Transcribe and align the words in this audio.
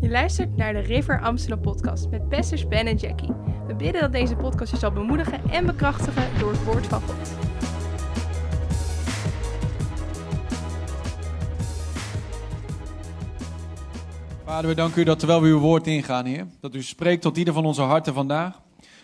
Je 0.00 0.08
luistert 0.08 0.56
naar 0.56 0.72
de 0.72 0.78
River 0.78 1.20
Amsterdam 1.20 1.60
podcast 1.60 2.10
met 2.10 2.28
pastors 2.28 2.68
Ben 2.68 2.86
en 2.86 2.96
Jackie. 2.96 3.32
We 3.66 3.74
bidden 3.74 4.00
dat 4.00 4.12
deze 4.12 4.36
podcast 4.36 4.70
je 4.70 4.78
zal 4.78 4.92
bemoedigen 4.92 5.40
en 5.50 5.66
bekrachtigen 5.66 6.38
door 6.38 6.50
het 6.50 6.64
woord 6.64 6.86
van 6.86 7.00
God. 7.00 7.28
Vader, 14.44 14.68
we 14.68 14.76
danken 14.76 15.00
u 15.00 15.04
dat 15.04 15.18
terwijl 15.18 15.40
we 15.40 15.48
uw 15.48 15.58
woord 15.58 15.86
ingaan, 15.86 16.24
Heer, 16.24 16.46
dat 16.60 16.74
u 16.74 16.82
spreekt 16.82 17.22
tot 17.22 17.36
ieder 17.36 17.54
van 17.54 17.64
onze 17.64 17.82
harten 17.82 18.14
vandaag. 18.14 18.60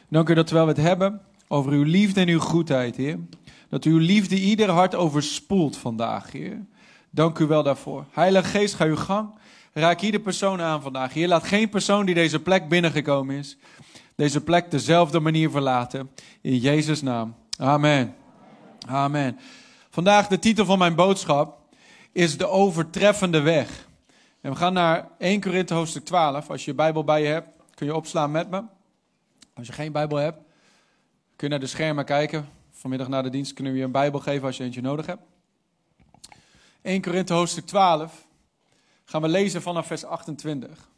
Dank 0.08 0.28
u 0.28 0.34
dat 0.34 0.46
terwijl 0.46 0.66
we 0.66 0.72
het 0.72 0.82
hebben 0.82 1.20
over 1.48 1.72
uw 1.72 1.82
liefde 1.82 2.20
en 2.20 2.28
uw 2.28 2.40
goedheid, 2.40 2.96
Heer, 2.96 3.18
dat 3.68 3.84
uw 3.84 3.98
liefde 3.98 4.40
ieder 4.40 4.70
hart 4.70 4.94
overspoelt 4.94 5.76
vandaag, 5.76 6.32
Heer. 6.32 6.64
Dank 7.10 7.38
u 7.38 7.46
wel 7.46 7.62
daarvoor. 7.62 8.04
Heilige 8.12 8.48
Geest, 8.48 8.74
ga 8.74 8.84
uw 8.84 8.96
gang. 8.96 9.28
Raak 9.74 10.00
ieder 10.00 10.20
persoon 10.20 10.60
aan 10.60 10.82
vandaag. 10.82 11.12
Heer, 11.12 11.28
laat 11.28 11.44
geen 11.44 11.68
persoon 11.68 12.06
die 12.06 12.14
deze 12.14 12.40
plek 12.40 12.68
binnengekomen 12.68 13.36
is, 13.36 13.56
deze 14.14 14.40
plek 14.40 14.70
dezelfde 14.70 15.20
manier 15.20 15.50
verlaten. 15.50 16.10
In 16.40 16.56
Jezus' 16.56 17.02
naam. 17.02 17.34
Amen. 17.58 18.14
Amen. 18.86 19.38
Vandaag 19.90 20.26
de 20.26 20.38
titel 20.38 20.64
van 20.64 20.78
mijn 20.78 20.94
boodschap 20.94 21.58
is 22.12 22.38
de 22.38 22.48
overtreffende 22.48 23.40
weg. 23.40 23.88
En 24.40 24.50
we 24.50 24.56
gaan 24.56 24.72
naar 24.72 25.08
1 25.18 25.40
Korinthe 25.40 25.74
hoofdstuk 25.74 26.04
12. 26.04 26.50
Als 26.50 26.64
je 26.64 26.70
je 26.70 26.76
Bijbel 26.76 27.04
bij 27.04 27.22
je 27.22 27.28
hebt, 27.28 27.48
kun 27.74 27.86
je 27.86 27.94
opslaan 27.94 28.30
met 28.30 28.50
me. 28.50 28.62
Als 29.54 29.66
je 29.66 29.72
geen 29.72 29.92
Bijbel 29.92 30.18
hebt, 30.18 30.38
kun 31.36 31.46
je 31.46 31.48
naar 31.48 31.60
de 31.60 31.66
schermen 31.66 32.04
kijken. 32.04 32.48
Vanmiddag 32.70 33.08
na 33.08 33.22
de 33.22 33.30
dienst 33.30 33.52
kunnen 33.52 33.72
we 33.72 33.78
je 33.78 33.84
een 33.84 33.90
Bijbel 33.90 34.20
geven 34.20 34.46
als 34.46 34.56
je 34.56 34.64
eentje 34.64 34.80
nodig 34.80 35.06
hebt. 35.06 35.22
1 36.82 37.02
Korinthe 37.02 37.32
hoofdstuk 37.32 37.66
12 37.66 38.26
gaan 39.04 39.22
we 39.22 39.28
lezen 39.28 39.62
vanaf 39.62 39.86
vers 39.86 40.04
28. 40.04 40.88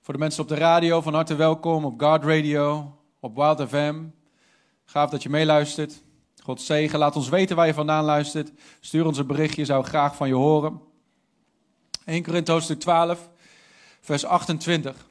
Voor 0.00 0.14
de 0.14 0.20
mensen 0.20 0.42
op 0.42 0.48
de 0.48 0.54
radio, 0.54 1.00
van 1.00 1.14
harte 1.14 1.34
welkom 1.34 1.84
op 1.84 2.00
Guard 2.00 2.24
Radio, 2.24 2.96
op 3.20 3.34
Wild 3.34 3.68
FM. 3.68 4.04
Gaaf 4.84 5.10
dat 5.10 5.22
je 5.22 5.28
meeluistert. 5.28 6.02
God 6.42 6.60
zegen. 6.60 6.98
Laat 6.98 7.16
ons 7.16 7.28
weten 7.28 7.56
waar 7.56 7.66
je 7.66 7.74
vandaan 7.74 8.04
luistert. 8.04 8.52
Stuur 8.80 9.06
ons 9.06 9.18
een 9.18 9.26
berichtje, 9.26 9.64
zou 9.64 9.80
ik 9.80 9.88
graag 9.88 10.16
van 10.16 10.28
je 10.28 10.34
horen. 10.34 10.80
1 12.04 12.22
Korinthe 12.22 12.52
hoofdstuk 12.52 12.80
12, 12.80 13.28
vers 14.00 14.24
28. 14.24 15.06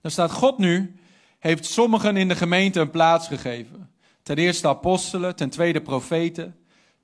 Daar 0.00 0.10
staat, 0.10 0.32
God 0.32 0.58
nu 0.58 1.00
heeft 1.38 1.64
sommigen 1.64 2.16
in 2.16 2.28
de 2.28 2.36
gemeente 2.36 2.80
een 2.80 2.90
plaats 2.90 3.28
gegeven. 3.28 3.90
Ten 4.22 4.36
eerste 4.36 4.68
apostelen, 4.68 5.36
ten 5.36 5.50
tweede 5.50 5.80
profeten, 5.80 6.56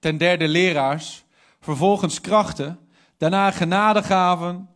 ten 0.02 0.18
derde 0.18 0.48
leraars, 0.48 1.24
vervolgens 1.60 2.20
krachten, 2.20 2.78
daarna 3.16 3.50
genadegaven 3.50 4.68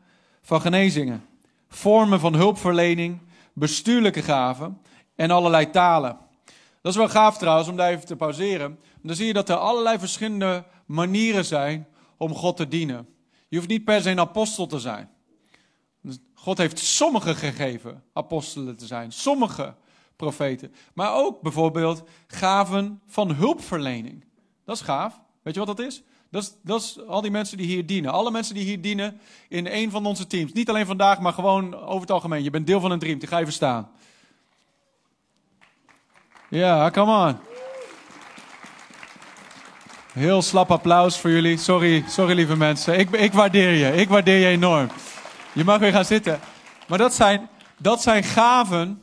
van 0.43 0.61
genezingen, 0.61 1.25
vormen 1.69 2.21
van 2.21 2.35
hulpverlening, 2.35 3.21
bestuurlijke 3.53 4.23
gaven 4.23 4.81
en 5.17 5.31
allerlei 5.31 5.71
talen. 5.71 6.19
Dat 6.83 6.93
is 6.93 6.97
wel 6.97 7.09
gaaf 7.09 7.39
trouwens, 7.39 7.69
om 7.69 7.77
daar 7.77 7.91
even 7.91 8.07
te 8.07 8.17
pauzeren. 8.17 8.79
Dan 9.03 9.17
zie 9.17 9.27
je 9.27 9.33
dat 9.33 9.49
er 9.49 9.57
allerlei 9.57 9.99
verschillende 9.99 10.65
manieren 10.85 11.45
zijn 11.45 11.87
om 12.17 12.35
God 12.35 12.57
te 12.57 12.69
dienen. 12.69 13.09
Je 13.49 13.57
hoeft 13.57 13.69
niet 13.69 13.85
per 13.85 14.03
se 14.03 14.11
een 14.11 14.21
apostel 14.21 14.67
te 14.67 14.79
zijn. 14.79 15.11
God 16.35 16.59
heeft 16.59 16.79
sommigen 16.79 17.37
gegeven 17.37 18.03
apostelen 18.13 18.77
te 18.77 18.87
zijn, 18.87 19.13
sommige 19.13 19.75
profeten. 20.17 20.75
Maar 20.95 21.15
ook 21.15 21.41
bijvoorbeeld 21.41 22.03
gaven 22.27 23.01
van 23.07 23.33
hulpverlening. 23.33 24.25
Dat 24.67 24.77
is 24.77 24.83
gaaf. 24.83 25.20
Weet 25.42 25.55
je 25.55 25.64
wat 25.64 25.77
dat 25.77 25.86
is? 25.86 26.03
Dat 26.31 26.42
is, 26.42 26.53
dat 26.62 26.81
is 26.81 27.06
al 27.06 27.20
die 27.20 27.31
mensen 27.31 27.56
die 27.56 27.67
hier 27.67 27.86
dienen. 27.86 28.12
Alle 28.12 28.31
mensen 28.31 28.55
die 28.55 28.64
hier 28.64 28.81
dienen 28.81 29.20
in 29.48 29.67
een 29.67 29.91
van 29.91 30.06
onze 30.06 30.27
teams. 30.27 30.53
Niet 30.53 30.69
alleen 30.69 30.86
vandaag, 30.86 31.20
maar 31.20 31.33
gewoon 31.33 31.75
over 31.75 32.00
het 32.00 32.11
algemeen. 32.11 32.42
Je 32.42 32.50
bent 32.50 32.67
deel 32.67 32.81
van 32.81 32.91
een 32.91 32.98
dream. 32.98 33.19
Die 33.19 33.28
ga 33.28 33.39
je 33.39 33.45
verstaan. 33.45 33.91
Ja, 36.48 36.91
come 36.91 37.29
on. 37.29 37.39
Heel 40.13 40.42
slap 40.42 40.70
applaus 40.70 41.18
voor 41.18 41.30
jullie. 41.30 41.57
Sorry, 41.57 42.05
sorry 42.08 42.35
lieve 42.35 42.57
mensen. 42.57 42.98
Ik, 42.98 43.11
ik 43.11 43.33
waardeer 43.33 43.70
je. 43.70 43.92
Ik 43.92 44.08
waardeer 44.08 44.39
je 44.39 44.46
enorm. 44.46 44.89
Je 45.52 45.64
mag 45.64 45.79
weer 45.79 45.92
gaan 45.92 46.05
zitten. 46.05 46.41
Maar 46.89 46.98
dat 46.98 47.14
zijn, 47.14 47.48
dat 47.77 48.02
zijn 48.02 48.24
gaven 48.24 49.02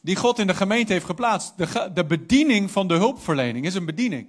die 0.00 0.16
God 0.16 0.38
in 0.38 0.46
de 0.46 0.54
gemeente 0.54 0.92
heeft 0.92 1.04
geplaatst. 1.04 1.52
De, 1.56 1.90
de 1.94 2.04
bediening 2.04 2.70
van 2.70 2.88
de 2.88 2.94
hulpverlening 2.94 3.66
is 3.66 3.74
een 3.74 3.86
bediening. 3.86 4.28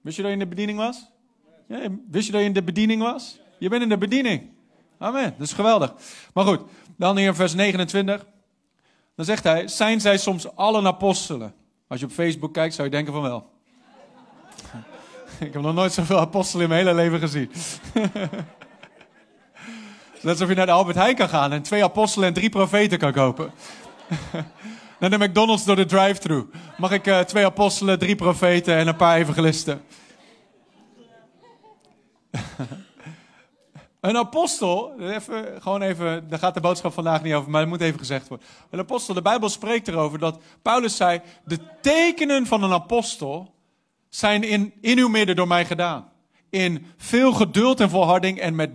Wist 0.00 0.16
je 0.16 0.22
dat 0.22 0.30
je 0.30 0.36
in 0.38 0.42
de 0.42 0.54
bediening 0.54 0.78
was? 0.78 1.10
Ja, 1.68 1.88
wist 2.10 2.26
je 2.26 2.32
dat 2.32 2.40
je 2.40 2.46
in 2.46 2.52
de 2.52 2.62
bediening 2.62 3.02
was? 3.02 3.40
Je 3.58 3.68
bent 3.68 3.82
in 3.82 3.88
de 3.88 3.98
bediening. 3.98 4.50
Amen. 4.98 5.34
Dat 5.38 5.46
is 5.46 5.52
geweldig. 5.52 5.94
Maar 6.34 6.44
goed, 6.44 6.60
dan 6.96 7.16
hier 7.16 7.34
vers 7.34 7.54
29. 7.54 8.26
Dan 9.14 9.24
zegt 9.24 9.44
hij, 9.44 9.68
zijn 9.68 10.00
zij 10.00 10.18
soms 10.18 10.56
allen 10.56 10.86
apostelen? 10.86 11.54
Als 11.88 12.00
je 12.00 12.06
op 12.06 12.12
Facebook 12.12 12.52
kijkt, 12.52 12.74
zou 12.74 12.88
je 12.88 12.94
denken 12.94 13.12
van 13.12 13.22
wel. 13.22 13.50
Ik 15.40 15.52
heb 15.52 15.62
nog 15.62 15.74
nooit 15.74 15.92
zoveel 15.92 16.18
apostelen 16.18 16.62
in 16.62 16.68
mijn 16.68 16.86
hele 16.86 16.96
leven 16.96 17.18
gezien. 17.18 17.50
Net 20.22 20.32
alsof 20.32 20.48
je 20.48 20.54
naar 20.54 20.66
de 20.66 20.72
Albert 20.72 20.96
Heijn 20.96 21.14
kan 21.14 21.28
gaan 21.28 21.52
en 21.52 21.62
twee 21.62 21.84
apostelen 21.84 22.28
en 22.28 22.34
drie 22.34 22.48
profeten 22.48 22.98
kan 22.98 23.12
kopen. 23.12 23.52
naar 25.00 25.10
de 25.10 25.18
McDonald's 25.18 25.64
door 25.64 25.76
de 25.76 25.84
drive-thru. 25.84 26.46
Mag 26.78 26.90
ik 26.90 27.06
uh, 27.06 27.20
twee 27.20 27.44
apostelen, 27.44 27.98
drie 27.98 28.16
profeten 28.16 28.76
en 28.76 28.88
een 28.88 28.96
paar 28.96 29.16
evangelisten? 29.16 29.82
Een 34.00 34.16
apostel, 34.16 35.00
even, 35.00 35.62
gewoon 35.62 35.82
even, 35.82 36.28
daar 36.28 36.38
gaat 36.38 36.54
de 36.54 36.60
boodschap 36.60 36.92
vandaag 36.92 37.22
niet 37.22 37.34
over, 37.34 37.50
maar 37.50 37.60
het 37.60 37.70
moet 37.70 37.80
even 37.80 37.98
gezegd 37.98 38.28
worden. 38.28 38.46
Een 38.70 38.78
apostel, 38.78 39.14
de 39.14 39.22
Bijbel 39.22 39.48
spreekt 39.48 39.88
erover 39.88 40.18
dat 40.18 40.42
Paulus 40.62 40.96
zei, 40.96 41.20
de 41.44 41.58
tekenen 41.80 42.46
van 42.46 42.62
een 42.62 42.72
apostel 42.72 43.54
zijn 44.08 44.42
in, 44.42 44.72
in 44.80 44.98
uw 44.98 45.08
midden 45.08 45.36
door 45.36 45.46
mij 45.46 45.64
gedaan. 45.64 46.08
In 46.50 46.86
veel 46.96 47.32
geduld 47.32 47.80
en 47.80 47.90
volharding 47.90 48.40
en 48.40 48.54
met 48.54 48.70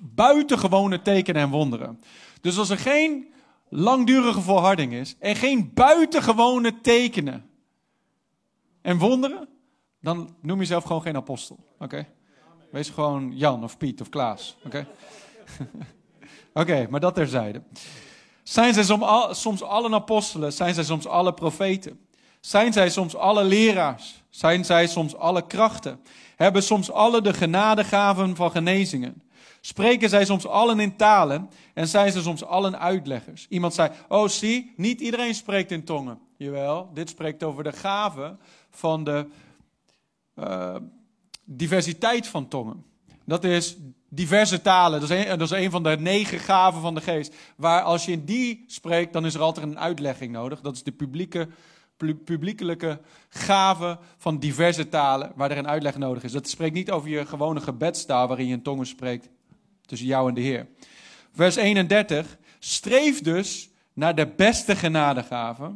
buitengewone 0.00 1.02
tekenen 1.02 1.42
en 1.42 1.50
wonderen. 1.50 2.00
Dus 2.40 2.58
als 2.58 2.70
er 2.70 2.78
geen 2.78 3.32
langdurige 3.70 4.40
volharding 4.40 4.92
is 4.92 5.16
en 5.18 5.36
geen 5.36 5.70
buitengewone 5.74 6.80
tekenen 6.80 7.50
en 8.82 8.98
wonderen, 8.98 9.48
dan 10.00 10.34
noem 10.40 10.58
jezelf 10.58 10.84
gewoon 10.84 11.02
geen 11.02 11.16
apostel. 11.16 11.58
Oké? 11.78 12.06
Wees 12.70 12.90
gewoon 12.90 13.36
Jan 13.36 13.64
of 13.64 13.76
Piet 13.76 14.00
of 14.00 14.08
Klaas. 14.08 14.56
Oké? 14.64 14.86
Oké, 16.52 16.86
maar 16.90 17.00
dat 17.00 17.14
terzijde. 17.14 17.62
Zijn 18.42 18.74
zij 18.74 18.82
soms, 18.82 19.02
al, 19.02 19.34
soms 19.34 19.62
allen 19.62 19.94
apostelen? 19.94 20.52
Zijn 20.52 20.74
zij 20.74 20.84
soms 20.84 21.06
alle 21.06 21.34
profeten? 21.34 22.06
Zijn 22.40 22.72
zij 22.72 22.90
soms 22.90 23.16
alle 23.16 23.44
leraars? 23.44 24.22
Zijn 24.30 24.64
zij 24.64 24.86
soms 24.86 25.16
alle 25.16 25.46
krachten? 25.46 26.00
Hebben 26.36 26.62
soms 26.62 26.90
alle 26.90 27.20
de 27.20 27.34
genadegaven 27.34 28.36
van 28.36 28.50
genezingen? 28.50 29.22
Spreken 29.60 30.08
zij 30.08 30.24
soms 30.24 30.46
allen 30.46 30.80
in 30.80 30.96
talen 30.96 31.50
en 31.74 31.88
zijn 31.88 32.12
ze 32.12 32.22
soms 32.22 32.44
allen 32.44 32.78
uitleggers? 32.78 33.46
Iemand 33.48 33.74
zei, 33.74 33.90
oh 34.08 34.28
zie, 34.28 34.72
niet 34.76 35.00
iedereen 35.00 35.34
spreekt 35.34 35.70
in 35.70 35.84
tongen. 35.84 36.18
Jawel, 36.36 36.90
dit 36.94 37.08
spreekt 37.08 37.42
over 37.42 37.64
de 37.64 37.72
gaven 37.72 38.38
van 38.70 39.04
de 39.04 39.26
uh, 40.34 40.76
diversiteit 41.44 42.26
van 42.26 42.48
tongen. 42.48 42.84
Dat 43.24 43.44
is 43.44 43.76
diverse 44.08 44.62
talen. 44.62 45.00
Dat 45.00 45.10
is, 45.10 45.24
een, 45.24 45.38
dat 45.38 45.50
is 45.52 45.64
een 45.64 45.70
van 45.70 45.82
de 45.82 45.96
negen 45.98 46.38
gaven 46.38 46.80
van 46.80 46.94
de 46.94 47.00
geest. 47.00 47.34
Waar 47.56 47.82
als 47.82 48.04
je 48.04 48.12
in 48.12 48.24
die 48.24 48.64
spreekt, 48.66 49.12
dan 49.12 49.26
is 49.26 49.34
er 49.34 49.40
altijd 49.40 49.66
een 49.66 49.78
uitlegging 49.78 50.32
nodig. 50.32 50.60
Dat 50.60 50.74
is 50.74 50.82
de 50.82 50.92
publieke, 50.92 51.48
publiekelijke 52.24 53.00
gave 53.28 53.98
van 54.18 54.38
diverse 54.38 54.88
talen, 54.88 55.32
waar 55.34 55.50
er 55.50 55.58
een 55.58 55.68
uitleg 55.68 55.96
nodig 55.96 56.22
is. 56.22 56.32
Dat 56.32 56.48
spreekt 56.48 56.74
niet 56.74 56.90
over 56.90 57.08
je 57.08 57.26
gewone 57.26 57.60
gebedstaal 57.60 58.28
waarin 58.28 58.46
je 58.46 58.52
in 58.52 58.62
tongen 58.62 58.86
spreekt 58.86 59.28
tussen 59.88 60.08
jou 60.08 60.28
en 60.28 60.34
de 60.34 60.40
Heer. 60.40 60.66
Vers 61.32 61.56
31. 61.56 62.38
Streef 62.58 63.20
dus 63.20 63.70
naar 63.92 64.14
de 64.14 64.26
beste 64.26 64.76
genadegave, 64.76 65.74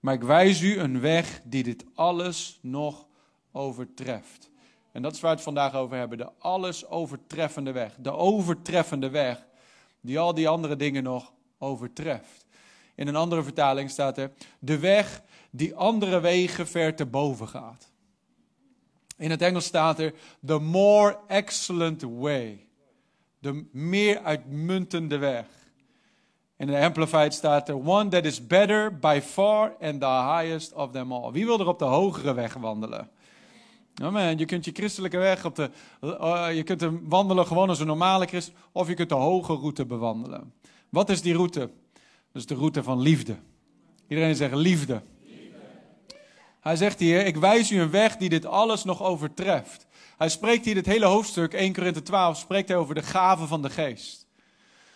maar 0.00 0.14
ik 0.14 0.22
wijs 0.22 0.60
u 0.60 0.78
een 0.78 1.00
weg 1.00 1.40
die 1.44 1.62
dit 1.62 1.84
alles 1.94 2.58
nog 2.62 3.06
overtreft. 3.52 4.50
En 4.92 5.02
dat 5.02 5.14
is 5.14 5.20
waar 5.20 5.30
we 5.30 5.36
het 5.36 5.44
vandaag 5.44 5.74
over 5.74 5.96
hebben. 5.96 6.18
De 6.18 6.30
alles 6.38 6.86
overtreffende 6.86 7.72
weg. 7.72 7.94
De 7.98 8.12
overtreffende 8.12 9.10
weg 9.10 9.46
die 10.00 10.18
al 10.18 10.34
die 10.34 10.48
andere 10.48 10.76
dingen 10.76 11.02
nog 11.02 11.32
overtreft. 11.58 12.46
In 12.94 13.08
een 13.08 13.16
andere 13.16 13.42
vertaling 13.42 13.90
staat 13.90 14.18
er 14.18 14.32
de 14.58 14.78
weg 14.78 15.22
die 15.50 15.74
andere 15.74 16.20
wegen 16.20 16.66
ver 16.66 16.94
te 16.94 17.06
boven 17.06 17.48
gaat. 17.48 17.90
In 19.16 19.30
het 19.30 19.42
Engels 19.42 19.64
staat 19.64 19.98
er 19.98 20.14
the 20.46 20.58
more 20.58 21.18
excellent 21.26 22.02
way. 22.02 22.65
De 23.46 23.64
meer 23.72 24.18
uitmuntende 24.22 25.18
weg. 25.18 25.46
In 26.56 26.66
de 26.66 26.78
Amplified 26.78 27.34
staat 27.34 27.68
er 27.68 27.86
one 27.86 28.08
that 28.08 28.24
is 28.24 28.46
better 28.46 28.98
by 28.98 29.20
far 29.22 29.76
and 29.80 30.00
the 30.00 30.06
highest 30.06 30.72
of 30.72 30.90
them 30.90 31.12
all. 31.12 31.32
Wie 31.32 31.46
wil 31.46 31.60
er 31.60 31.68
op 31.68 31.78
de 31.78 31.84
hogere 31.84 32.34
weg 32.34 32.54
wandelen? 32.54 33.08
Amen. 34.02 34.38
Je 34.38 34.44
kunt 34.44 34.64
je 34.64 34.70
christelijke 34.72 35.18
weg 35.18 35.44
op 35.44 35.54
de. 35.54 35.70
eh, 36.00 36.46
je 36.54 36.62
kunt 36.62 36.80
hem 36.80 37.00
wandelen 37.08 37.46
gewoon 37.46 37.68
als 37.68 37.80
een 37.80 37.86
normale 37.86 38.26
christen. 38.26 38.54
Of 38.72 38.88
je 38.88 38.94
kunt 38.94 39.08
de 39.08 39.14
hoge 39.14 39.52
route 39.54 39.86
bewandelen. 39.86 40.52
Wat 40.88 41.08
is 41.10 41.22
die 41.22 41.34
route? 41.34 41.60
Dat 42.32 42.42
is 42.42 42.46
de 42.46 42.54
route 42.54 42.82
van 42.82 43.00
liefde. 43.00 43.36
Iedereen 44.08 44.36
zegt 44.36 44.54
liefde. 44.54 45.02
Hij 46.60 46.76
zegt 46.76 46.98
hier: 46.98 47.26
Ik 47.26 47.36
wijs 47.36 47.70
u 47.70 47.80
een 47.80 47.90
weg 47.90 48.16
die 48.16 48.28
dit 48.28 48.46
alles 48.46 48.84
nog 48.84 49.02
overtreft. 49.02 49.85
Hij 50.16 50.28
spreekt 50.28 50.64
hier 50.64 50.74
dit 50.74 50.86
hele 50.86 51.06
hoofdstuk, 51.06 51.54
1 51.54 51.72
Korinthe 51.72 52.02
12, 52.02 52.38
spreekt 52.38 52.68
hij 52.68 52.78
over 52.78 52.94
de 52.94 53.02
gaven 53.02 53.48
van 53.48 53.62
de 53.62 53.70
geest. 53.70 54.26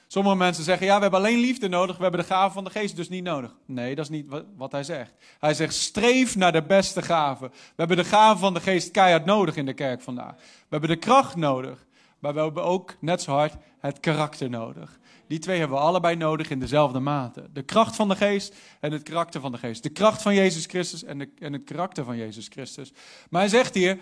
Sommige 0.07 0.37
mensen 0.37 0.65
zeggen, 0.65 0.87
ja, 0.87 0.97
we 0.97 1.03
hebben 1.03 1.21
alleen 1.21 1.39
liefde 1.39 1.69
nodig, 1.69 1.97
we 1.97 2.03
hebben 2.03 2.21
de 2.21 2.27
gaven 2.27 2.53
van 2.53 2.65
de 2.65 2.71
geest 2.71 2.97
dus 2.97 3.09
niet 3.09 3.25
nodig. 3.25 3.55
Nee, 3.67 3.95
dat 3.95 4.05
is 4.05 4.11
niet 4.11 4.27
wat, 4.57 4.73
hij 4.73 4.83
zegt. 4.83 5.13
Hij 5.39 5.55
zegt, 5.55 5.75
streef 5.75 6.37
naar 6.37 6.53
de 6.53 6.63
beste 6.63 7.03
gaven. 7.03 7.49
We 7.49 7.75
hebben 7.77 7.97
de 7.97 8.05
gaven 8.05 8.39
van 8.39 8.55
de 8.55 8.61
geest 8.61 8.91
keihard 8.91 9.25
nodig 9.25 9.57
in 9.57 9.67
de 9.67 9.73
kerk 9.73 10.01
vandaag. 10.01 10.35
We 10.35 10.67
hebben 10.69 10.89
de 10.89 10.97
kracht 10.97 11.37
nodig, 11.37 11.87
maar 12.19 12.35
we 12.35 12.41
hebben 12.41 12.65
ook, 12.65 12.97
net 13.01 13.23
zo 13.23 13.33
hard, 13.33 13.55
het 13.79 14.01
karakter 14.01 14.51
nodig. 14.51 14.99
Die 15.27 15.39
twee 15.39 15.59
hebben 15.59 15.77
we 15.77 15.83
allebei 15.83 16.17
nodig 16.17 16.51
in 16.51 16.61
dezelfde 16.61 17.01
mate. 17.01 17.49
De 17.53 17.63
kracht 17.63 17.97
van 17.97 18.09
de 18.09 18.17
geest 18.17 18.55
en 18.81 18.93
het 18.93 19.03
karakter 19.03 19.41
van 19.41 19.53
de 19.53 19.59
geest. 19.59 19.83
De 19.83 19.89
kracht 19.89 20.23
van 20.23 20.35
Jezus 20.35 20.67
Christus 20.67 21.05
en, 21.05 21.33
en 21.39 21.53
het 21.53 21.65
karakter 21.65 22.05
van 22.05 22.17
Jezus 22.17 22.47
Christus. 22.49 22.93
Maar 23.29 23.41
hij 23.41 23.51
zegt 23.51 23.75
hier, 23.75 23.99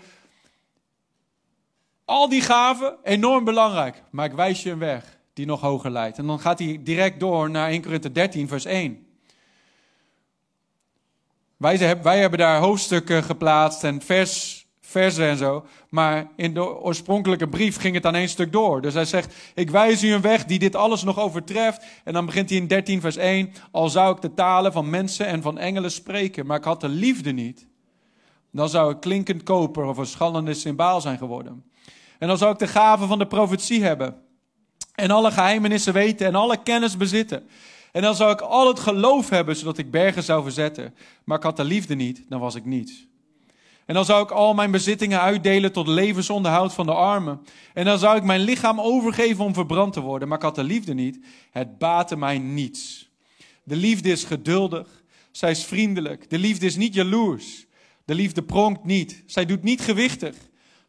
al 2.09 2.29
die 2.29 2.41
gaven, 2.41 2.95
enorm 3.03 3.43
belangrijk. 3.43 4.03
Maar 4.11 4.25
ik 4.25 4.33
wijs 4.33 4.63
je 4.63 4.71
een 4.71 4.79
weg 4.79 5.19
die 5.33 5.45
nog 5.45 5.61
hoger 5.61 5.91
leidt. 5.91 6.17
En 6.17 6.27
dan 6.27 6.39
gaat 6.39 6.59
hij 6.59 6.79
direct 6.83 7.19
door 7.19 7.49
naar 7.49 7.69
1 7.69 7.81
Korinthe 7.81 8.11
13, 8.11 8.47
vers 8.47 8.65
1. 8.65 9.07
Wij, 11.57 12.01
wij 12.01 12.19
hebben 12.19 12.39
daar 12.39 12.59
hoofdstukken 12.59 13.23
geplaatst 13.23 13.83
en 13.83 14.01
vers, 14.01 14.65
versen 14.81 15.27
en 15.27 15.37
zo. 15.37 15.65
Maar 15.89 16.27
in 16.35 16.53
de 16.53 16.79
oorspronkelijke 16.79 17.47
brief 17.47 17.77
ging 17.77 17.95
het 17.95 18.05
aan 18.05 18.15
één 18.15 18.29
stuk 18.29 18.51
door. 18.51 18.81
Dus 18.81 18.93
hij 18.93 19.05
zegt, 19.05 19.35
ik 19.55 19.69
wijs 19.69 20.03
u 20.03 20.13
een 20.13 20.21
weg 20.21 20.45
die 20.45 20.59
dit 20.59 20.75
alles 20.75 21.03
nog 21.03 21.19
overtreft. 21.19 21.85
En 22.03 22.13
dan 22.13 22.25
begint 22.25 22.49
hij 22.49 22.59
in 22.59 22.67
13 22.67 23.01
vers 23.01 23.17
1. 23.17 23.53
Al 23.71 23.89
zou 23.89 24.15
ik 24.15 24.21
de 24.21 24.33
talen 24.33 24.71
van 24.71 24.89
mensen 24.89 25.25
en 25.25 25.41
van 25.41 25.57
engelen 25.57 25.91
spreken, 25.91 26.45
maar 26.45 26.57
ik 26.57 26.63
had 26.63 26.81
de 26.81 26.89
liefde 26.89 27.31
niet. 27.31 27.67
Dan 28.51 28.69
zou 28.69 28.91
ik 28.91 28.99
klinkend 28.99 29.43
koper 29.43 29.85
of 29.85 29.97
een 29.97 30.05
schallende 30.05 30.53
symbaal 30.53 31.01
zijn 31.01 31.17
geworden. 31.17 31.63
En 32.19 32.27
dan 32.27 32.37
zou 32.37 32.51
ik 32.53 32.59
de 32.59 32.67
gaven 32.67 33.07
van 33.07 33.19
de 33.19 33.27
profetie 33.27 33.83
hebben. 33.83 34.15
En 34.95 35.11
alle 35.11 35.31
geheimenissen 35.31 35.93
weten 35.93 36.27
en 36.27 36.35
alle 36.35 36.63
kennis 36.63 36.97
bezitten. 36.97 37.47
En 37.91 38.01
dan 38.01 38.15
zou 38.15 38.31
ik 38.31 38.41
al 38.41 38.67
het 38.67 38.79
geloof 38.79 39.29
hebben, 39.29 39.55
zodat 39.55 39.77
ik 39.77 39.91
bergen 39.91 40.23
zou 40.23 40.43
verzetten. 40.43 40.95
Maar 41.23 41.37
ik 41.37 41.43
had 41.43 41.57
de 41.57 41.63
liefde 41.63 41.95
niet, 41.95 42.25
dan 42.29 42.39
was 42.39 42.55
ik 42.55 42.65
niets. 42.65 43.07
En 43.85 43.95
dan 43.95 44.05
zou 44.05 44.23
ik 44.23 44.31
al 44.31 44.53
mijn 44.53 44.71
bezittingen 44.71 45.19
uitdelen 45.19 45.71
tot 45.71 45.87
levensonderhoud 45.87 46.73
van 46.73 46.85
de 46.85 46.93
armen. 46.93 47.41
En 47.73 47.85
dan 47.85 47.99
zou 47.99 48.17
ik 48.17 48.23
mijn 48.23 48.41
lichaam 48.41 48.81
overgeven 48.81 49.45
om 49.45 49.53
verbrand 49.53 49.93
te 49.93 50.01
worden. 50.01 50.27
Maar 50.27 50.37
ik 50.37 50.43
had 50.43 50.55
de 50.55 50.63
liefde 50.63 50.93
niet. 50.93 51.19
Het 51.51 51.77
baatte 51.77 52.17
mij 52.17 52.37
niets. 52.37 53.09
De 53.63 53.75
liefde 53.75 54.09
is 54.09 54.23
geduldig. 54.23 55.03
Zij 55.31 55.51
is 55.51 55.63
vriendelijk. 55.63 56.29
De 56.29 56.37
liefde 56.37 56.65
is 56.65 56.75
niet 56.75 56.93
jaloers. 56.93 57.65
De 58.05 58.15
liefde 58.15 58.43
pronkt 58.43 58.83
niet. 58.83 59.23
Zij 59.25 59.45
doet 59.45 59.63
niet 59.63 59.81
gewichtig. 59.81 60.35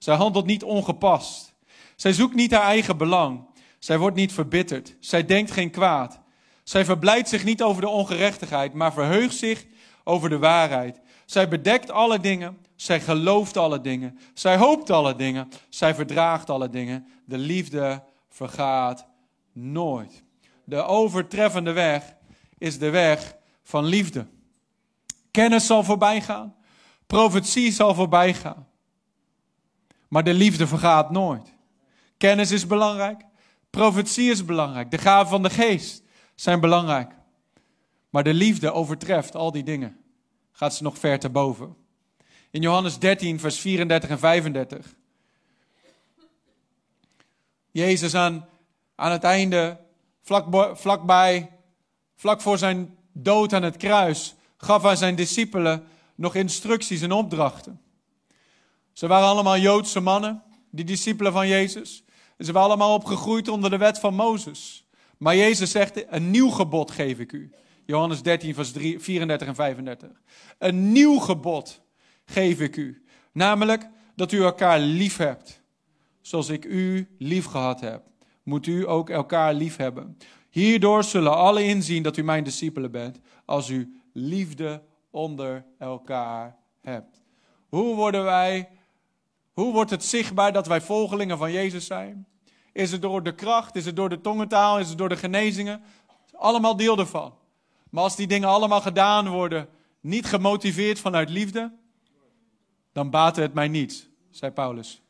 Zij 0.00 0.14
handelt 0.14 0.46
niet 0.46 0.62
ongepast. 0.62 1.54
Zij 1.96 2.12
zoekt 2.12 2.34
niet 2.34 2.52
haar 2.52 2.62
eigen 2.62 2.96
belang. 2.96 3.44
Zij 3.78 3.98
wordt 3.98 4.16
niet 4.16 4.32
verbitterd. 4.32 4.96
Zij 5.00 5.24
denkt 5.24 5.50
geen 5.50 5.70
kwaad. 5.70 6.20
Zij 6.62 6.84
verblijdt 6.84 7.28
zich 7.28 7.44
niet 7.44 7.62
over 7.62 7.80
de 7.80 7.88
ongerechtigheid, 7.88 8.74
maar 8.74 8.92
verheugt 8.92 9.36
zich 9.36 9.66
over 10.04 10.28
de 10.28 10.38
waarheid. 10.38 11.00
Zij 11.24 11.48
bedekt 11.48 11.90
alle 11.90 12.20
dingen. 12.20 12.58
Zij 12.76 13.00
gelooft 13.00 13.56
alle 13.56 13.80
dingen. 13.80 14.18
Zij 14.34 14.56
hoopt 14.56 14.90
alle 14.90 15.16
dingen. 15.16 15.48
Zij 15.68 15.94
verdraagt 15.94 16.50
alle 16.50 16.70
dingen. 16.70 17.06
De 17.24 17.38
liefde 17.38 18.02
vergaat 18.28 19.06
nooit. 19.52 20.22
De 20.64 20.82
overtreffende 20.82 21.72
weg 21.72 22.14
is 22.58 22.78
de 22.78 22.90
weg 22.90 23.36
van 23.62 23.84
liefde. 23.84 24.26
Kennis 25.30 25.66
zal 25.66 25.84
voorbij 25.84 26.20
gaan. 26.20 26.54
Profetie 27.06 27.72
zal 27.72 27.94
voorbij 27.94 28.34
gaan. 28.34 28.68
Maar 30.10 30.24
de 30.24 30.34
liefde 30.34 30.66
vergaat 30.66 31.10
nooit. 31.10 31.52
Kennis 32.16 32.50
is 32.50 32.66
belangrijk. 32.66 33.24
Profetie 33.70 34.30
is 34.30 34.44
belangrijk. 34.44 34.90
De 34.90 34.98
gaven 34.98 35.28
van 35.28 35.42
de 35.42 35.50
geest 35.50 36.02
zijn 36.34 36.60
belangrijk. 36.60 37.12
Maar 38.10 38.24
de 38.24 38.34
liefde 38.34 38.72
overtreft 38.72 39.34
al 39.34 39.52
die 39.52 39.62
dingen. 39.62 39.96
Gaat 40.52 40.74
ze 40.74 40.82
nog 40.82 40.98
ver 40.98 41.18
te 41.18 41.30
boven. 41.30 41.76
In 42.50 42.62
Johannes 42.62 42.98
13, 42.98 43.40
vers 43.40 43.58
34 43.58 44.10
en 44.10 44.18
35. 44.18 44.94
Jezus 47.70 48.14
aan, 48.14 48.48
aan 48.94 49.12
het 49.12 49.24
einde, 49.24 49.78
vlak, 50.22 50.76
vlakbij, 50.78 51.50
vlak 52.16 52.40
voor 52.40 52.58
zijn 52.58 52.96
dood 53.12 53.52
aan 53.52 53.62
het 53.62 53.76
kruis, 53.76 54.34
gaf 54.56 54.84
aan 54.84 54.96
zijn 54.96 55.14
discipelen 55.14 55.86
nog 56.14 56.34
instructies 56.34 57.02
en 57.02 57.12
opdrachten. 57.12 57.80
Ze 59.00 59.06
waren 59.06 59.28
allemaal 59.28 59.58
Joodse 59.58 60.00
mannen, 60.00 60.42
die 60.70 60.84
discipelen 60.84 61.32
van 61.32 61.48
Jezus. 61.48 62.04
Ze 62.38 62.52
waren 62.52 62.68
allemaal 62.68 62.94
opgegroeid 62.94 63.48
onder 63.48 63.70
de 63.70 63.76
wet 63.76 63.98
van 63.98 64.14
Mozes. 64.14 64.86
Maar 65.18 65.36
Jezus 65.36 65.70
zegt, 65.70 66.12
een 66.12 66.30
nieuw 66.30 66.48
gebod 66.50 66.90
geef 66.90 67.18
ik 67.18 67.32
u. 67.32 67.52
Johannes 67.86 68.22
13, 68.22 68.54
vers 68.54 68.72
3, 68.72 68.98
34 69.00 69.48
en 69.48 69.54
35. 69.54 70.22
Een 70.58 70.92
nieuw 70.92 71.18
gebod 71.18 71.82
geef 72.24 72.60
ik 72.60 72.76
u. 72.76 73.04
Namelijk 73.32 73.88
dat 74.14 74.32
u 74.32 74.42
elkaar 74.42 74.78
lief 74.78 75.16
hebt. 75.16 75.62
Zoals 76.20 76.48
ik 76.48 76.64
u 76.64 77.08
lief 77.18 77.44
gehad 77.44 77.80
heb, 77.80 78.02
moet 78.42 78.66
u 78.66 78.88
ook 78.88 79.10
elkaar 79.10 79.54
lief 79.54 79.76
hebben. 79.76 80.16
Hierdoor 80.50 81.04
zullen 81.04 81.36
alle 81.36 81.64
inzien 81.64 82.02
dat 82.02 82.16
u 82.16 82.22
mijn 82.22 82.44
discipelen 82.44 82.90
bent, 82.90 83.20
als 83.44 83.68
u 83.68 84.00
liefde 84.12 84.82
onder 85.10 85.64
elkaar 85.78 86.56
hebt. 86.80 87.22
Hoe 87.68 87.94
worden 87.94 88.24
wij, 88.24 88.68
hoe 89.52 89.72
wordt 89.72 89.90
het 89.90 90.04
zichtbaar 90.04 90.52
dat 90.52 90.66
wij 90.66 90.80
volgelingen 90.80 91.38
van 91.38 91.52
Jezus 91.52 91.86
zijn? 91.86 92.26
Is 92.72 92.92
het 92.92 93.02
door 93.02 93.22
de 93.22 93.34
kracht? 93.34 93.76
Is 93.76 93.84
het 93.84 93.96
door 93.96 94.08
de 94.08 94.20
tongentaal? 94.20 94.78
Is 94.78 94.88
het 94.88 94.98
door 94.98 95.08
de 95.08 95.16
genezingen? 95.16 95.82
Allemaal 96.32 96.76
deel 96.76 96.98
ervan. 96.98 97.34
Maar 97.90 98.02
als 98.02 98.16
die 98.16 98.26
dingen 98.26 98.48
allemaal 98.48 98.80
gedaan 98.80 99.28
worden, 99.28 99.68
niet 100.00 100.26
gemotiveerd 100.26 100.98
vanuit 100.98 101.30
liefde, 101.30 101.72
dan 102.92 103.10
baatte 103.10 103.40
het 103.40 103.54
mij 103.54 103.68
niets, 103.68 104.08
zei 104.30 104.52
Paulus. 104.52 105.02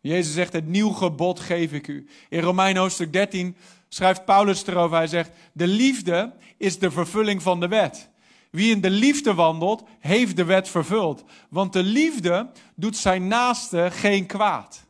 Jezus 0.00 0.34
zegt, 0.34 0.52
het 0.52 0.66
nieuw 0.66 0.90
gebod 0.90 1.40
geef 1.40 1.72
ik 1.72 1.88
u. 1.88 2.08
In 2.28 2.40
Romein 2.40 2.76
hoofdstuk 2.76 3.12
13 3.12 3.56
schrijft 3.88 4.24
Paulus 4.24 4.66
erover, 4.66 4.96
hij 4.96 5.06
zegt, 5.06 5.30
de 5.52 5.66
liefde 5.66 6.32
is 6.56 6.78
de 6.78 6.90
vervulling 6.90 7.42
van 7.42 7.60
de 7.60 7.68
wet. 7.68 8.10
Wie 8.50 8.70
in 8.70 8.80
de 8.80 8.90
liefde 8.90 9.34
wandelt, 9.34 9.82
heeft 10.00 10.36
de 10.36 10.44
wet 10.44 10.68
vervuld. 10.68 11.24
Want 11.50 11.72
de 11.72 11.82
liefde 11.82 12.50
doet 12.74 12.96
zijn 12.96 13.28
naaste 13.28 13.88
geen 13.92 14.26
kwaad. 14.26 14.86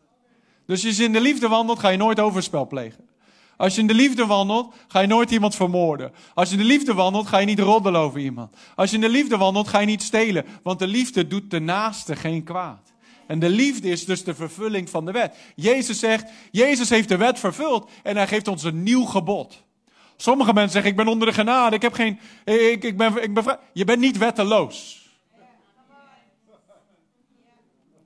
Dus 0.67 0.87
als 0.87 0.97
je 0.97 1.05
in 1.05 1.13
de 1.13 1.21
liefde 1.21 1.49
wandelt, 1.49 1.79
ga 1.79 1.89
je 1.89 1.97
nooit 1.97 2.21
overspel 2.21 2.67
plegen. 2.67 3.09
Als 3.57 3.75
je 3.75 3.81
in 3.81 3.87
de 3.87 3.95
liefde 3.95 4.27
wandelt, 4.27 4.75
ga 4.89 5.01
je 5.01 5.07
nooit 5.07 5.31
iemand 5.31 5.55
vermoorden. 5.55 6.13
Als 6.35 6.49
je 6.49 6.57
in 6.57 6.61
de 6.61 6.69
liefde 6.69 6.95
wandelt, 6.95 7.27
ga 7.27 7.39
je 7.39 7.47
niet 7.47 7.59
roddelen 7.59 8.01
over 8.01 8.21
iemand. 8.21 8.57
Als 8.75 8.91
je 8.91 8.97
in 8.97 9.03
de 9.03 9.09
liefde 9.09 9.37
wandelt, 9.37 9.69
ga 9.69 9.79
je 9.79 9.87
niet 9.87 10.03
stelen. 10.03 10.45
Want 10.63 10.79
de 10.79 10.87
liefde 10.87 11.27
doet 11.27 11.51
de 11.51 11.61
naaste 11.61 12.17
geen 12.17 12.45
kwaad. 12.45 12.93
En 13.27 13.39
de 13.39 13.49
liefde 13.49 13.89
is 13.89 14.05
dus 14.05 14.25
de 14.25 14.35
vervulling 14.35 14.91
van 14.91 15.05
de 15.05 15.13
wet. 15.13 15.37
Jezus 15.55 15.99
zegt, 15.99 16.31
Jezus 16.51 16.89
heeft 16.89 17.09
de 17.09 17.17
wet 17.17 17.39
vervuld 17.39 17.91
en 18.03 18.17
hij 18.17 18.27
geeft 18.27 18.49
ons 18.49 18.63
een 18.63 18.83
nieuw 18.83 19.05
gebod. 19.05 19.63
Sommige 20.21 20.53
mensen 20.53 20.73
zeggen, 20.73 20.91
ik 20.91 20.97
ben 20.97 21.09
onder 21.09 21.29
de 21.29 21.35
genade, 21.35 21.77
ik 21.77 21.83
heb 21.83 21.93
geen, 21.93 22.21
ik, 22.45 22.85
ik 22.85 22.97
ben, 22.97 23.23
ik 23.23 23.35
ben. 23.35 23.59
Je 23.73 23.85
bent 23.85 24.01
niet 24.01 24.19
wetteloos. 24.19 25.07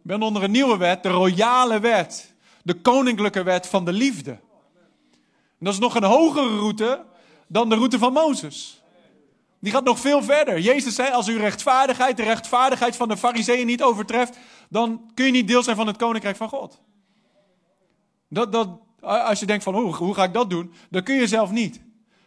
Je 0.03 0.09
bent 0.09 0.23
onder 0.23 0.43
een 0.43 0.51
nieuwe 0.51 0.77
wet, 0.77 1.03
de 1.03 1.09
royale 1.09 1.81
wet. 1.81 2.35
De 2.63 2.75
koninklijke 2.75 3.43
wet 3.43 3.67
van 3.67 3.85
de 3.85 3.93
liefde. 3.93 4.31
En 4.31 5.69
dat 5.69 5.73
is 5.73 5.79
nog 5.79 5.95
een 5.95 6.05
hogere 6.05 6.57
route 6.57 7.05
dan 7.47 7.69
de 7.69 7.75
route 7.75 7.99
van 7.99 8.13
Mozes. 8.13 8.83
Die 9.59 9.73
gaat 9.73 9.85
nog 9.85 9.99
veel 9.99 10.23
verder. 10.23 10.61
Jezus 10.61 10.95
zei, 10.95 11.13
als 11.13 11.29
uw 11.29 11.39
rechtvaardigheid 11.39 12.17
de 12.17 12.23
rechtvaardigheid 12.23 12.97
van 12.97 13.09
de 13.09 13.17
fariseeën 13.17 13.67
niet 13.67 13.83
overtreft, 13.83 14.39
dan 14.69 15.11
kun 15.15 15.25
je 15.25 15.31
niet 15.33 15.49
deel 15.49 15.63
zijn 15.63 15.77
van 15.77 15.87
het 15.87 15.97
koninkrijk 15.97 16.37
van 16.37 16.49
God. 16.49 16.81
Dat, 18.29 18.53
dat, 18.53 18.69
als 19.01 19.41
je 19.41 19.47
denkt 19.47 19.65
van, 19.65 19.75
hoe, 19.75 19.95
hoe 19.95 20.15
ga 20.15 20.25
ik 20.25 20.33
dat 20.33 20.51
doen? 20.51 20.73
Dan 20.91 21.03
kun 21.03 21.15
je 21.15 21.27
zelf 21.27 21.51
niet. 21.51 21.81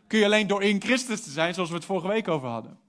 Kun 0.08 0.20
je 0.20 0.26
alleen 0.26 0.48
door 0.48 0.64
in 0.64 0.82
Christus 0.82 1.22
te 1.22 1.30
zijn, 1.30 1.54
zoals 1.54 1.70
we 1.70 1.76
het 1.76 1.86
vorige 1.86 2.08
week 2.08 2.28
over 2.28 2.48
hadden. 2.48 2.80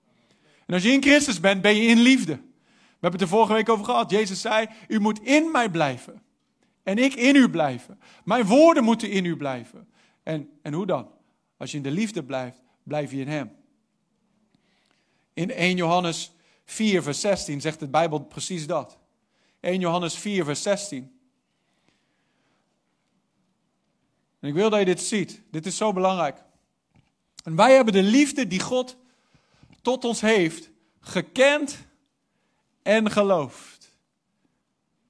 En 0.67 0.75
als 0.75 0.83
je 0.83 0.91
in 0.91 1.03
Christus 1.03 1.41
bent, 1.41 1.63
ben 1.63 1.77
je 1.77 1.89
in 1.89 1.99
liefde. 1.99 2.33
We 2.33 3.03
hebben 3.03 3.21
het 3.21 3.21
er 3.21 3.37
vorige 3.37 3.53
week 3.53 3.69
over 3.69 3.85
gehad. 3.85 4.11
Jezus 4.11 4.41
zei, 4.41 4.67
u 4.89 5.01
moet 5.01 5.23
in 5.23 5.51
mij 5.51 5.71
blijven. 5.71 6.23
En 6.83 6.99
ik 6.99 7.15
in 7.15 7.37
u 7.37 7.51
blijven. 7.51 8.01
Mijn 8.25 8.45
woorden 8.45 8.85
moeten 8.85 9.11
in 9.11 9.25
u 9.25 9.37
blijven. 9.37 9.89
En, 10.23 10.51
en 10.63 10.73
hoe 10.73 10.87
dan? 10.87 11.11
Als 11.57 11.71
je 11.71 11.77
in 11.77 11.83
de 11.83 11.91
liefde 11.91 12.25
blijft, 12.25 12.61
blijf 12.83 13.11
je 13.11 13.17
in 13.17 13.29
hem. 13.29 13.57
In 15.35 15.51
1 15.51 15.77
Johannes 15.77 16.33
4, 16.65 17.03
vers 17.03 17.21
16 17.21 17.61
zegt 17.61 17.81
de 17.81 17.89
Bijbel 17.89 18.21
precies 18.21 18.67
dat. 18.67 18.99
1 19.61 19.81
Johannes 19.81 20.15
4, 20.15 20.45
vers 20.45 20.63
16. 20.63 21.19
En 24.41 24.49
ik 24.49 24.55
wil 24.55 24.71
dat 24.71 24.79
je 24.79 24.85
dit 24.85 25.01
ziet. 25.01 25.43
Dit 25.51 25.67
is 25.67 25.77
zo 25.77 25.93
belangrijk. 25.93 26.45
En 27.47 27.57
wij 27.57 27.75
hebben 27.75 27.93
de 27.93 28.03
liefde 28.03 28.47
die 28.47 28.61
God 28.61 28.97
tot 29.83 30.05
ons 30.05 30.21
heeft 30.21 30.71
gekend 31.01 31.87
en 32.83 33.11
geloofd. 33.11 33.99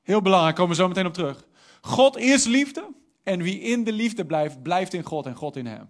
Heel 0.03 0.23
belangrijk, 0.23 0.57
komen 0.57 0.77
we 0.77 0.83
zo 0.83 0.89
meteen 0.89 1.07
op 1.07 1.15
terug. 1.15 1.47
God 1.81 2.17
is 2.17 2.45
liefde 2.45 2.89
en 3.23 3.43
wie 3.43 3.61
in 3.61 3.85
de 3.85 3.93
liefde 3.93 4.27
blijft, 4.27 4.63
blijft 4.63 4.93
in 4.93 5.03
God 5.03 5.27
en 5.27 5.35
God 5.35 5.57
in 5.57 5.67
hem. 5.67 5.89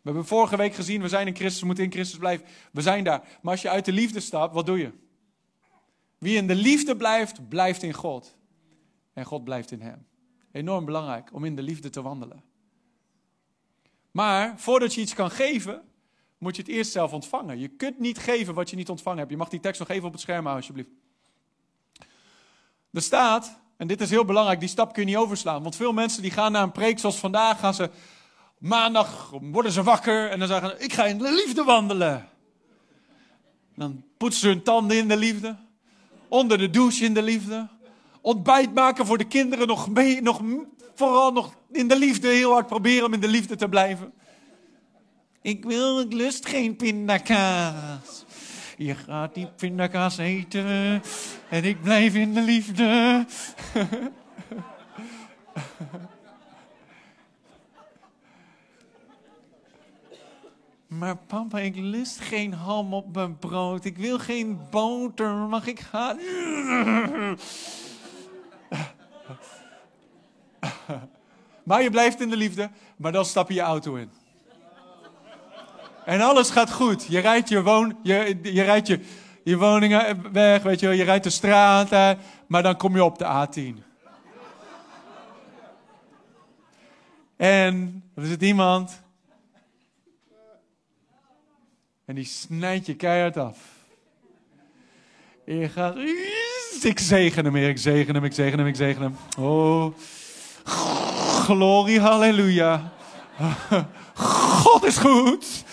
We 0.00 0.10
hebben 0.10 0.26
vorige 0.26 0.56
week 0.56 0.74
gezien, 0.74 1.02
we 1.02 1.08
zijn 1.08 1.26
in 1.26 1.36
Christus, 1.36 1.60
we 1.60 1.66
moeten 1.66 1.84
in 1.84 1.92
Christus 1.92 2.18
blijven. 2.18 2.46
We 2.72 2.82
zijn 2.82 3.04
daar. 3.04 3.38
Maar 3.42 3.52
als 3.52 3.62
je 3.62 3.68
uit 3.68 3.84
de 3.84 3.92
liefde 3.92 4.20
stapt, 4.20 4.54
wat 4.54 4.66
doe 4.66 4.78
je? 4.78 4.92
Wie 6.18 6.36
in 6.36 6.46
de 6.46 6.54
liefde 6.54 6.96
blijft, 6.96 7.48
blijft 7.48 7.82
in 7.82 7.92
God. 7.92 8.36
En 9.12 9.24
God 9.24 9.44
blijft 9.44 9.70
in 9.70 9.80
hem. 9.80 10.06
Enorm 10.52 10.84
belangrijk 10.84 11.32
om 11.32 11.44
in 11.44 11.56
de 11.56 11.62
liefde 11.62 11.90
te 11.90 12.02
wandelen. 12.02 12.42
Maar 14.14 14.54
voordat 14.56 14.94
je 14.94 15.00
iets 15.00 15.14
kan 15.14 15.30
geven, 15.30 15.82
moet 16.38 16.56
je 16.56 16.62
het 16.62 16.70
eerst 16.70 16.92
zelf 16.92 17.12
ontvangen. 17.12 17.58
Je 17.58 17.68
kunt 17.68 17.98
niet 17.98 18.18
geven 18.18 18.54
wat 18.54 18.70
je 18.70 18.76
niet 18.76 18.88
ontvangen 18.88 19.18
hebt. 19.18 19.30
Je 19.30 19.36
mag 19.36 19.48
die 19.48 19.60
tekst 19.60 19.80
nog 19.80 19.88
even 19.88 20.06
op 20.06 20.12
het 20.12 20.20
scherm 20.20 20.46
houden, 20.46 20.56
alsjeblieft. 20.56 20.90
Er 22.92 23.02
staat, 23.02 23.60
en 23.76 23.86
dit 23.86 24.00
is 24.00 24.10
heel 24.10 24.24
belangrijk, 24.24 24.60
die 24.60 24.68
stap 24.68 24.92
kun 24.92 25.02
je 25.02 25.08
niet 25.08 25.16
overslaan. 25.16 25.62
Want 25.62 25.76
veel 25.76 25.92
mensen 25.92 26.22
die 26.22 26.30
gaan 26.30 26.52
naar 26.52 26.62
een 26.62 26.72
preek 26.72 26.98
zoals 26.98 27.16
vandaag, 27.16 27.58
gaan 27.58 27.74
ze 27.74 27.90
maandag, 28.58 29.30
worden 29.40 29.72
ze 29.72 29.82
wakker 29.82 30.30
en 30.30 30.38
dan 30.38 30.48
zeggen 30.48 30.68
ze, 30.68 30.78
ik 30.78 30.92
ga 30.92 31.04
in 31.04 31.18
de 31.18 31.32
liefde 31.32 31.64
wandelen. 31.64 32.28
Dan 33.74 34.04
poetsen 34.16 34.40
ze 34.40 34.48
hun 34.48 34.62
tanden 34.62 34.96
in 34.96 35.08
de 35.08 35.16
liefde, 35.16 35.56
onder 36.28 36.58
de 36.58 36.70
douche 36.70 37.04
in 37.04 37.14
de 37.14 37.22
liefde, 37.22 37.68
ontbijt 38.24 38.74
maken 38.74 39.06
voor 39.06 39.18
de 39.18 39.24
kinderen, 39.26 39.66
nog, 39.66 39.88
mee, 39.88 40.22
nog 40.22 40.40
vooral 40.94 41.32
nog 41.32 41.54
in 41.72 41.88
de 41.88 41.98
liefde 41.98 42.28
heel 42.28 42.52
hard 42.52 42.66
proberen 42.66 43.06
om 43.06 43.12
in 43.12 43.20
de 43.20 43.28
liefde 43.28 43.56
te 43.56 43.68
blijven. 43.68 44.12
Ik 45.42 45.64
wil, 45.64 46.00
ik 46.00 46.12
lust 46.12 46.46
geen 46.46 46.76
pindakaas. 46.76 48.24
Je 48.76 48.94
gaat 48.94 49.34
die 49.34 49.48
pindakaas 49.56 50.18
eten 50.18 51.02
en 51.48 51.64
ik 51.64 51.82
blijf 51.82 52.14
in 52.14 52.34
de 52.34 52.40
liefde. 52.40 53.24
Maar 60.98 61.16
papa, 61.16 61.58
ik 61.58 61.76
lust 61.76 62.20
geen 62.20 62.52
ham 62.52 62.94
op 62.94 63.14
mijn 63.14 63.38
brood. 63.38 63.84
Ik 63.84 63.96
wil 63.96 64.18
geen 64.18 64.58
boter. 64.70 65.30
Mag 65.30 65.66
ik 65.66 65.80
gaan? 65.80 66.18
Maar 71.64 71.82
je 71.82 71.90
blijft 71.90 72.20
in 72.20 72.30
de 72.30 72.36
liefde, 72.36 72.70
maar 72.96 73.12
dan 73.12 73.24
stap 73.24 73.48
je 73.48 73.54
je 73.54 73.60
auto 73.60 73.94
in. 73.94 74.10
En 76.04 76.20
alles 76.20 76.50
gaat 76.50 76.72
goed. 76.72 77.06
Je 77.06 77.18
rijdt 77.18 77.48
je, 77.48 77.62
woon, 77.62 77.98
je, 78.02 78.38
je, 78.42 78.62
rijdt 78.62 78.86
je, 78.86 79.00
je 79.44 79.56
woningen 79.56 80.32
weg, 80.32 80.62
weet 80.62 80.80
je, 80.80 80.88
je 80.88 81.04
rijdt 81.04 81.24
de 81.24 81.30
straat 81.30 82.18
maar 82.46 82.62
dan 82.62 82.76
kom 82.76 82.94
je 82.94 83.04
op 83.04 83.18
de 83.18 83.46
A10. 83.46 83.82
En 87.36 88.04
er 88.14 88.26
zit 88.26 88.42
iemand. 88.42 89.02
En 92.04 92.14
die 92.14 92.24
snijdt 92.24 92.86
je 92.86 92.96
keihard 92.96 93.36
af. 93.36 93.58
En 95.46 95.56
je 95.56 95.68
gaat. 95.68 95.96
Ik 96.82 96.98
zegen 96.98 97.44
hem, 97.44 97.56
ik 97.56 97.78
zegen 97.78 98.14
hem, 98.14 98.24
ik 98.24 98.32
zegen 98.32 98.58
hem, 98.58 98.66
ik 98.66 98.76
zegen 98.76 99.02
hem. 99.02 99.16
Oh. 99.38 99.94
Glorie, 101.44 102.00
halleluja. 102.00 102.92
God 104.14 104.84
is 104.84 104.96
goed. 104.96 105.64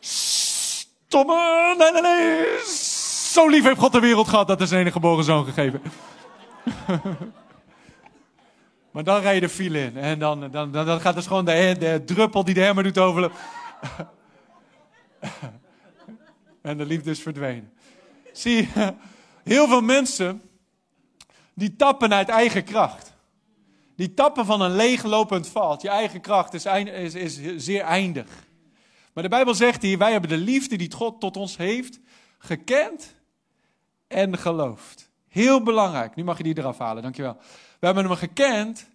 Stomme, 0.00 1.74
nee, 1.78 1.92
nee, 1.92 2.02
nee. 2.02 2.46
Zo 3.30 3.48
lief 3.48 3.64
heeft 3.64 3.78
God 3.78 3.92
de 3.92 4.00
wereld 4.00 4.28
gehad 4.28 4.48
dat 4.48 4.60
er 4.60 4.66
zijn 4.66 4.80
enige 4.80 4.94
geboren 4.94 5.24
zoon 5.24 5.44
gegeven. 5.44 5.82
maar 8.92 9.04
dan 9.04 9.20
rij 9.20 9.34
je 9.34 9.40
de 9.40 9.48
file 9.48 9.78
in. 9.78 9.96
En 9.96 10.18
dan, 10.18 10.50
dan, 10.50 10.72
dan, 10.72 11.00
gaat 11.00 11.14
dus 11.14 11.26
gewoon 11.26 11.44
de, 11.44 11.76
de 11.78 12.02
druppel 12.04 12.44
die 12.44 12.54
de 12.54 12.60
hemmer 12.60 12.84
doet 12.84 12.98
over. 12.98 13.30
en 16.62 16.76
de 16.76 16.86
liefde 16.86 17.10
is 17.10 17.22
verdwenen. 17.22 17.72
Zie, 18.40 18.68
heel 19.44 19.68
veel 19.68 19.80
mensen 19.80 20.42
die 21.54 21.76
tappen 21.76 22.12
uit 22.14 22.28
eigen 22.28 22.64
kracht. 22.64 23.12
Die 23.96 24.14
tappen 24.14 24.46
van 24.46 24.60
een 24.60 24.76
leeglopend 24.76 25.48
valt. 25.48 25.82
Je 25.82 25.88
eigen 25.88 26.20
kracht 26.20 26.54
is, 26.54 26.64
is, 26.64 27.14
is 27.14 27.64
zeer 27.64 27.82
eindig. 27.82 28.28
Maar 29.12 29.22
de 29.22 29.28
Bijbel 29.28 29.54
zegt 29.54 29.82
hier, 29.82 29.98
wij 29.98 30.12
hebben 30.12 30.30
de 30.30 30.36
liefde 30.36 30.76
die 30.76 30.92
God 30.92 31.20
tot 31.20 31.36
ons 31.36 31.56
heeft 31.56 32.00
gekend 32.38 33.14
en 34.08 34.38
geloofd. 34.38 35.10
Heel 35.28 35.62
belangrijk. 35.62 36.14
Nu 36.14 36.24
mag 36.24 36.36
je 36.36 36.42
die 36.42 36.58
eraf 36.58 36.78
halen, 36.78 37.02
dankjewel. 37.02 37.36
We 37.78 37.86
hebben 37.86 38.04
hem 38.04 38.16
gekend 38.16 38.88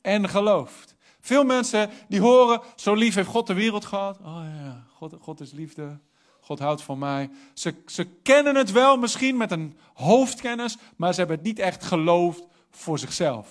en 0.00 0.28
geloofd. 0.28 0.94
Veel 1.20 1.44
mensen 1.44 1.90
die 2.08 2.20
horen, 2.20 2.60
zo 2.76 2.94
lief 2.94 3.14
heeft 3.14 3.28
God 3.28 3.46
de 3.46 3.54
wereld 3.54 3.84
gehad. 3.84 4.18
Oh 4.18 4.44
ja, 4.62 4.84
God, 4.92 5.14
God 5.20 5.40
is 5.40 5.52
liefde. 5.52 5.98
God 6.44 6.58
houdt 6.58 6.82
van 6.82 6.98
mij. 6.98 7.30
Ze, 7.54 7.74
ze 7.86 8.04
kennen 8.04 8.56
het 8.56 8.72
wel 8.72 8.96
misschien 8.96 9.36
met 9.36 9.50
een 9.50 9.76
hoofdkennis, 9.94 10.76
maar 10.96 11.12
ze 11.12 11.18
hebben 11.18 11.36
het 11.36 11.46
niet 11.46 11.58
echt 11.58 11.84
geloofd 11.84 12.42
voor 12.70 12.98
zichzelf. 12.98 13.48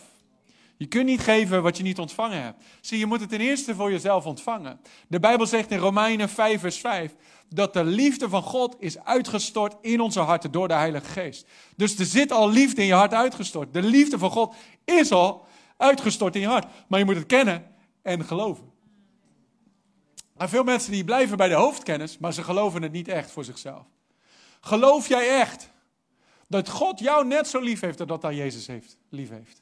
Je 0.78 0.86
kunt 0.86 1.06
niet 1.06 1.20
geven 1.20 1.64
wat 1.64 1.78
je 1.78 1.84
niet 1.84 2.00
ontvangen 2.00 2.42
hebt. 2.42 2.64
Zie, 2.82 3.00
je 3.00 3.06
moet 3.06 3.20
het 3.20 3.30
ten 3.30 3.40
eerste 3.40 3.76
voor 3.76 3.92
jezelf 3.92 4.26
ontvangen. 4.26 4.80
De 5.08 5.20
Bijbel 5.20 5.46
zegt 5.46 5.72
in 5.72 5.78
Romeinen 5.78 6.30
5, 6.30 6.60
vers 6.60 6.78
5 6.78 7.16
dat 7.50 7.74
de 7.74 7.84
liefde 7.84 8.30
van 8.30 8.42
God 8.42 8.76
is 8.80 9.00
uitgestort 9.00 9.76
in 9.82 10.00
onze 10.00 10.20
harten 10.20 10.52
door 10.52 10.68
de 10.68 10.74
Heilige 10.74 11.06
Geest. 11.06 11.48
Dus 11.76 12.00
er 12.00 12.06
zit 12.06 12.32
al 12.32 12.50
liefde 12.50 12.82
in 12.82 12.88
je 12.88 12.94
hart 12.94 13.14
uitgestort. 13.14 13.74
De 13.74 13.82
liefde 13.84 14.18
van 14.18 14.30
God 14.30 14.56
is 14.86 15.12
al 15.12 15.46
uitgestort 15.78 16.36
in 16.36 16.42
je 16.42 16.48
hart. 16.48 16.66
Maar 16.88 17.00
je 17.00 17.06
moet 17.06 17.16
het 17.16 17.26
kennen 17.26 17.66
en 18.02 18.26
geloven. 18.26 18.73
Veel 20.50 20.64
mensen 20.64 20.92
die 20.92 21.04
blijven 21.04 21.38
bij 21.38 21.48
de 21.48 21.54
hoofdkennis, 21.54 22.18
maar 22.18 22.34
ze 22.34 22.44
geloven 22.44 22.82
het 22.82 22.92
niet 22.92 23.08
echt 23.08 23.32
voor 23.32 23.44
zichzelf. 23.44 23.86
Geloof 24.62 25.08
jij 25.08 25.40
echt 25.40 25.70
dat 26.48 26.70
God 26.70 27.00
jou 27.00 27.28
net 27.28 27.48
zo 27.48 27.60
lief 27.60 27.80
heeft 27.80 28.00
als 28.00 28.10
dat 28.10 28.22
hij 28.22 28.36
Jezus 28.36 28.68
heeft, 28.68 28.98
lief 29.10 29.30
heeft? 29.30 29.62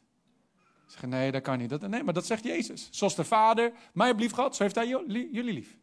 Zeggen, 0.88 1.10
nee, 1.10 1.32
dat 1.32 1.42
kan 1.42 1.58
niet. 1.58 1.88
Nee, 1.88 2.04
maar 2.04 2.14
dat 2.14 2.26
zegt 2.26 2.44
Jezus. 2.44 2.88
Zoals 2.92 3.16
de 3.16 3.24
Vader 3.24 3.72
mij 3.94 4.08
heeft 4.08 4.20
lief 4.20 4.32
gehad, 4.32 4.56
zo 4.56 4.64
heeft 4.64 4.76
hij 4.76 4.88
jullie 4.88 5.54
lief. 5.54 5.78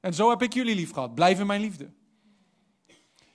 En 0.00 0.14
zo 0.14 0.30
heb 0.30 0.42
ik 0.42 0.52
jullie 0.52 0.74
lief 0.74 0.92
gehad. 0.92 1.14
Blijf 1.14 1.38
in 1.38 1.46
mijn 1.46 1.60
liefde. 1.60 1.90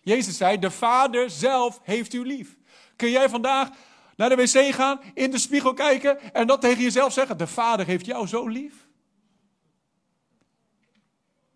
Jezus 0.01 0.37
zei, 0.37 0.59
de 0.59 0.71
Vader 0.71 1.29
zelf 1.29 1.79
heeft 1.83 2.13
u 2.13 2.25
lief. 2.25 2.57
Kun 2.95 3.09
jij 3.09 3.29
vandaag 3.29 3.69
naar 4.15 4.29
de 4.29 4.35
wc 4.35 4.73
gaan, 4.73 4.99
in 5.13 5.31
de 5.31 5.37
spiegel 5.37 5.73
kijken 5.73 6.33
en 6.33 6.47
dat 6.47 6.61
tegen 6.61 6.83
jezelf 6.83 7.13
zeggen? 7.13 7.37
De 7.37 7.47
Vader 7.47 7.85
heeft 7.85 8.05
jou 8.05 8.27
zo 8.27 8.47
lief. 8.47 8.88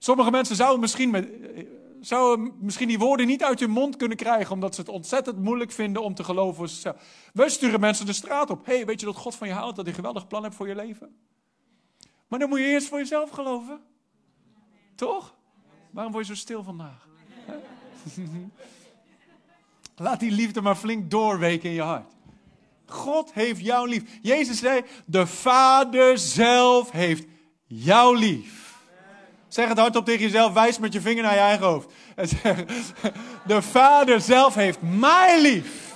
Sommige 0.04 0.32
mensen 0.32 0.56
zouden 0.56 0.80
misschien, 0.80 1.12
misschien 2.60 2.88
die 2.88 3.00
woorden 3.00 3.28
niet 3.28 3.44
uit 3.44 3.60
hun 3.60 3.70
mond 3.70 3.96
kunnen 3.96 4.18
krijgen, 4.18 4.54
omdat 4.54 4.76
ze 4.76 4.82
het 4.82 4.90
ontzettend 4.90 5.38
moeilijk 5.38 5.72
vinden 5.72 6.04
om 6.04 6.14
te 6.14 6.24
geloven 6.24 6.56
voor 6.56 6.68
zichzelf. 6.68 6.96
We 7.34 7.50
sturen 7.50 7.80
mensen 7.80 8.06
de 8.06 8.14
straat 8.14 8.50
op. 8.50 8.66
hey, 8.66 8.86
weet 8.86 9.00
je 9.00 9.06
dat 9.06 9.16
God 9.16 9.36
van 9.36 9.48
je 9.48 9.54
houdt, 9.54 9.76
dat 9.76 9.86
hij 9.86 9.88
een 9.88 10.00
geweldig 10.00 10.28
plan 10.28 10.44
hebt 10.44 10.56
voor 10.56 10.68
je 10.68 10.76
leven? 10.76 11.16
Maar 12.28 12.40
dan 12.40 12.50
moet 12.50 12.60
je 12.60 12.66
eerst 12.66 12.88
voor 12.88 12.98
jezelf 12.98 13.30
geloven. 13.30 13.82
Toch? 14.96 15.36
Waarom 15.92 16.14
word 16.14 16.28
je 16.28 16.34
zo 16.34 16.40
stil 16.40 16.64
vandaag? 16.64 17.08
Laat 19.96 20.20
die 20.20 20.32
liefde 20.32 20.62
maar 20.62 20.76
flink 20.76 21.12
doorweken 21.12 21.70
in 21.70 21.76
je 21.76 21.82
hart. 21.82 22.14
God 22.86 23.34
heeft 23.34 23.62
jou 23.62 23.90
lief. 23.90 24.20
Jezus 24.22 24.60
zei, 24.60 24.84
de 25.06 25.28
Vader 25.28 26.18
zelf 26.18 26.92
heeft 26.92 27.28
jou 27.66 28.18
lief. 28.18 28.63
Zeg 29.54 29.68
het 29.68 29.78
hardop 29.78 30.06
tegen 30.06 30.22
jezelf, 30.22 30.54
wijs 30.54 30.80
met 30.80 30.94
je 30.94 31.02
vinger 31.02 31.24
naar 31.24 31.34
je 31.34 31.40
eigen 31.40 31.66
hoofd. 31.66 31.92
En 32.16 32.28
zeg, 32.28 32.66
de 33.46 33.62
Vader 33.62 34.22
zelf 34.22 34.56
heeft 34.56 34.82
mij 34.82 35.42
lief. 35.42 35.96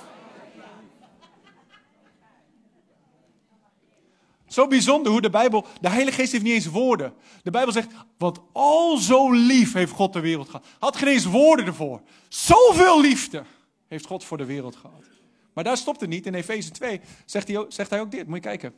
Zo 4.46 4.66
bijzonder 4.66 5.12
hoe 5.12 5.20
de 5.20 5.30
Bijbel, 5.30 5.66
de 5.80 5.88
Heilige 5.88 6.16
Geest 6.16 6.32
heeft 6.32 6.44
niet 6.44 6.52
eens 6.52 6.66
woorden. 6.66 7.14
De 7.42 7.50
Bijbel 7.50 7.72
zegt, 7.72 7.88
want 8.18 8.38
al 8.52 8.96
zo 8.96 9.32
lief 9.32 9.72
heeft 9.72 9.92
God 9.92 10.12
de 10.12 10.20
wereld 10.20 10.48
gehad. 10.48 10.66
Had 10.78 10.96
geen 10.96 11.08
eens 11.08 11.24
woorden 11.24 11.66
ervoor. 11.66 12.00
Zoveel 12.28 13.00
liefde 13.00 13.44
heeft 13.88 14.06
God 14.06 14.24
voor 14.24 14.36
de 14.36 14.44
wereld 14.44 14.76
gehad. 14.76 15.04
Maar 15.52 15.64
daar 15.64 15.76
stopt 15.76 16.00
het 16.00 16.10
niet. 16.10 16.26
In 16.26 16.34
Efeze 16.34 16.70
2 16.70 17.00
zegt 17.24 17.48
hij, 17.48 17.64
zegt 17.68 17.90
hij 17.90 18.00
ook 18.00 18.10
dit. 18.10 18.26
Moet 18.26 18.36
je 18.36 18.42
kijken. 18.42 18.74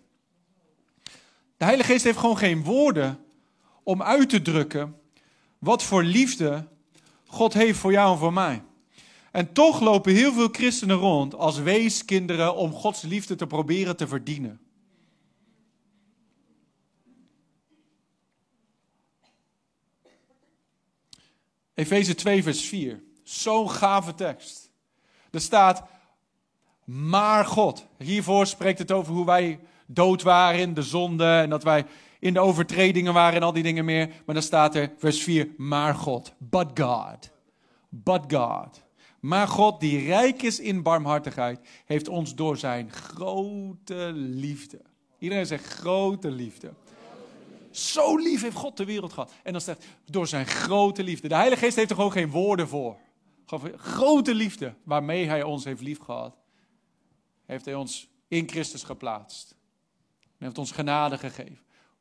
De 1.57 1.65
Heilige 1.65 1.93
Geest 1.93 2.05
heeft 2.05 2.19
gewoon 2.19 2.39
geen 2.39 2.65
woorden 2.65 3.25
om 3.83 4.03
uit 4.03 4.29
te 4.29 4.43
drukken 4.43 5.01
wat 5.59 5.83
voor 5.83 6.03
liefde 6.03 6.69
God 7.27 7.53
heeft 7.53 7.79
voor 7.79 7.93
jou 7.93 8.13
en 8.13 8.19
voor 8.19 8.33
mij. 8.33 8.63
En 9.31 9.53
toch 9.53 9.81
lopen 9.81 10.15
heel 10.15 10.33
veel 10.33 10.49
christenen 10.49 10.97
rond 10.97 11.35
als 11.35 11.59
weeskinderen 11.59 12.57
om 12.57 12.73
Gods 12.73 13.03
liefde 13.03 13.35
te 13.35 13.47
proberen 13.47 13.97
te 13.97 14.09
verdienen. 14.09 14.61
Efeze 21.75 22.15
2, 22.15 22.43
vers 22.43 22.65
4. 22.65 23.03
Zo'n 23.23 23.71
gave 23.71 24.15
tekst. 24.15 24.71
Er 25.31 25.41
staat, 25.41 25.83
maar 26.85 27.47
God. 27.47 27.87
Hiervoor 27.99 28.47
spreekt 28.47 28.79
het 28.79 28.93
over 28.93 29.13
hoe 29.13 29.27
wij 29.27 29.61
dood 29.87 30.23
waren 30.23 30.61
in 30.61 30.75
de 30.75 30.83
zonde 30.83 31.25
en 31.25 31.51
dat 31.51 31.63
wij 31.63 31.87
in 32.21 32.33
de 32.33 32.41
overtredingen 32.41 33.13
waren 33.13 33.37
en 33.37 33.43
al 33.43 33.53
die 33.53 33.63
dingen 33.63 33.85
meer. 33.85 34.07
Maar 34.25 34.35
dan 34.35 34.45
staat 34.45 34.75
er, 34.75 34.93
vers 34.97 35.23
4, 35.23 35.49
maar 35.57 35.95
God. 35.95 36.35
But 36.39 36.81
God. 36.81 37.31
But 37.89 38.23
God. 38.33 38.83
Maar 39.21 39.49
God, 39.49 39.81
die 39.81 40.07
rijk 40.07 40.43
is 40.43 40.61
in 40.61 40.83
barmhartigheid, 40.83 41.61
heeft 41.85 42.09
ons 42.09 42.35
door 42.35 42.57
zijn 42.57 42.93
grote 42.93 44.11
liefde. 44.15 44.81
Iedereen 45.19 45.47
zegt 45.47 45.65
grote 45.65 46.31
liefde. 46.31 46.73
Zo 47.71 48.17
lief 48.17 48.43
heeft 48.43 48.57
God 48.57 48.77
de 48.77 48.85
wereld 48.85 49.13
gehad. 49.13 49.33
En 49.43 49.53
dan 49.53 49.61
staat 49.61 49.85
door 50.05 50.27
zijn 50.27 50.47
grote 50.47 51.03
liefde. 51.03 51.29
De 51.29 51.35
Heilige 51.35 51.63
Geest 51.65 51.77
heeft 51.77 51.91
er 51.91 51.97
gewoon 51.97 52.13
geen 52.13 52.31
woorden 52.31 52.69
voor. 52.69 52.97
grote 53.77 54.35
liefde 54.35 54.75
waarmee 54.83 55.27
hij 55.27 55.43
ons 55.43 55.65
heeft 55.65 55.81
lief 55.81 55.99
gehad. 55.99 56.37
Heeft 57.47 57.65
hij 57.65 57.75
ons 57.75 58.09
in 58.29 58.49
Christus 58.49 58.83
geplaatst. 58.83 59.57
En 60.21 60.47
heeft 60.47 60.59
ons 60.59 60.71
genade 60.71 61.19
gegeven. 61.19 61.59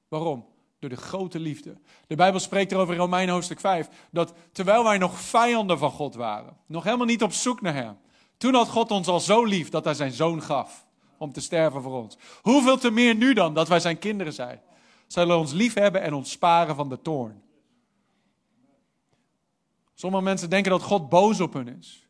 Waarom? 0.09 0.45
Door 0.79 0.89
de 0.89 0.95
grote 0.95 1.39
liefde. 1.39 1.77
De 2.07 2.15
Bijbel 2.15 2.39
spreekt 2.39 2.71
erover 2.71 2.93
in 2.93 2.99
Romeinen 2.99 3.33
hoofdstuk 3.33 3.59
5. 3.59 3.89
Dat 4.11 4.33
terwijl 4.51 4.83
wij 4.83 4.97
nog 4.97 5.19
vijanden 5.19 5.77
van 5.77 5.91
God 5.91 6.15
waren. 6.15 6.57
Nog 6.65 6.83
helemaal 6.83 7.05
niet 7.05 7.23
op 7.23 7.33
zoek 7.33 7.61
naar 7.61 7.73
hem. 7.73 7.97
Toen 8.37 8.53
had 8.53 8.67
God 8.67 8.91
ons 8.91 9.07
al 9.07 9.19
zo 9.19 9.43
lief 9.43 9.69
dat 9.69 9.83
hij 9.83 9.93
zijn 9.93 10.11
zoon 10.11 10.41
gaf. 10.41 10.87
Om 11.17 11.31
te 11.31 11.41
sterven 11.41 11.81
voor 11.81 12.01
ons. 12.01 12.17
Hoeveel 12.41 12.77
te 12.77 12.91
meer 12.91 13.15
nu 13.15 13.33
dan 13.33 13.53
dat 13.53 13.67
wij 13.67 13.79
zijn 13.79 13.99
kinderen 13.99 14.33
zijn 14.33 14.61
zullen 15.11 15.37
ons 15.37 15.51
lief 15.51 15.73
hebben 15.73 16.01
en 16.01 16.13
ons 16.13 16.31
sparen 16.31 16.75
van 16.75 16.89
de 16.89 17.01
toorn. 17.01 17.41
Sommige 19.93 20.23
mensen 20.23 20.49
denken 20.49 20.71
dat 20.71 20.81
God 20.81 21.09
boos 21.09 21.39
op 21.39 21.53
hun 21.53 21.77
is. 21.77 22.07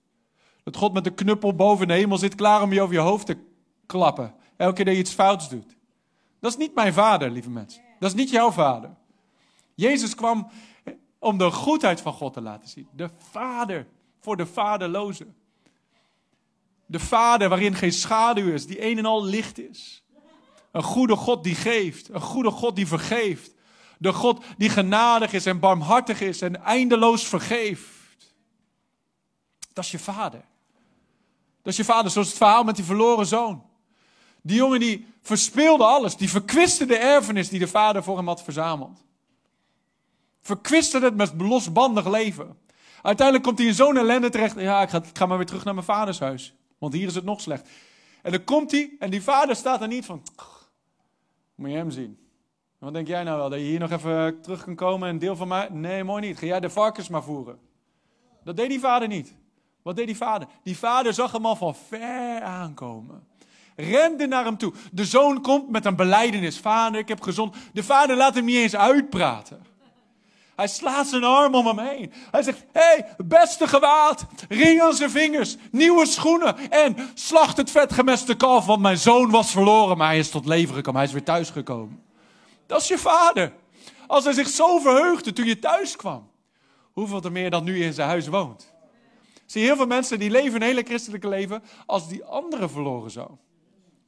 Dat 0.63 0.75
God 0.75 0.93
met 0.93 1.03
de 1.03 1.13
knuppel 1.13 1.55
boven 1.55 1.87
de 1.87 1.93
hemel 1.93 2.17
zit 2.17 2.35
klaar 2.35 2.61
om 2.61 2.73
je 2.73 2.81
over 2.81 2.93
je 2.93 3.01
hoofd 3.01 3.25
te 3.25 3.37
klappen. 3.85 4.33
Elke 4.57 4.73
keer 4.73 4.85
dat 4.85 4.93
je 4.93 4.99
iets 4.99 5.13
fouts 5.13 5.49
doet. 5.49 5.77
Dat 6.39 6.51
is 6.51 6.57
niet 6.57 6.75
mijn 6.75 6.93
vader, 6.93 7.31
lieve 7.31 7.49
mensen. 7.49 7.83
Dat 7.99 8.09
is 8.09 8.15
niet 8.15 8.29
jouw 8.29 8.51
vader. 8.51 8.95
Jezus 9.75 10.15
kwam 10.15 10.51
om 11.19 11.37
de 11.37 11.51
goedheid 11.51 12.01
van 12.01 12.13
God 12.13 12.33
te 12.33 12.41
laten 12.41 12.69
zien. 12.69 12.87
De 12.91 13.09
vader 13.31 13.87
voor 14.19 14.37
de 14.37 14.45
vaderlozen. 14.45 15.35
De 16.85 16.99
vader 16.99 17.49
waarin 17.49 17.75
geen 17.75 17.93
schaduw 17.93 18.53
is, 18.53 18.67
die 18.67 18.85
een 18.85 18.97
en 18.97 19.05
al 19.05 19.23
licht 19.23 19.59
is. 19.59 20.03
Een 20.71 20.83
goede 20.83 21.15
God 21.15 21.43
die 21.43 21.55
geeft. 21.55 22.09
Een 22.09 22.21
goede 22.21 22.51
God 22.51 22.75
die 22.75 22.87
vergeeft. 22.87 23.53
De 23.97 24.13
God 24.13 24.43
die 24.57 24.69
genadig 24.69 25.33
is 25.33 25.45
en 25.45 25.59
barmhartig 25.59 26.21
is 26.21 26.41
en 26.41 26.63
eindeloos 26.63 27.27
vergeeft. 27.27 27.87
Dat 29.73 29.83
is 29.83 29.91
je 29.91 29.99
vader. 29.99 30.45
Dat 31.61 31.73
is 31.73 31.77
je 31.77 31.83
vader, 31.83 32.11
zoals 32.11 32.27
het 32.27 32.37
verhaal 32.37 32.63
met 32.63 32.75
die 32.75 32.85
verloren 32.85 33.25
zoon. 33.25 33.68
Die 34.41 34.55
jongen 34.55 34.79
die 34.79 35.07
verspeelde 35.21 35.83
alles. 35.83 36.15
Die 36.15 36.29
verkwiste 36.29 36.85
de 36.85 36.97
erfenis 36.97 37.49
die 37.49 37.59
de 37.59 37.67
vader 37.67 38.03
voor 38.03 38.17
hem 38.17 38.27
had 38.27 38.43
verzameld. 38.43 39.03
Verkwiste 40.41 40.99
het 40.99 41.15
met 41.15 41.33
losbandig 41.37 42.07
leven. 42.07 42.57
Uiteindelijk 43.01 43.45
komt 43.45 43.57
hij 43.57 43.67
in 43.67 43.73
zo'n 43.73 43.97
ellende 43.97 44.29
terecht. 44.29 44.59
Ja, 44.59 44.81
ik 44.81 44.89
ga, 44.89 44.97
ik 44.97 45.17
ga 45.17 45.25
maar 45.25 45.37
weer 45.37 45.45
terug 45.45 45.63
naar 45.63 45.73
mijn 45.73 45.85
vaders 45.85 46.19
huis. 46.19 46.53
Want 46.77 46.93
hier 46.93 47.07
is 47.07 47.15
het 47.15 47.23
nog 47.23 47.41
slecht. 47.41 47.69
En 48.21 48.31
dan 48.31 48.43
komt 48.43 48.71
hij 48.71 48.95
en 48.99 49.09
die 49.09 49.23
vader 49.23 49.55
staat 49.55 49.81
er 49.81 49.87
niet 49.87 50.05
van. 50.05 50.23
Moet 51.55 51.69
je 51.69 51.75
hem 51.75 51.91
zien. 51.91 52.17
Wat 52.77 52.93
denk 52.93 53.07
jij 53.07 53.23
nou 53.23 53.37
wel? 53.37 53.49
Dat 53.49 53.59
je 53.59 53.65
hier 53.65 53.79
nog 53.79 53.91
even 53.91 54.41
terug 54.41 54.63
kan 54.63 54.75
komen 54.75 55.09
en 55.09 55.19
deel 55.19 55.35
van 55.35 55.47
mij? 55.47 55.67
Nee, 55.71 56.03
mooi 56.03 56.27
niet. 56.27 56.37
Ga 56.37 56.45
jij 56.45 56.59
de 56.59 56.69
varkens 56.69 57.09
maar 57.09 57.23
voeren. 57.23 57.59
Dat 58.43 58.57
deed 58.57 58.69
die 58.69 58.79
vader 58.79 59.07
niet. 59.07 59.35
Wat 59.81 59.95
deed 59.95 60.05
die 60.05 60.17
vader? 60.17 60.47
Die 60.63 60.77
vader 60.77 61.13
zag 61.13 61.31
hem 61.31 61.45
al 61.45 61.55
van 61.55 61.75
ver 61.75 62.41
aankomen. 62.41 63.27
Rende 63.79 64.27
naar 64.27 64.45
hem 64.45 64.57
toe. 64.57 64.73
De 64.91 65.05
zoon 65.05 65.41
komt 65.41 65.69
met 65.69 65.85
een 65.85 65.95
beleidenis. 65.95 66.59
Vader, 66.59 66.99
ik 66.99 67.07
heb 67.07 67.21
gezond. 67.21 67.55
De 67.73 67.83
vader 67.83 68.15
laat 68.15 68.35
hem 68.35 68.45
niet 68.45 68.55
eens 68.55 68.75
uitpraten. 68.75 69.65
Hij 70.55 70.67
slaat 70.67 71.07
zijn 71.07 71.23
arm 71.23 71.55
om 71.55 71.67
hem 71.67 71.79
heen. 71.79 72.13
Hij 72.31 72.43
zegt: 72.43 72.65
hey, 72.71 73.15
beste 73.17 73.67
gewaad, 73.67 74.25
ring 74.49 74.81
aan 74.81 74.93
zijn 74.93 75.09
vingers, 75.09 75.55
nieuwe 75.71 76.05
schoenen 76.05 76.71
en 76.71 76.95
slacht 77.13 77.57
het 77.57 77.71
vetgemeste 77.71 78.35
kalf, 78.35 78.65
want 78.65 78.81
mijn 78.81 78.97
zoon 78.97 79.29
was 79.29 79.51
verloren, 79.51 79.97
maar 79.97 80.07
hij 80.07 80.19
is 80.19 80.29
tot 80.29 80.45
leven 80.45 80.75
gekomen. 80.75 80.99
Hij 80.99 81.09
is 81.09 81.15
weer 81.15 81.23
thuisgekomen. 81.23 82.03
Dat 82.65 82.81
is 82.81 82.87
je 82.87 82.97
vader. 82.97 83.53
Als 84.07 84.23
hij 84.23 84.33
zich 84.33 84.47
zo 84.47 84.79
verheugde 84.79 85.33
toen 85.33 85.45
je 85.45 85.59
thuis 85.59 85.95
kwam, 85.95 86.29
hoeveel 86.91 87.21
te 87.21 87.29
meer 87.29 87.49
dan 87.49 87.63
nu 87.63 87.83
in 87.83 87.93
zijn 87.93 88.07
huis 88.07 88.27
woont. 88.27 88.73
Zie, 89.45 89.63
heel 89.63 89.75
veel 89.75 89.87
mensen 89.87 90.19
die 90.19 90.31
leven 90.31 90.55
een 90.55 90.67
hele 90.67 90.83
christelijke 90.83 91.27
leven 91.27 91.63
als 91.85 92.07
die 92.07 92.23
andere 92.23 92.69
verloren 92.69 93.11
zoon. 93.11 93.39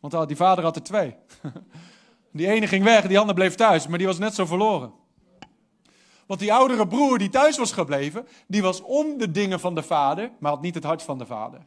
Want 0.01 0.27
die 0.27 0.37
vader 0.37 0.63
had 0.63 0.75
er 0.75 0.83
twee. 0.83 1.15
Die 2.31 2.47
ene 2.47 2.67
ging 2.67 2.83
weg, 2.83 3.07
die 3.07 3.19
andere 3.19 3.37
bleef 3.37 3.55
thuis, 3.55 3.87
maar 3.87 3.97
die 3.97 4.07
was 4.07 4.17
net 4.17 4.35
zo 4.35 4.45
verloren. 4.45 4.93
Want 6.25 6.39
die 6.39 6.53
oudere 6.53 6.87
broer 6.87 7.17
die 7.17 7.29
thuis 7.29 7.57
was 7.57 7.71
gebleven, 7.71 8.27
die 8.47 8.61
was 8.61 8.81
om 8.81 9.17
de 9.17 9.31
dingen 9.31 9.59
van 9.59 9.75
de 9.75 9.83
vader, 9.83 10.31
maar 10.39 10.51
had 10.51 10.61
niet 10.61 10.75
het 10.75 10.83
hart 10.83 11.03
van 11.03 11.17
de 11.17 11.25
vader. 11.25 11.65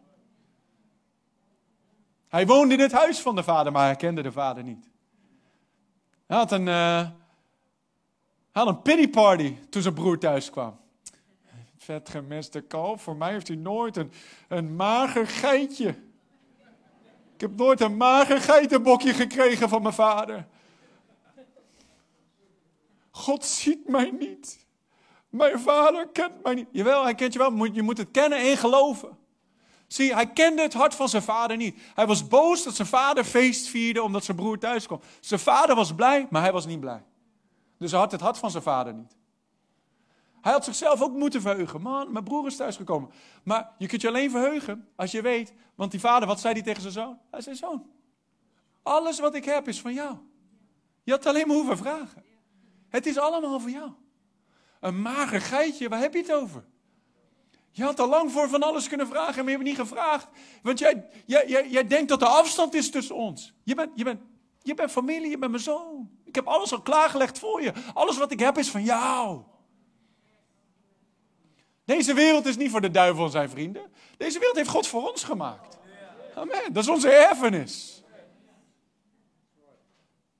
Hij 2.28 2.46
woonde 2.46 2.74
in 2.74 2.80
het 2.80 2.92
huis 2.92 3.20
van 3.20 3.36
de 3.36 3.42
vader, 3.42 3.72
maar 3.72 3.84
hij 3.84 3.96
kende 3.96 4.22
de 4.22 4.32
vader 4.32 4.62
niet. 4.62 4.90
Hij 6.26 6.36
had 6.36 6.52
een, 6.52 6.66
uh, 6.66 7.08
had 8.50 8.66
een 8.66 8.82
pity 8.82 9.08
party 9.08 9.56
toen 9.70 9.82
zijn 9.82 9.94
broer 9.94 10.18
thuis 10.18 10.50
kwam. 10.50 10.76
Vet 11.76 12.08
gemeste 12.08 12.60
kalf, 12.60 13.02
voor 13.02 13.16
mij 13.16 13.32
heeft 13.32 13.48
hij 13.48 13.56
nooit 13.56 13.96
een, 13.96 14.12
een 14.48 14.76
mager 14.76 15.26
geitje. 15.26 15.94
Ik 17.34 17.40
heb 17.40 17.56
nooit 17.56 17.80
een 17.80 17.96
mager 17.96 18.40
geitenbokje 18.40 19.14
gekregen 19.14 19.68
van 19.68 19.82
mijn 19.82 19.94
vader. 19.94 20.46
God 23.10 23.44
ziet 23.44 23.88
mij 23.88 24.10
niet. 24.10 24.66
Mijn 25.28 25.60
vader 25.60 26.08
kent 26.08 26.42
mij 26.42 26.54
niet. 26.54 26.68
Jawel, 26.70 27.02
hij 27.02 27.14
kent 27.14 27.32
je 27.32 27.38
wel, 27.38 27.64
je 27.64 27.82
moet 27.82 27.98
het 27.98 28.10
kennen 28.10 28.38
en 28.38 28.56
geloven. 28.56 29.18
Zie, 29.86 30.14
hij 30.14 30.26
kende 30.26 30.62
het 30.62 30.74
hart 30.74 30.94
van 30.94 31.08
zijn 31.08 31.22
vader 31.22 31.56
niet. 31.56 31.78
Hij 31.94 32.06
was 32.06 32.28
boos 32.28 32.62
dat 32.62 32.74
zijn 32.74 32.88
vader 32.88 33.24
feest 33.24 33.68
vierde 33.68 34.02
omdat 34.02 34.24
zijn 34.24 34.36
broer 34.36 34.58
thuis 34.58 34.86
kwam. 34.86 35.00
Zijn 35.20 35.40
vader 35.40 35.76
was 35.76 35.94
blij, 35.94 36.26
maar 36.30 36.42
hij 36.42 36.52
was 36.52 36.66
niet 36.66 36.80
blij. 36.80 37.02
Dus 37.78 37.90
hij 37.90 38.00
had 38.00 38.12
het 38.12 38.20
hart 38.20 38.38
van 38.38 38.50
zijn 38.50 38.62
vader 38.62 38.94
niet. 38.94 39.16
Hij 40.44 40.52
had 40.52 40.64
zichzelf 40.64 41.02
ook 41.02 41.12
moeten 41.12 41.40
verheugen. 41.40 41.80
Man, 41.80 42.12
mijn 42.12 42.24
broer 42.24 42.46
is 42.46 42.56
thuisgekomen. 42.56 43.10
Maar 43.42 43.72
je 43.78 43.86
kunt 43.86 44.00
je 44.00 44.08
alleen 44.08 44.30
verheugen 44.30 44.88
als 44.96 45.10
je 45.10 45.22
weet. 45.22 45.52
Want 45.74 45.90
die 45.90 46.00
vader, 46.00 46.28
wat 46.28 46.40
zei 46.40 46.54
hij 46.54 46.62
tegen 46.62 46.80
zijn 46.82 46.92
zoon? 46.92 47.18
Hij 47.30 47.40
zei, 47.40 47.56
zoon, 47.56 47.86
alles 48.82 49.20
wat 49.20 49.34
ik 49.34 49.44
heb 49.44 49.68
is 49.68 49.80
van 49.80 49.92
jou. 49.92 50.16
Je 51.02 51.12
had 51.12 51.26
alleen 51.26 51.46
maar 51.46 51.56
hoeven 51.56 51.76
vragen. 51.76 52.24
Het 52.88 53.06
is 53.06 53.18
allemaal 53.18 53.60
voor 53.60 53.70
jou. 53.70 53.90
Een 54.80 55.02
mager 55.02 55.40
geitje, 55.40 55.88
waar 55.88 56.00
heb 56.00 56.12
je 56.12 56.20
het 56.20 56.32
over? 56.32 56.64
Je 57.70 57.82
had 57.82 58.00
al 58.00 58.08
lang 58.08 58.32
voor 58.32 58.48
van 58.48 58.62
alles 58.62 58.88
kunnen 58.88 59.06
vragen, 59.06 59.34
maar 59.34 59.52
je 59.52 59.58
hebt 59.58 59.62
niet 59.62 59.88
gevraagd. 59.88 60.28
Want 60.62 60.78
jij, 60.78 61.06
jij, 61.26 61.68
jij, 61.68 61.86
denkt 61.86 62.08
dat 62.08 62.22
er 62.22 62.28
afstand 62.28 62.74
is 62.74 62.90
tussen 62.90 63.14
ons. 63.14 63.54
Je 63.62 63.74
bent, 63.74 63.90
je, 63.94 64.04
bent, 64.04 64.20
je 64.62 64.74
bent 64.74 64.90
familie, 64.90 65.30
je 65.30 65.38
bent 65.38 65.50
mijn 65.50 65.62
zoon. 65.62 66.10
Ik 66.24 66.34
heb 66.34 66.46
alles 66.46 66.72
al 66.72 66.82
klaargelegd 66.82 67.38
voor 67.38 67.62
je. 67.62 67.72
Alles 67.94 68.16
wat 68.16 68.30
ik 68.30 68.40
heb 68.40 68.58
is 68.58 68.70
van 68.70 68.82
jou. 68.82 69.42
Deze 71.84 72.14
wereld 72.14 72.46
is 72.46 72.56
niet 72.56 72.70
voor 72.70 72.80
de 72.80 72.90
duivel 72.90 73.24
en 73.24 73.30
zijn 73.30 73.50
vrienden. 73.50 73.82
Deze 74.16 74.38
wereld 74.38 74.56
heeft 74.56 74.68
God 74.68 74.86
voor 74.86 75.10
ons 75.10 75.24
gemaakt. 75.24 75.78
Amen. 76.34 76.72
Dat 76.72 76.82
is 76.82 76.88
onze 76.88 77.10
erfenis. 77.10 78.02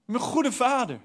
Mijn 0.05 0.23
goede 0.23 0.53
vader 0.53 1.01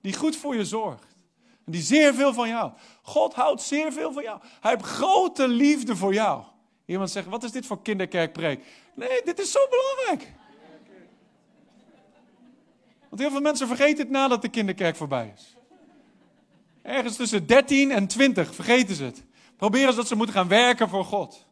die 0.00 0.14
goed 0.14 0.36
voor 0.36 0.56
je 0.56 0.64
zorgt. 0.64 1.16
En 1.64 1.72
die 1.72 1.82
zeer 1.82 2.14
veel 2.14 2.34
van 2.34 2.48
jou. 2.48 2.72
God 3.02 3.34
houdt 3.34 3.62
zeer 3.62 3.92
veel 3.92 4.12
van 4.12 4.22
jou. 4.22 4.40
Hij 4.60 4.70
heeft 4.70 4.84
grote 4.84 5.48
liefde 5.48 5.96
voor 5.96 6.14
jou. 6.14 6.42
Iemand 6.84 7.10
zegt, 7.10 7.26
wat 7.26 7.42
is 7.42 7.52
dit 7.52 7.66
voor 7.66 7.82
kinderkerkpreek? 7.82 8.64
Nee, 8.94 9.22
dit 9.24 9.38
is 9.38 9.52
zo 9.52 9.60
belangrijk. 9.68 10.32
Want 13.08 13.20
heel 13.20 13.30
veel 13.30 13.40
mensen 13.40 13.66
vergeten 13.66 13.98
het 13.98 14.10
nadat 14.10 14.42
de 14.42 14.48
kinderkerk 14.48 14.96
voorbij 14.96 15.32
is. 15.36 15.56
Ergens 16.82 17.16
tussen 17.16 17.46
13 17.46 17.90
en 17.90 18.06
20 18.06 18.54
vergeten 18.54 18.94
ze 18.94 19.04
het. 19.04 19.22
Proberen 19.62 19.90
ze 19.90 19.96
dat 19.96 20.08
ze 20.08 20.16
moeten 20.16 20.34
gaan 20.34 20.48
werken 20.48 20.88
voor 20.88 21.04
God. 21.04 21.46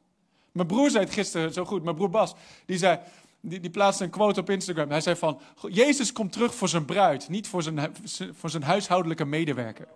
Mijn 0.53 0.66
broer 0.66 0.90
zei 0.90 1.05
het 1.05 1.12
gisteren 1.12 1.53
zo 1.53 1.64
goed. 1.64 1.83
Mijn 1.83 1.96
broer 1.96 2.11
Bas, 2.11 2.35
die 2.66 2.79
zei, 2.79 2.99
die, 3.40 3.61
die 3.61 3.70
plaatste 3.70 4.05
een 4.05 4.11
quote 4.11 4.40
op 4.40 4.51
Instagram. 4.51 4.90
Hij 4.90 5.01
zei 5.01 5.16
van, 5.16 5.40
Jezus 5.68 6.12
komt 6.12 6.33
terug 6.33 6.55
voor 6.55 6.68
zijn 6.68 6.85
bruid, 6.85 7.29
niet 7.29 7.49
voor 7.49 7.62
zijn, 7.62 7.94
voor 8.33 8.51
zijn 8.51 8.62
huishoudelijke 8.62 9.25
medewerker. 9.25 9.88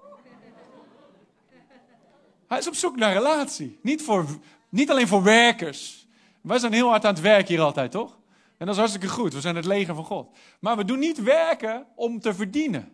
Hij 2.49 2.59
is 2.59 2.69
op 2.69 2.75
zoek 2.75 2.97
naar 2.97 3.13
relatie. 3.13 3.79
Niet 3.83 4.03
voor 4.03 4.27
Niet 4.69 4.91
alleen 4.91 5.09
voor 5.09 5.23
werkers. 5.23 6.07
Wij 6.41 6.59
zijn 6.59 6.73
heel 6.73 6.89
hard 6.89 7.05
aan 7.05 7.15
het 7.15 7.23
werk 7.23 7.49
hier 7.49 7.61
altijd, 7.61 7.91
toch? 7.91 8.19
En 8.57 8.67
dat 8.67 8.75
is 8.75 8.77
hartstikke 8.77 9.09
goed. 9.09 9.35
We 9.35 9.41
zijn 9.41 9.57
het 9.57 9.65
leger 9.65 9.95
van 9.95 10.05
God. 10.05 10.37
Maar 10.61 10.77
we 10.77 10.85
doen 10.85 10.99
niet 10.99 11.23
werken 11.23 11.87
om 11.95 12.21
te 12.21 12.35
verdienen. 12.35 12.93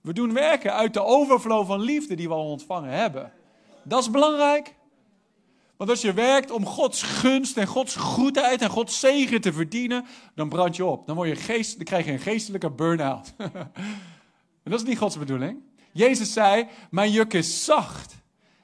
We 0.00 0.12
doen 0.12 0.32
werken 0.32 0.72
uit 0.72 0.94
de 0.94 1.02
overflow 1.02 1.66
van 1.66 1.80
liefde 1.80 2.14
die 2.14 2.28
we 2.28 2.34
al 2.34 2.50
ontvangen 2.50 2.90
hebben. 2.90 3.32
Dat 3.86 4.00
is 4.00 4.10
belangrijk. 4.10 4.74
Want 5.76 5.90
als 5.90 6.00
je 6.00 6.12
werkt 6.12 6.50
om 6.50 6.66
Gods 6.66 7.02
gunst 7.02 7.56
en 7.56 7.66
Gods 7.66 7.96
goedheid 7.96 8.62
en 8.62 8.70
Gods 8.70 9.00
zegen 9.00 9.40
te 9.40 9.52
verdienen, 9.52 10.06
dan 10.34 10.48
brand 10.48 10.76
je 10.76 10.84
op. 10.84 11.06
Dan, 11.06 11.16
word 11.16 11.28
je 11.28 11.36
geest, 11.36 11.76
dan 11.76 11.84
krijg 11.84 12.04
je 12.04 12.12
een 12.12 12.18
geestelijke 12.18 12.70
burn-out. 12.70 13.34
en 14.62 14.70
dat 14.70 14.80
is 14.80 14.86
niet 14.86 14.98
Gods 14.98 15.18
bedoeling. 15.18 15.62
Jezus 15.92 16.32
zei: 16.32 16.68
Mijn 16.90 17.10
juk 17.10 17.32
is 17.32 17.64
zacht 17.64 18.14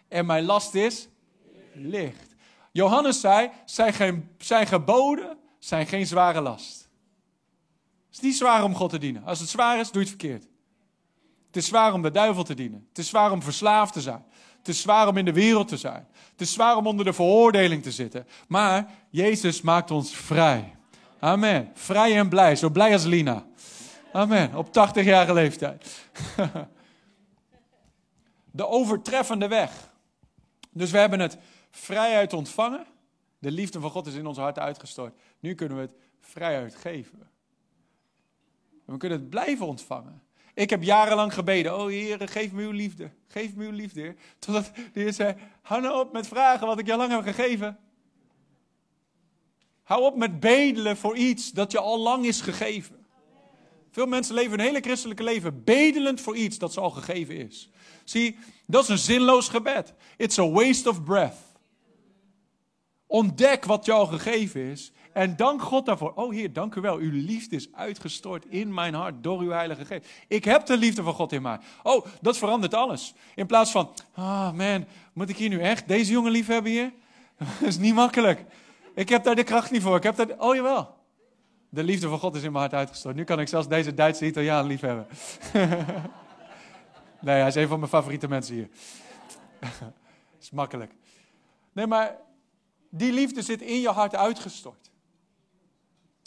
en 0.09 0.27
mijn 0.27 0.45
last 0.45 0.75
is 0.75 1.09
licht. 1.75 2.35
Johannes 2.73 3.21
zei: 3.21 3.51
Zijn, 3.65 4.31
zijn 4.39 4.67
geboden 4.67 5.39
zijn 5.59 5.87
geen 5.87 6.07
zware 6.07 6.41
last. 6.41 6.89
Het 8.07 8.21
is 8.21 8.21
niet 8.21 8.37
zwaar 8.37 8.65
om 8.65 8.75
God 8.75 8.91
te 8.91 8.99
dienen. 8.99 9.25
Als 9.25 9.41
het 9.41 9.49
zwaar 9.49 9.79
is, 9.79 9.91
doe 9.91 10.03
je 10.03 10.09
het 10.09 10.19
verkeerd. 10.19 10.47
Het 11.47 11.57
is 11.57 11.67
zwaar 11.67 11.93
om 11.93 12.03
de 12.03 12.11
duivel 12.11 12.45
te 12.45 12.55
dienen. 12.55 12.87
Het 12.89 12.99
is 12.99 13.09
zwaar 13.09 13.33
om 13.33 13.43
verslaafd 13.43 13.93
te 13.93 14.01
zijn. 14.01 14.25
Is 14.69 14.81
zwaar 14.81 15.09
om 15.09 15.17
in 15.17 15.25
de 15.25 15.33
wereld 15.33 15.69
te 15.69 15.77
zijn. 15.77 16.07
Is 16.37 16.53
zwaar 16.53 16.77
om 16.77 16.87
onder 16.87 17.05
de 17.05 17.13
veroordeling 17.13 17.83
te 17.83 17.91
zitten. 17.91 18.27
Maar 18.49 18.91
Jezus 19.11 19.61
maakt 19.61 19.91
ons 19.91 20.15
vrij. 20.15 20.77
Amen. 21.19 21.71
Vrij 21.75 22.19
en 22.19 22.29
blij. 22.29 22.57
Zo 22.57 22.71
blij 22.71 22.93
als 22.93 23.05
Lina. 23.05 23.47
Amen. 24.13 24.55
Op 24.55 24.69
80-jarige 24.69 25.33
leeftijd. 25.33 26.09
De 28.51 28.67
overtreffende 28.67 29.49
weg. 29.49 29.91
Dus 30.71 30.91
we 30.91 30.99
hebben 30.99 31.21
het 31.21 31.39
vrijheid 31.71 32.33
ontvangen. 32.33 32.87
De 33.39 33.51
liefde 33.51 33.81
van 33.81 33.91
God 33.91 34.07
is 34.07 34.15
in 34.15 34.27
ons 34.27 34.39
hart 34.39 34.59
uitgestort. 34.59 35.19
Nu 35.41 35.55
kunnen 35.55 35.77
we 35.77 35.83
het 35.83 35.97
vrijheid 36.21 36.75
geven. 36.75 37.31
we 38.85 38.97
kunnen 38.97 39.19
het 39.19 39.31
blijven 39.31 39.67
ontvangen. 39.67 40.22
Ik 40.55 40.71
heb 40.71 40.83
jarenlang 40.83 41.35
gebeden. 41.35 41.79
Oh 41.79 41.87
Heer, 41.87 42.29
geef 42.29 42.53
me 42.53 42.63
uw 42.63 42.71
liefde. 42.71 43.11
Geef 43.27 43.55
me 43.55 43.65
uw 43.65 43.71
liefde, 43.71 44.01
Heer. 44.01 44.17
Totdat 44.39 44.71
de 44.93 45.01
Heer 45.01 45.13
zei, 45.13 45.35
hou 45.63 45.81
nou 45.81 46.01
op 46.01 46.13
met 46.13 46.27
vragen 46.27 46.67
wat 46.67 46.79
ik 46.79 46.87
je 46.87 46.97
lang 46.97 47.11
heb 47.11 47.23
gegeven. 47.23 47.79
Hou 49.83 50.03
op 50.03 50.17
met 50.17 50.41
bedelen 50.41 50.97
voor 50.97 51.17
iets 51.17 51.51
dat 51.51 51.73
je 51.73 51.79
al 51.79 51.99
lang 51.99 52.25
is 52.25 52.41
gegeven. 52.41 53.07
Veel 53.91 54.07
mensen 54.07 54.35
leven 54.35 54.51
hun 54.51 54.61
hele 54.61 54.81
christelijke 54.81 55.23
leven 55.23 55.65
bedelend 55.65 56.21
voor 56.21 56.37
iets 56.37 56.59
dat 56.59 56.73
ze 56.73 56.81
al 56.81 56.91
gegeven 56.91 57.37
is. 57.37 57.71
Zie, 58.05 58.39
dat 58.67 58.83
is 58.83 58.89
een 58.89 58.99
zinloos 58.99 59.49
gebed. 59.49 59.95
It's 60.17 60.39
a 60.39 60.49
waste 60.49 60.89
of 60.89 61.05
breath. 61.05 61.37
Ontdek 63.07 63.65
wat 63.65 63.85
jou 63.85 64.09
gegeven 64.09 64.61
is 64.61 64.93
en 65.13 65.37
dank 65.37 65.63
God 65.63 65.87
daarvoor. 65.87 66.13
Oh 66.15 66.33
Heer, 66.33 66.53
dank 66.53 66.75
u 66.75 66.81
wel. 66.81 66.97
Uw 66.97 67.11
liefde 67.11 67.57
is 67.57 67.73
uitgestort 67.73 68.47
in 68.47 68.75
mijn 68.75 68.95
hart 68.95 69.23
door 69.23 69.41
uw 69.41 69.51
Heilige 69.51 69.85
Geest. 69.85 70.09
Ik 70.29 70.45
heb 70.45 70.67
de 70.67 70.77
liefde 70.77 71.03
van 71.03 71.15
God 71.15 71.33
in 71.33 71.43
mij. 71.43 71.59
Oh, 71.83 72.07
dat 72.21 72.39
verandert 72.39 72.75
alles. 72.75 73.15
In 73.35 73.47
plaats 73.47 73.71
van, 73.71 73.91
ah 74.15 74.25
oh 74.25 74.53
man, 74.53 74.85
moet 75.13 75.29
ik 75.29 75.37
hier 75.37 75.49
nu 75.49 75.61
echt 75.61 75.89
deze 75.89 76.13
jongen 76.13 76.31
lief 76.31 76.47
hebben 76.47 76.73
hier? 76.73 76.93
Dat 77.61 77.69
is 77.69 77.79
niet 77.79 77.95
makkelijk. 77.95 78.45
Ik 78.95 79.09
heb 79.09 79.25
daar 79.25 79.35
de 79.35 79.45
kracht 79.45 79.71
niet 79.71 79.83
voor. 79.83 79.97
Ik 79.97 80.03
heb 80.03 80.17
daar, 80.17 80.39
oh 80.39 80.55
jawel. 80.55 80.95
De 81.69 81.83
liefde 81.83 82.09
van 82.09 82.19
God 82.19 82.35
is 82.35 82.43
in 82.43 82.53
mijn 82.53 82.65
hart 82.65 82.75
uitgestort. 82.75 83.17
Nu 83.17 83.25
kan 83.25 83.41
ik 83.41 83.49
zelfs 83.49 83.69
deze 83.69 83.95
Duitse 83.95 84.27
Italiaan 84.27 84.67
lief 84.67 84.81
hebben. 84.81 85.07
nee, 87.21 87.39
hij 87.39 87.47
is 87.47 87.55
een 87.55 87.69
van 87.69 87.79
mijn 87.79 87.91
favoriete 87.91 88.29
mensen 88.29 88.55
hier. 88.55 88.69
Dat 89.61 90.41
is 90.41 90.51
makkelijk. 90.51 90.95
Nee, 91.73 91.87
maar 91.87 92.17
die 92.91 93.13
liefde 93.13 93.43
zit 93.43 93.63
in 93.63 93.81
je 93.81 93.89
hart 93.89 94.15
uitgestort. 94.15 94.91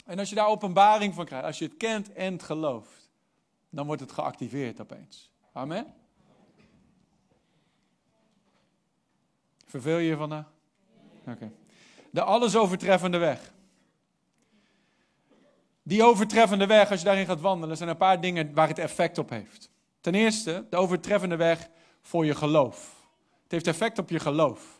En 0.06 0.18
als 0.18 0.28
je 0.28 0.34
daar 0.34 0.46
openbaring 0.46 1.14
van 1.14 1.24
krijgt, 1.24 1.46
als 1.46 1.58
je 1.58 1.64
het 1.64 1.76
kent 1.76 2.12
en 2.12 2.32
het 2.32 2.42
gelooft, 2.42 3.10
dan 3.70 3.86
wordt 3.86 4.00
het 4.00 4.12
geactiveerd 4.12 4.80
opeens. 4.80 5.30
Amen? 5.52 5.94
Verveel 9.66 9.98
je 9.98 10.08
je 10.08 10.16
vandaag? 10.16 10.52
Oké. 11.26 11.52
De 12.10 12.22
alles 12.22 12.56
overtreffende 12.56 13.18
weg. 13.18 13.52
Die 15.82 16.04
overtreffende 16.04 16.66
weg, 16.66 16.90
als 16.90 16.98
je 16.98 17.06
daarin 17.06 17.26
gaat 17.26 17.40
wandelen, 17.40 17.76
zijn 17.76 17.88
een 17.88 17.96
paar 17.96 18.20
dingen 18.20 18.54
waar 18.54 18.68
het 18.68 18.78
effect 18.78 19.18
op 19.18 19.30
heeft. 19.30 19.70
Ten 20.00 20.14
eerste, 20.14 20.66
de 20.70 20.76
overtreffende 20.76 21.36
weg 21.36 21.68
voor 22.00 22.26
je 22.26 22.34
geloof. 22.34 23.06
Het 23.42 23.52
heeft 23.52 23.66
effect 23.66 23.98
op 23.98 24.10
je 24.10 24.18
geloof. 24.18 24.75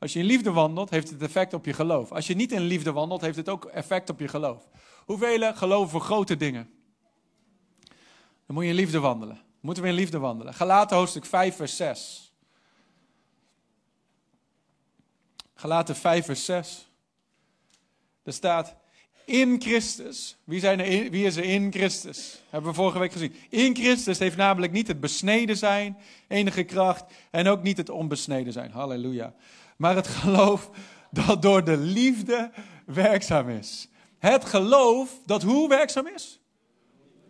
Als 0.00 0.12
je 0.12 0.18
in 0.18 0.24
liefde 0.24 0.50
wandelt, 0.50 0.90
heeft 0.90 1.10
het 1.10 1.22
effect 1.22 1.54
op 1.54 1.64
je 1.64 1.72
geloof. 1.72 2.12
Als 2.12 2.26
je 2.26 2.34
niet 2.34 2.52
in 2.52 2.60
liefde 2.60 2.92
wandelt, 2.92 3.20
heeft 3.20 3.36
het 3.36 3.48
ook 3.48 3.64
effect 3.64 4.10
op 4.10 4.20
je 4.20 4.28
geloof. 4.28 4.68
Hoeveel 5.04 5.54
geloven 5.54 5.90
voor 5.90 6.00
grote 6.00 6.36
dingen? 6.36 6.70
Dan 8.46 8.54
moet 8.54 8.64
je 8.64 8.70
in 8.70 8.74
liefde 8.74 9.00
wandelen. 9.00 9.40
Moeten 9.60 9.82
we 9.82 9.88
in 9.88 9.94
liefde 9.94 10.18
wandelen. 10.18 10.54
Galaten 10.54 10.96
hoofdstuk 10.96 11.24
5, 11.24 11.56
vers 11.56 11.76
6. 11.76 12.32
Galaten 15.54 15.96
5, 15.96 16.24
vers 16.24 16.44
6. 16.44 16.88
Er 18.22 18.32
staat, 18.32 18.76
in 19.24 19.60
Christus. 19.60 20.36
Wie, 20.44 20.60
zijn 20.60 20.80
er 20.80 21.10
wie 21.10 21.24
is 21.24 21.36
er 21.36 21.44
in 21.44 21.72
Christus? 21.72 22.42
Hebben 22.48 22.70
we 22.70 22.76
vorige 22.76 22.98
week 22.98 23.12
gezien. 23.12 23.34
In 23.48 23.76
Christus 23.76 24.18
heeft 24.18 24.36
namelijk 24.36 24.72
niet 24.72 24.88
het 24.88 25.00
besneden 25.00 25.56
zijn, 25.56 25.96
enige 26.28 26.62
kracht, 26.62 27.04
en 27.30 27.48
ook 27.48 27.62
niet 27.62 27.76
het 27.76 27.88
onbesneden 27.88 28.52
zijn. 28.52 28.70
Halleluja 28.70 29.34
maar 29.80 29.94
het 29.94 30.06
geloof 30.06 30.70
dat 31.10 31.42
door 31.42 31.64
de 31.64 31.76
liefde 31.76 32.50
werkzaam 32.86 33.48
is. 33.48 33.88
Het 34.18 34.44
geloof 34.44 35.18
dat 35.26 35.42
hoe 35.42 35.68
werkzaam 35.68 36.06
is? 36.06 36.40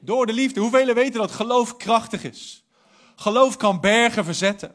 Door 0.00 0.26
de 0.26 0.32
liefde. 0.32 0.60
Hoeveel 0.60 0.94
weten 0.94 1.20
dat 1.20 1.30
geloof 1.30 1.76
krachtig 1.76 2.24
is? 2.24 2.64
Geloof 3.16 3.56
kan 3.56 3.80
bergen 3.80 4.24
verzetten. 4.24 4.74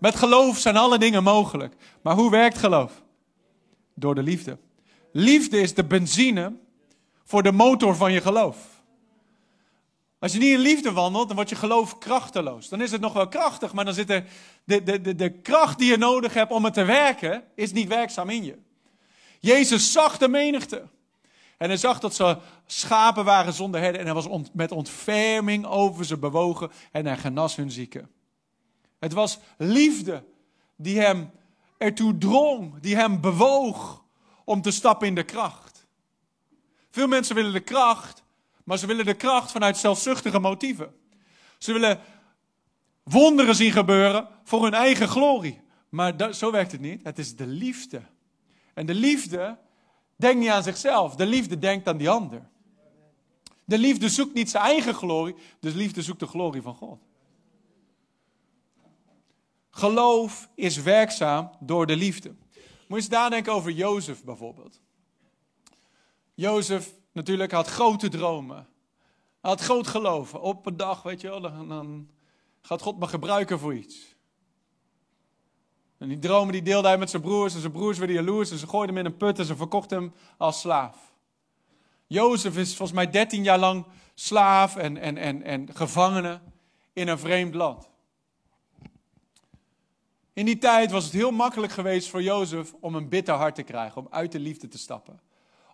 Met 0.00 0.16
geloof 0.16 0.58
zijn 0.58 0.76
alle 0.76 0.98
dingen 0.98 1.22
mogelijk. 1.22 1.74
Maar 2.02 2.14
hoe 2.14 2.30
werkt 2.30 2.58
geloof? 2.58 3.02
Door 3.94 4.14
de 4.14 4.22
liefde. 4.22 4.58
Liefde 5.12 5.60
is 5.60 5.74
de 5.74 5.84
benzine 5.84 6.56
voor 7.24 7.42
de 7.42 7.52
motor 7.52 7.96
van 7.96 8.12
je 8.12 8.20
geloof. 8.20 8.77
Als 10.18 10.32
je 10.32 10.38
niet 10.38 10.52
in 10.52 10.58
liefde 10.58 10.92
wandelt, 10.92 11.26
dan 11.26 11.36
wordt 11.36 11.50
je 11.50 11.56
geloof 11.56 11.98
krachteloos. 11.98 12.68
Dan 12.68 12.80
is 12.80 12.90
het 12.90 13.00
nog 13.00 13.12
wel 13.12 13.28
krachtig, 13.28 13.72
maar 13.72 13.84
dan 13.84 13.94
zit 13.94 14.10
er 14.10 14.24
de, 14.64 14.82
de, 14.82 15.00
de, 15.00 15.14
de 15.14 15.30
kracht 15.30 15.78
die 15.78 15.90
je 15.90 15.96
nodig 15.96 16.34
hebt 16.34 16.52
om 16.52 16.64
het 16.64 16.74
te 16.74 16.84
werken, 16.84 17.44
is 17.54 17.72
niet 17.72 17.88
werkzaam 17.88 18.30
in 18.30 18.44
je. 18.44 18.58
Jezus 19.40 19.92
zag 19.92 20.18
de 20.18 20.28
menigte. 20.28 20.88
En 21.56 21.68
hij 21.68 21.76
zag 21.76 22.00
dat 22.00 22.14
ze 22.14 22.38
schapen 22.66 23.24
waren 23.24 23.52
zonder 23.52 23.80
herder. 23.80 24.00
En 24.00 24.06
hij 24.06 24.14
was 24.14 24.48
met 24.52 24.72
ontferming 24.72 25.66
over 25.66 26.04
ze 26.04 26.16
bewogen. 26.16 26.70
En 26.92 27.06
hij 27.06 27.16
genas 27.16 27.56
hun 27.56 27.70
zieken. 27.70 28.10
Het 28.98 29.12
was 29.12 29.38
liefde 29.56 30.24
die 30.76 31.00
hem 31.00 31.30
ertoe 31.78 32.18
drong, 32.18 32.80
die 32.80 32.96
hem 32.96 33.20
bewoog 33.20 34.04
om 34.44 34.62
te 34.62 34.70
stappen 34.70 35.06
in 35.06 35.14
de 35.14 35.22
kracht. 35.22 35.86
Veel 36.90 37.06
mensen 37.06 37.34
willen 37.34 37.52
de 37.52 37.60
kracht, 37.60 38.22
maar 38.68 38.78
ze 38.78 38.86
willen 38.86 39.04
de 39.04 39.14
kracht 39.14 39.50
vanuit 39.50 39.76
zelfzuchtige 39.76 40.38
motieven. 40.38 40.94
Ze 41.58 41.72
willen 41.72 42.00
wonderen 43.02 43.54
zien 43.54 43.72
gebeuren 43.72 44.28
voor 44.44 44.62
hun 44.62 44.74
eigen 44.74 45.08
glorie. 45.08 45.60
Maar 45.88 46.16
dat, 46.16 46.36
zo 46.36 46.50
werkt 46.50 46.72
het 46.72 46.80
niet. 46.80 47.02
Het 47.02 47.18
is 47.18 47.36
de 47.36 47.46
liefde. 47.46 48.02
En 48.74 48.86
de 48.86 48.94
liefde 48.94 49.58
denkt 50.16 50.38
niet 50.38 50.48
aan 50.48 50.62
zichzelf. 50.62 51.14
De 51.16 51.26
liefde 51.26 51.58
denkt 51.58 51.88
aan 51.88 51.96
die 51.96 52.10
ander. 52.10 52.48
De 53.64 53.78
liefde 53.78 54.08
zoekt 54.08 54.34
niet 54.34 54.50
zijn 54.50 54.64
eigen 54.64 54.94
glorie. 54.94 55.34
De 55.60 55.74
liefde 55.74 56.02
zoekt 56.02 56.20
de 56.20 56.26
glorie 56.26 56.62
van 56.62 56.74
God. 56.74 57.00
Geloof 59.70 60.48
is 60.54 60.76
werkzaam 60.76 61.50
door 61.60 61.86
de 61.86 61.96
liefde. 61.96 62.28
Moet 62.28 62.58
je 62.88 62.94
eens 62.94 63.08
nadenken 63.08 63.52
over 63.52 63.70
Jozef 63.70 64.24
bijvoorbeeld. 64.24 64.80
Jozef 66.34 66.96
natuurlijk 67.18 67.52
had 67.52 67.66
grote 67.66 68.08
dromen. 68.08 68.56
Hij 69.40 69.50
had 69.50 69.60
groot 69.60 69.86
geloof. 69.86 70.34
Op 70.34 70.66
een 70.66 70.76
dag, 70.76 71.02
weet 71.02 71.20
je 71.20 71.28
wel, 71.28 71.40
dan, 71.40 71.68
dan 71.68 72.08
gaat 72.60 72.82
God 72.82 72.98
me 72.98 73.06
gebruiken 73.06 73.58
voor 73.58 73.74
iets. 73.74 74.16
En 75.98 76.08
die 76.08 76.18
dromen 76.18 76.52
die 76.52 76.62
deelde 76.62 76.88
hij 76.88 76.98
met 76.98 77.10
zijn 77.10 77.22
broers. 77.22 77.54
En 77.54 77.60
zijn 77.60 77.72
broers 77.72 77.98
werden 77.98 78.16
jaloers. 78.16 78.50
En 78.50 78.58
ze 78.58 78.66
gooiden 78.66 78.96
hem 78.96 79.04
in 79.04 79.10
een 79.10 79.18
put 79.18 79.38
en 79.38 79.44
ze 79.44 79.56
verkochten 79.56 79.98
hem 79.98 80.12
als 80.36 80.60
slaaf. 80.60 81.12
Jozef 82.06 82.56
is 82.56 82.76
volgens 82.76 82.98
mij 82.98 83.10
13 83.10 83.42
jaar 83.42 83.58
lang 83.58 83.86
slaaf 84.14 84.76
en, 84.76 84.96
en, 84.96 85.16
en, 85.16 85.42
en 85.42 85.74
gevangene 85.74 86.40
in 86.92 87.08
een 87.08 87.18
vreemd 87.18 87.54
land. 87.54 87.88
In 90.32 90.44
die 90.44 90.58
tijd 90.58 90.90
was 90.90 91.04
het 91.04 91.12
heel 91.12 91.30
makkelijk 91.30 91.72
geweest 91.72 92.08
voor 92.08 92.22
Jozef 92.22 92.74
om 92.80 92.94
een 92.94 93.08
bitter 93.08 93.34
hart 93.34 93.54
te 93.54 93.62
krijgen, 93.62 94.00
om 94.00 94.06
uit 94.10 94.32
de 94.32 94.38
liefde 94.38 94.68
te 94.68 94.78
stappen. 94.78 95.20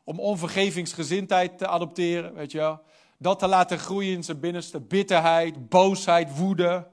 Om 0.04 0.20
onvergevingsgezindheid 0.20 1.58
te 1.58 1.66
adopteren, 1.66 2.34
weet 2.34 2.52
je 2.52 2.58
wel. 2.58 2.80
Dat 3.18 3.38
te 3.38 3.46
laten 3.46 3.78
groeien 3.78 4.12
in 4.12 4.24
zijn 4.24 4.40
binnenste. 4.40 4.80
Bitterheid, 4.80 5.68
boosheid, 5.68 6.36
woede. 6.36 6.88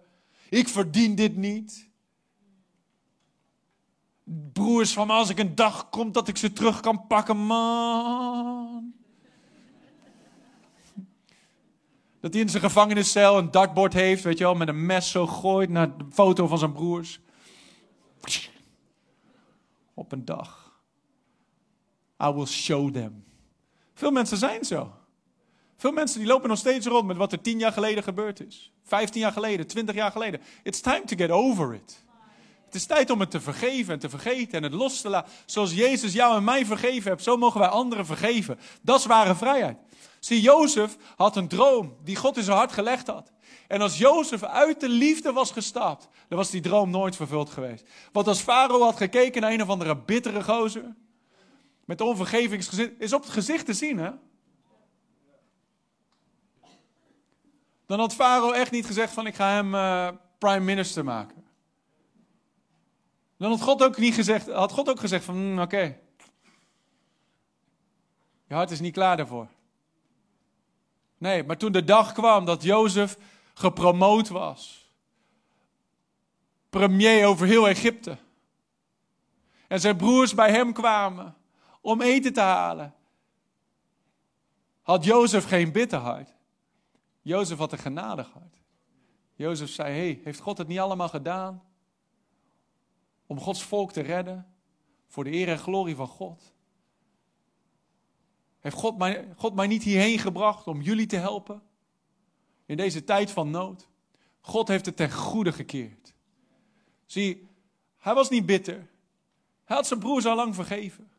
Ik 0.50 0.68
verdien 0.68 1.16
dit 1.16 1.36
niet. 1.36 1.90
broers 4.54 4.94
van 4.94 5.08
me, 5.08 5.14
als 5.14 5.30
ik 5.30 5.40
een 5.40 5.56
dag 5.56 5.90
komt 5.90 6.14
dat 6.14 6.28
ik 6.28 6.38
ze 6.38 6.54
terug 6.54 6.80
kan 6.80 7.08
pakken, 7.08 7.38
man. 7.38 8.94
Dat 12.20 12.34
hij 12.34 12.42
in 12.42 12.50
zijn 12.50 12.64
gevangeniscel 12.64 13.38
een 13.38 13.52
dartbord 13.52 13.94
heeft, 13.94 14.24
weet 14.24 14.38
je 14.38 14.44
wel, 14.44 14.56
met 14.56 14.68
een 14.68 14.86
mes 14.86 15.12
zo 15.12 15.28
gooit 15.28 15.70
naar 15.70 15.98
de 15.98 16.06
foto 16.12 16.48
van 16.48 16.58
zijn 16.58 16.72
broers. 16.72 17.20
Op 19.94 20.12
een 20.12 20.26
dag. 20.26 20.61
I 22.24 22.32
will 22.32 22.46
show 22.46 22.94
them. 22.94 23.24
Veel 23.94 24.12
mensen 24.12 24.38
zijn 24.38 24.66
zo. 24.66 24.92
Veel 25.78 25.92
mensen 25.92 26.20
die 26.20 26.28
lopen 26.28 26.50
nog 26.50 26.58
steeds 26.58 26.86
rond 26.86 27.08
met 27.08 27.18
wat 27.18 27.32
er 27.32 27.42
tien 27.42 27.60
jaar 27.60 27.72
geleden 27.72 28.04
gebeurd 28.04 28.40
is. 28.40 28.72
Vijftien 28.84 29.22
jaar 29.22 29.32
geleden, 29.32 29.68
twintig 29.68 29.96
jaar 29.96 30.12
geleden. 30.12 30.42
It's 30.64 30.82
time 30.82 31.04
to 31.06 31.16
get 31.16 31.30
over 31.30 31.74
it. 31.74 32.04
Het 32.66 32.76
is 32.76 32.86
tijd 32.86 33.10
om 33.10 33.20
het 33.20 33.32
te 33.32 33.42
vergeven 33.42 33.94
en 33.94 34.00
te 34.00 34.10
vergeten 34.10 34.52
en 34.52 34.64
het 34.64 34.74
los 34.74 35.02
te 35.02 35.10
laten. 35.10 35.32
Zoals 35.46 35.74
Jezus 35.74 36.14
jou 36.14 36.36
en 36.36 36.44
mij 36.44 36.66
vergeven 36.66 37.10
hebt, 37.10 37.24
zo 37.24 37.38
mogen 37.38 37.60
wij 37.60 37.70
anderen 37.70 38.06
vergeven. 38.06 38.60
Dat 38.82 39.00
is 39.00 39.06
ware 39.06 39.36
vrijheid. 39.36 39.78
Zie, 40.20 40.42
Jozef 40.42 40.98
had 41.16 41.36
een 41.36 41.48
droom 41.48 41.96
die 42.04 42.16
God 42.16 42.38
in 42.38 42.44
zijn 42.44 42.58
hart 42.58 42.72
gelegd 42.72 43.08
had. 43.08 43.32
En 43.68 43.82
als 43.82 43.98
Jozef 43.98 44.44
uit 44.44 44.80
de 44.80 44.90
liefde 44.90 45.32
was 45.32 45.52
gestapt, 45.52 46.08
dan 46.28 46.38
was 46.38 46.50
die 46.50 46.62
droom 46.62 46.90
nooit 46.90 47.16
vervuld 47.16 47.50
geweest. 47.50 47.88
Want 48.12 48.28
als 48.28 48.40
Farao 48.40 48.82
had 48.82 48.98
gekeken 48.98 49.42
naar 49.42 49.52
een 49.52 49.62
of 49.62 49.70
andere 49.70 49.98
bittere 49.98 50.44
gozer, 50.44 50.96
met 51.86 52.02
onvergevingsgezicht, 52.02 52.92
is 52.98 53.14
op 53.14 53.22
het 53.22 53.32
gezicht 53.32 53.66
te 53.66 53.74
zien, 53.74 53.98
hè? 53.98 54.12
Dan 57.86 58.00
had 58.00 58.14
Farao 58.14 58.52
echt 58.52 58.72
niet 58.72 58.86
gezegd 58.86 59.14
van 59.14 59.28
ik 59.28 59.36
ga 59.36 59.50
hem 59.50 59.74
uh, 59.74 60.10
prime 60.38 60.66
minister 60.66 61.04
maken. 61.04 61.46
Dan 63.38 63.50
had 63.50 63.62
God 63.62 63.84
ook 63.84 63.98
niet 63.98 64.14
gezegd, 64.14 64.48
had 64.48 64.72
God 64.72 64.90
ook 64.90 65.00
gezegd 65.00 65.26
van 65.26 65.52
mm, 65.52 65.60
oké. 65.60 65.98
Je 68.48 68.54
hart 68.54 68.72
is 68.72 68.80
niet 68.80 68.94
klaar 68.94 69.18
daarvoor. 69.18 69.48
Nee, 71.18 71.44
maar 71.44 71.58
toen 71.58 71.72
de 71.72 71.84
dag 71.84 72.12
kwam 72.12 72.46
dat 72.46 72.64
Jozef 72.64 73.18
gepromoot 73.54 74.28
was. 74.30 74.92
Premier 76.70 77.26
over 77.26 77.48
heel 77.48 77.68
Egypte. 77.68 78.18
En 79.68 79.80
zijn 79.80 79.98
broers 79.98 80.34
bij 80.34 80.52
hem 80.52 80.74
kwamen 80.74 81.36
om 81.82 82.02
eten 82.02 82.34
te 82.34 82.42
halen. 82.42 82.96
Had 84.82 85.04
Jozef 85.04 85.46
geen 85.46 85.72
bitter 85.72 86.00
hart. 86.00 86.34
Jozef 87.22 87.58
had 87.58 87.72
een 87.72 87.78
genadig 87.78 88.32
hart. 88.32 88.62
Jozef 89.36 89.70
zei, 89.70 89.94
hey, 89.94 90.22
heeft 90.24 90.40
God 90.40 90.58
het 90.58 90.68
niet 90.68 90.80
allemaal 90.80 91.10
gedaan? 91.10 91.64
Om 93.26 93.40
Gods 93.40 93.64
volk 93.64 93.92
te 93.92 94.02
redden? 94.02 94.54
Voor 95.08 95.24
de 95.24 95.32
eer 95.32 95.48
en 95.48 95.60
glorie 95.60 95.96
van 95.96 96.08
God? 96.08 96.54
Heeft 98.60 98.76
God 98.76 98.98
mij, 98.98 99.34
God 99.36 99.56
mij 99.56 99.68
niet 99.68 99.84
hierheen 99.84 100.20
gebracht 100.20 100.68
om 100.68 100.82
jullie 100.82 101.06
te 101.06 101.18
helpen? 101.18 101.62
In 102.66 102.78
deze 102.78 103.04
tijd 103.04 103.32
van 103.32 103.50
nood. 103.50 103.90
God 104.40 104.68
heeft 104.68 104.86
het 104.86 104.96
ten 104.96 105.12
goede 105.12 105.52
gekeerd. 105.52 106.14
Zie, 107.06 107.50
hij 107.98 108.14
was 108.14 108.30
niet 108.30 108.46
bitter. 108.46 108.90
Hij 109.64 109.76
had 109.76 109.88
zijn 109.88 110.00
broers 110.00 110.26
al 110.26 110.36
lang 110.36 110.56
vergeven. 110.56 111.12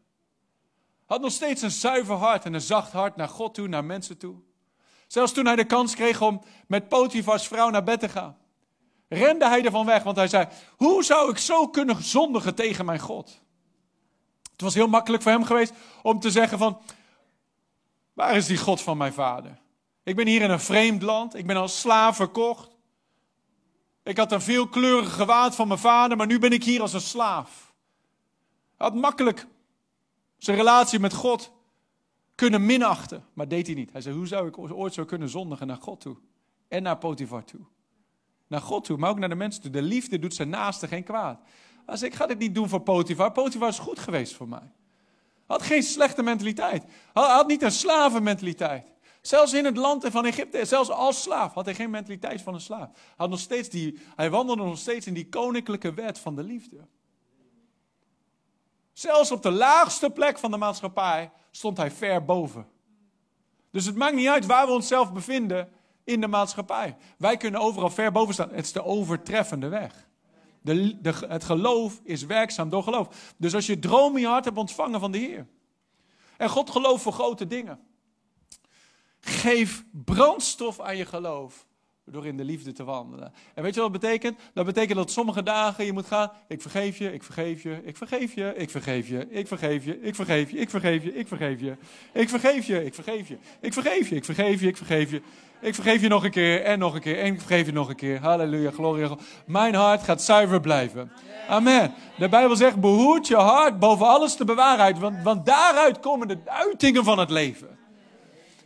Had 1.12 1.20
nog 1.20 1.33
steeds 1.33 1.62
een 1.62 1.70
zuiver 1.70 2.14
hart 2.14 2.44
en 2.44 2.55
een 2.55 2.61
zacht 2.61 2.92
hart 2.92 3.16
naar 3.16 3.29
God 3.29 3.55
toe, 3.55 3.68
naar 3.68 3.85
mensen 3.85 4.18
toe. 4.18 4.37
Zelfs 5.07 5.33
toen 5.33 5.46
hij 5.46 5.57
de 5.57 5.64
kans 5.64 5.94
kreeg 5.94 6.22
om 6.22 6.42
met 6.66 6.88
Potifars 6.88 7.46
vrouw 7.46 7.70
naar 7.70 7.85
bed 7.85 8.01
te 8.01 8.09
gaan, 8.09 8.37
rende 9.09 9.48
hij 9.48 9.64
ervan 9.64 9.87
weg, 9.87 10.03
want 10.03 10.16
hij 10.16 10.29
zei: 10.29 10.48
Hoe 10.77 11.05
zou 11.05 11.31
ik 11.31 11.38
zo 11.38 11.68
kunnen 11.68 12.03
zondigen 12.03 12.55
tegen 12.55 12.85
mijn 12.85 12.98
God? 12.98 13.40
Het 14.53 14.61
was 14.61 14.75
heel 14.75 14.88
makkelijk 14.88 15.22
voor 15.22 15.33
hem 15.33 15.44
geweest 15.44 15.72
om 16.03 16.20
te 16.20 16.31
zeggen: 16.31 16.59
van, 16.59 16.81
Waar 18.12 18.37
is 18.37 18.46
die 18.46 18.59
God 18.59 18.81
van 18.81 18.96
mijn 18.96 19.12
vader? 19.12 19.59
Ik 20.03 20.16
ben 20.16 20.27
hier 20.27 20.42
in 20.42 20.51
een 20.51 20.61
vreemd 20.61 21.03
land, 21.03 21.35
ik 21.35 21.46
ben 21.46 21.57
als 21.57 21.81
slaaf 21.81 22.16
verkocht. 22.16 22.77
Ik 24.03 24.16
had 24.16 24.33
een 24.33 24.42
veelkleurig 24.42 25.14
gewaad 25.14 25.55
van 25.55 25.68
mijn 25.68 25.81
vader, 25.81 26.16
maar 26.16 26.27
nu 26.27 26.38
ben 26.38 26.53
ik 26.53 26.64
hier 26.64 26.81
als 26.81 26.92
een 26.92 27.01
slaaf. 27.01 27.75
Hij 28.77 28.87
had 28.87 28.94
makkelijk 28.94 29.46
zijn 30.44 30.57
relatie 30.57 30.98
met 30.98 31.14
God 31.14 31.52
kunnen 32.35 32.66
minachten. 32.66 33.24
Maar 33.33 33.48
deed 33.48 33.66
hij 33.66 33.74
niet. 33.74 33.92
Hij 33.92 34.00
zei, 34.00 34.14
hoe 34.14 34.26
zou 34.26 34.48
ik 34.48 34.59
ooit 34.59 34.94
zo 34.94 35.05
kunnen 35.05 35.28
zondigen 35.28 35.66
naar 35.66 35.76
God 35.76 36.00
toe? 36.00 36.16
En 36.68 36.83
naar 36.83 36.98
Potifar 36.98 37.44
toe. 37.44 37.61
Naar 38.46 38.61
God 38.61 38.85
toe, 38.85 38.96
maar 38.96 39.11
ook 39.11 39.18
naar 39.18 39.28
de 39.28 39.35
mensen 39.35 39.62
toe. 39.62 39.70
De 39.70 39.83
liefde 39.83 40.18
doet 40.18 40.35
zijn 40.35 40.48
naaste 40.48 40.88
geen 40.88 41.05
kwaad. 41.05 41.40
Hij 41.87 41.96
zei, 41.96 42.11
ik 42.11 42.16
ga 42.16 42.26
dit 42.26 42.38
niet 42.38 42.55
doen 42.55 42.68
voor 42.68 42.81
Potifar. 42.81 43.33
Potifar 43.33 43.68
is 43.68 43.78
goed 43.78 43.98
geweest 43.98 44.35
voor 44.35 44.48
mij. 44.48 44.72
Had 45.46 45.62
geen 45.62 45.83
slechte 45.83 46.22
mentaliteit. 46.22 46.85
Hij 47.12 47.22
had 47.22 47.46
niet 47.46 47.62
een 47.62 47.72
slavenmentaliteit. 47.72 48.92
Zelfs 49.20 49.52
in 49.52 49.64
het 49.64 49.76
land 49.76 50.07
van 50.11 50.26
Egypte, 50.26 50.64
zelfs 50.64 50.90
als 50.90 51.22
slaaf, 51.22 51.55
had 51.55 51.64
hij 51.64 51.74
geen 51.74 51.90
mentaliteit 51.90 52.42
van 52.42 52.55
een 52.55 52.61
slaaf. 52.61 52.90
Had 53.16 53.31
nog 53.31 53.40
steeds 53.40 53.68
die, 53.68 53.98
hij 54.16 54.31
wandelde 54.31 54.62
nog 54.62 54.78
steeds 54.78 55.07
in 55.07 55.14
die 55.14 55.28
koninklijke 55.28 55.94
wet 55.94 56.18
van 56.18 56.37
de 56.37 56.42
liefde. 56.42 56.87
Zelfs 58.92 59.31
op 59.31 59.42
de 59.42 59.50
laagste 59.50 60.11
plek 60.11 60.38
van 60.38 60.50
de 60.50 60.57
maatschappij 60.57 61.31
stond 61.50 61.76
hij 61.76 61.90
ver 61.90 62.24
boven. 62.24 62.66
Dus 63.70 63.85
het 63.85 63.96
maakt 63.96 64.14
niet 64.14 64.28
uit 64.28 64.46
waar 64.46 64.66
we 64.66 64.72
onszelf 64.72 65.12
bevinden 65.12 65.72
in 66.05 66.20
de 66.20 66.26
maatschappij. 66.26 66.96
Wij 67.18 67.37
kunnen 67.37 67.61
overal 67.61 67.90
ver 67.90 68.12
boven 68.12 68.35
staan. 68.35 68.50
Het 68.50 68.64
is 68.64 68.72
de 68.72 68.85
overtreffende 68.85 69.68
weg. 69.68 70.09
De, 70.61 71.00
de, 71.00 71.14
het 71.28 71.44
geloof 71.44 72.00
is 72.05 72.24
werkzaam 72.24 72.68
door 72.68 72.83
geloof. 72.83 73.35
Dus 73.37 73.55
als 73.55 73.66
je 73.66 73.78
droom 73.78 74.14
in 74.14 74.20
je 74.20 74.26
hart 74.26 74.44
hebt 74.44 74.57
ontvangen 74.57 75.00
van 75.00 75.12
de 75.12 75.18
Heer. 75.18 75.46
En 76.37 76.48
God 76.48 76.70
gelooft 76.70 77.02
voor 77.02 77.12
grote 77.12 77.46
dingen. 77.46 77.81
Geef 79.20 79.85
brandstof 79.90 80.81
aan 80.81 80.96
je 80.96 81.07
geloof 81.07 81.66
door 82.05 82.27
in 82.27 82.37
de 82.37 82.45
liefde 82.45 82.73
te 82.73 82.85
wandelen. 82.85 83.33
En 83.55 83.62
weet 83.62 83.75
je 83.75 83.81
wat 83.81 83.93
dat 83.93 84.01
betekent? 84.01 84.38
Dat 84.55 84.65
betekent 84.65 84.99
dat 84.99 85.11
sommige 85.11 85.43
dagen 85.43 85.85
je 85.85 85.93
moet 85.93 86.07
gaan. 86.07 86.31
Ik 86.49 86.62
vergeef 86.62 86.99
je, 86.99 87.12
ik 87.12 87.23
vergeef 87.23 87.62
je, 87.62 87.81
ik 87.85 87.97
vergeef 87.97 88.35
je, 88.35 88.55
ik 88.57 88.71
vergeef 88.71 89.05
je, 89.05 89.31
ik 89.31 89.47
vergeef 89.47 89.85
je, 89.85 90.01
ik 90.01 90.15
vergeef 90.15 90.51
je, 90.51 90.59
ik 90.59 90.71
vergeef 90.71 91.03
je, 91.05 91.15
ik 91.15 91.29
vergeef 91.29 91.61
je. 91.61 91.77
Ik 92.12 92.29
vergeef 92.29 92.67
je, 92.67 92.85
ik 92.85 92.95
vergeef 92.95 93.29
je, 93.29 93.37
ik 93.61 93.73
vergeef 93.73 94.09
je, 94.09 94.17
ik 94.17 94.25
vergeef 94.25 94.61
je, 94.61 94.67
ik 94.67 94.77
vergeef 94.77 95.11
je. 95.11 95.23
Ik 95.61 95.75
vergeef 95.75 96.01
je 96.01 96.09
nog 96.09 96.25
een 96.25 96.31
keer 96.31 96.62
en 96.62 96.79
nog 96.79 96.95
een 96.95 97.01
keer 97.01 97.19
en 97.19 97.33
ik 97.33 97.38
vergeef 97.38 97.67
je 97.67 97.73
nog 97.73 97.88
een 97.88 97.97
keer. 97.97 98.21
Halleluja, 98.21 98.71
gloria. 98.71 99.17
Mijn 99.47 99.75
hart 99.75 100.03
gaat 100.03 100.23
zuiver 100.23 100.61
blijven. 100.61 101.12
Amen. 101.49 101.95
De 102.19 102.29
Bijbel 102.29 102.57
zegt, 102.57 102.81
behoed 102.81 103.27
je 103.27 103.37
hart 103.37 103.79
boven 103.79 104.07
alles 104.07 104.37
te 104.37 104.45
bewaarheid. 104.45 104.99
Want, 104.99 105.23
want 105.23 105.47
daaruit 105.47 106.01
komen 106.01 106.29
de 106.29 106.38
uitingen 106.45 107.05
van 107.05 107.19
het 107.19 107.31
leven. 107.31 107.79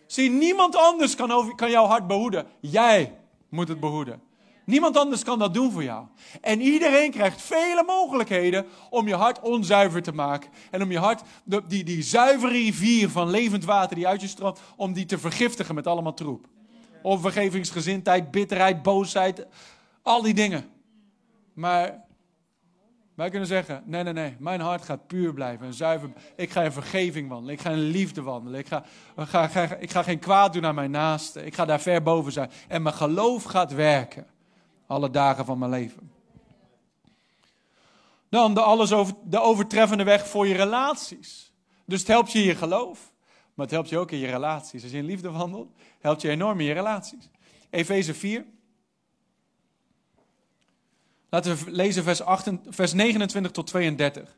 Zie, 0.06 0.30
niemand 0.30 0.76
anders 0.76 1.14
kan, 1.14 1.52
kan 1.56 1.70
jouw 1.70 1.86
hart 1.86 2.06
behoeden. 2.06 2.46
Jij 2.60 3.12
moet 3.48 3.68
het 3.68 3.80
behoeden. 3.80 4.22
Niemand 4.64 4.96
anders 4.96 5.22
kan 5.22 5.38
dat 5.38 5.54
doen 5.54 5.72
voor 5.72 5.82
jou. 5.82 6.06
En 6.40 6.60
iedereen 6.60 7.10
krijgt 7.10 7.42
vele 7.42 7.82
mogelijkheden 7.86 8.66
om 8.90 9.08
je 9.08 9.14
hart 9.14 9.40
onzuiver 9.40 10.02
te 10.02 10.12
maken. 10.12 10.50
En 10.70 10.82
om 10.82 10.90
je 10.90 10.98
hart, 10.98 11.22
die, 11.44 11.84
die 11.84 12.02
zuivere 12.02 12.52
rivier 12.52 13.08
van 13.08 13.30
levend 13.30 13.64
water 13.64 13.96
die 13.96 14.06
uit 14.06 14.20
je 14.20 14.26
stroomt, 14.26 14.60
om 14.76 14.92
die 14.92 15.06
te 15.06 15.18
vergiftigen 15.18 15.74
met 15.74 15.86
allemaal 15.86 16.14
troep. 16.14 16.46
Onvergevingsgezindheid, 17.02 18.30
bitterheid, 18.30 18.82
boosheid, 18.82 19.46
al 20.02 20.22
die 20.22 20.34
dingen. 20.34 20.64
Maar 21.52 22.05
wij 23.16 23.30
kunnen 23.30 23.48
zeggen, 23.48 23.82
nee, 23.84 24.02
nee, 24.02 24.12
nee, 24.12 24.36
mijn 24.38 24.60
hart 24.60 24.84
gaat 24.84 25.06
puur 25.06 25.32
blijven 25.32 25.66
en 25.66 25.74
zuiver. 25.74 26.10
Ik 26.36 26.50
ga 26.50 26.62
in 26.62 26.72
vergeving 26.72 27.28
wandelen, 27.28 27.54
ik 27.54 27.60
ga 27.60 27.70
in 27.70 27.78
liefde 27.78 28.22
wandelen. 28.22 28.60
Ik 28.60 28.66
ga, 28.66 28.84
ga, 29.16 29.76
ik 29.76 29.90
ga 29.90 30.02
geen 30.02 30.18
kwaad 30.18 30.52
doen 30.52 30.66
aan 30.66 30.74
mijn 30.74 30.90
naaste. 30.90 31.44
Ik 31.44 31.54
ga 31.54 31.64
daar 31.64 31.80
ver 31.80 32.02
boven 32.02 32.32
zijn. 32.32 32.50
En 32.68 32.82
mijn 32.82 32.94
geloof 32.94 33.42
gaat 33.42 33.72
werken, 33.72 34.26
alle 34.86 35.10
dagen 35.10 35.44
van 35.44 35.58
mijn 35.58 35.70
leven. 35.70 36.10
Dan 38.28 38.54
de, 38.54 38.60
alles 38.60 38.92
over, 38.92 39.14
de 39.24 39.40
overtreffende 39.40 40.04
weg 40.04 40.28
voor 40.28 40.46
je 40.46 40.54
relaties. 40.54 41.52
Dus 41.84 41.98
het 41.98 42.08
helpt 42.08 42.32
je 42.32 42.38
in 42.38 42.44
je 42.44 42.54
geloof, 42.54 43.12
maar 43.54 43.66
het 43.66 43.74
helpt 43.74 43.88
je 43.88 43.98
ook 43.98 44.10
in 44.10 44.18
je 44.18 44.30
relaties. 44.30 44.82
Als 44.82 44.92
je 44.92 44.98
in 44.98 45.04
liefde 45.04 45.30
wandelt, 45.30 45.72
helpt 46.00 46.22
je 46.22 46.28
enorm 46.28 46.60
in 46.60 46.66
je 46.66 46.72
relaties. 46.72 47.30
Efeze 47.70 48.14
4, 48.14 48.44
Laten 51.28 51.56
we 51.56 51.70
lezen 51.70 52.02
vers, 52.02 52.22
8, 52.22 52.50
vers 52.68 52.92
29 52.92 53.52
tot 53.52 53.66
32. 53.66 54.36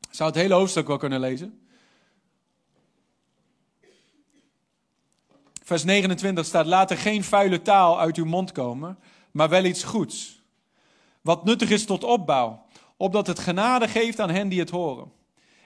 Ik 0.00 0.22
zou 0.22 0.30
het 0.30 0.38
hele 0.38 0.54
hoofdstuk 0.54 0.86
wel 0.86 0.96
kunnen 0.96 1.20
lezen. 1.20 1.60
Vers 5.62 5.84
29 5.84 6.44
staat: 6.44 6.66
Laat 6.66 6.90
er 6.90 6.98
geen 6.98 7.24
vuile 7.24 7.62
taal 7.62 8.00
uit 8.00 8.16
uw 8.16 8.24
mond 8.24 8.52
komen, 8.52 8.98
maar 9.30 9.48
wel 9.48 9.64
iets 9.64 9.84
goeds. 9.84 10.42
Wat 11.20 11.44
nuttig 11.44 11.70
is 11.70 11.84
tot 11.84 12.04
opbouw, 12.04 12.66
opdat 12.96 13.26
het 13.26 13.38
genade 13.38 13.88
geeft 13.88 14.20
aan 14.20 14.30
hen 14.30 14.48
die 14.48 14.60
het 14.60 14.70
horen. 14.70 15.12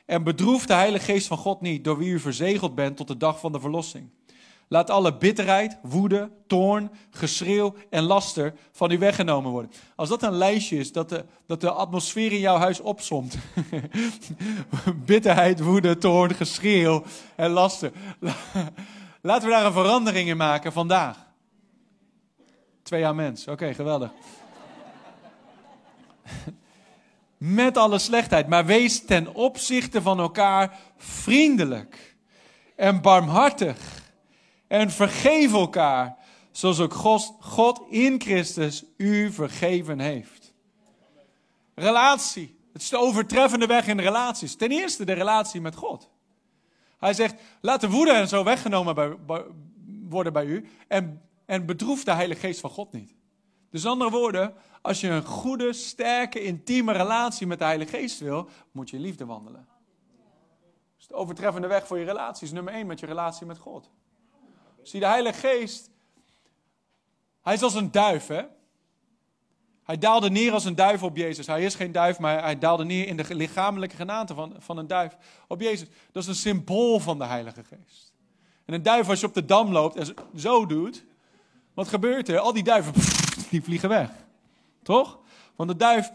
En 0.07 0.23
bedroef 0.23 0.67
de 0.67 0.73
Heilige 0.73 1.05
Geest 1.05 1.27
van 1.27 1.37
God 1.37 1.61
niet, 1.61 1.85
door 1.85 1.99
wie 1.99 2.11
u 2.11 2.21
verzegeld 2.21 2.75
bent 2.75 2.97
tot 2.97 3.09
de 3.09 3.17
dag 3.17 3.41
van 3.41 3.53
de 3.53 3.61
verlossing. 3.61 4.11
Laat 4.73 4.91
alle 4.91 5.17
bitterheid, 5.17 5.79
woede, 5.83 6.31
toorn, 6.47 6.91
geschreeuw 7.11 7.75
en 7.89 8.03
laster 8.03 8.55
van 8.73 8.91
u 8.91 8.99
weggenomen 8.99 9.51
worden. 9.51 9.71
Als 9.95 10.09
dat 10.09 10.23
een 10.23 10.33
lijstje 10.33 10.79
is 10.79 10.93
dat 10.93 11.09
de, 11.09 11.25
dat 11.47 11.61
de 11.61 11.71
atmosfeer 11.71 12.33
in 12.33 12.39
jouw 12.39 12.57
huis 12.57 12.81
opsomt. 12.81 13.37
bitterheid, 15.07 15.61
woede, 15.61 15.99
toorn, 15.99 16.35
geschreeuw 16.35 17.03
en 17.37 17.51
laster. 17.51 17.93
Laten 19.23 19.49
we 19.49 19.55
daar 19.55 19.67
een 19.67 19.73
verandering 19.73 20.29
in 20.29 20.37
maken 20.37 20.73
vandaag. 20.73 21.27
Twee 22.83 23.01
jaar. 23.01 23.33
Oké, 23.47 23.75
geweldig. 23.75 24.11
Met 27.39 27.77
alle 27.77 27.99
slechtheid. 27.99 28.49
Maar 28.49 28.67
wees 28.67 29.05
ten 29.05 29.35
opzichte 29.35 30.03
van 30.03 30.21
elkaar 30.21 30.79
vriendelijk 30.97 32.17
en 32.77 33.01
barmhartig 33.01 34.00
en 34.71 34.91
vergeef 34.91 35.53
elkaar, 35.53 36.17
zoals 36.51 36.81
ook 36.81 36.95
God 37.41 37.83
in 37.89 38.21
Christus 38.21 38.85
u 38.97 39.33
vergeven 39.33 40.01
heeft. 40.01 40.53
Relatie. 41.75 42.59
Het 42.73 42.83
is 42.83 42.89
de 42.89 42.99
overtreffende 42.99 43.67
weg 43.67 43.87
in 43.87 44.01
relaties. 44.01 44.57
Ten 44.57 44.71
eerste 44.71 45.05
de 45.05 45.13
relatie 45.13 45.61
met 45.61 45.75
God. 45.75 46.11
Hij 46.99 47.15
zegt, 47.15 47.35
laat 47.61 47.81
de 47.81 47.91
woede 47.91 48.13
en 48.13 48.29
zo 48.29 48.45
weggenomen 48.45 48.95
bij, 48.95 49.17
worden 50.09 50.33
bij 50.33 50.45
u 50.45 50.69
en, 50.89 51.23
en 51.47 51.67
bedroef 51.67 52.05
de 52.05 52.13
Heilige 52.13 52.41
Geest 52.41 52.61
van 52.61 52.71
God 52.71 52.93
niet. 52.93 53.15
Dus 53.71 53.87
andere 53.87 54.11
woorden, 54.11 54.55
als 54.83 55.01
je 55.01 55.09
een 55.09 55.25
goede, 55.25 55.73
sterke, 55.73 56.43
intieme 56.43 56.93
relatie 56.93 57.47
met 57.47 57.59
de 57.59 57.65
Heilige 57.65 57.97
Geest 57.97 58.21
wil, 58.21 58.49
moet 58.73 58.91
je 58.91 58.99
liefde 58.99 59.27
wandelen. 59.27 59.69
Dus 60.97 61.07
de 61.07 61.15
overtreffende 61.15 61.69
weg 61.69 61.87
voor 61.87 61.99
je 61.99 62.05
relatie 62.05 62.53
nummer 62.53 62.73
één 62.73 62.87
met 62.87 63.01
je 63.01 63.07
relatie 63.07 63.47
met 63.47 63.59
God. 63.59 63.91
Zie, 64.83 65.01
de 65.01 65.07
Heilige 65.07 65.39
Geest, 65.39 65.91
hij 67.43 67.55
is 67.55 67.63
als 67.63 67.75
een 67.75 67.91
duif, 67.91 68.27
hè? 68.27 68.43
Hij 69.85 69.99
daalde 69.99 70.31
neer 70.31 70.53
als 70.53 70.65
een 70.65 70.75
duif 70.75 71.03
op 71.03 71.17
Jezus. 71.17 71.47
Hij 71.47 71.65
is 71.65 71.75
geen 71.75 71.93
duif, 71.93 72.19
maar 72.19 72.43
hij 72.43 72.59
daalde 72.59 72.85
neer 72.85 73.07
in 73.07 73.17
de 73.17 73.35
lichamelijke 73.35 73.97
genaante 73.97 74.35
van, 74.35 74.55
van 74.59 74.77
een 74.77 74.87
duif 74.87 75.17
op 75.49 75.61
Jezus. 75.61 75.89
Dat 76.13 76.23
is 76.23 76.29
een 76.29 76.35
symbool 76.35 77.01
van 77.01 77.19
de 77.19 77.25
Heilige 77.25 77.65
Geest. 77.65 78.13
En 78.65 78.75
een 78.75 78.83
duif, 78.83 79.09
als 79.09 79.21
je 79.21 79.27
op 79.27 79.35
de 79.35 79.45
dam 79.45 79.73
loopt 79.73 79.97
en 79.97 80.15
zo 80.37 80.67
doet, 80.67 81.05
wat 81.75 81.89
gebeurt 81.89 82.29
er? 82.29 82.39
Al 82.39 82.53
die 82.53 82.63
duiven, 82.63 82.93
die 83.51 83.63
vliegen 83.63 83.89
weg. 83.89 84.11
Toch? 84.83 85.19
Want 85.57 85.71
de 85.71 85.77
duif 85.77 86.11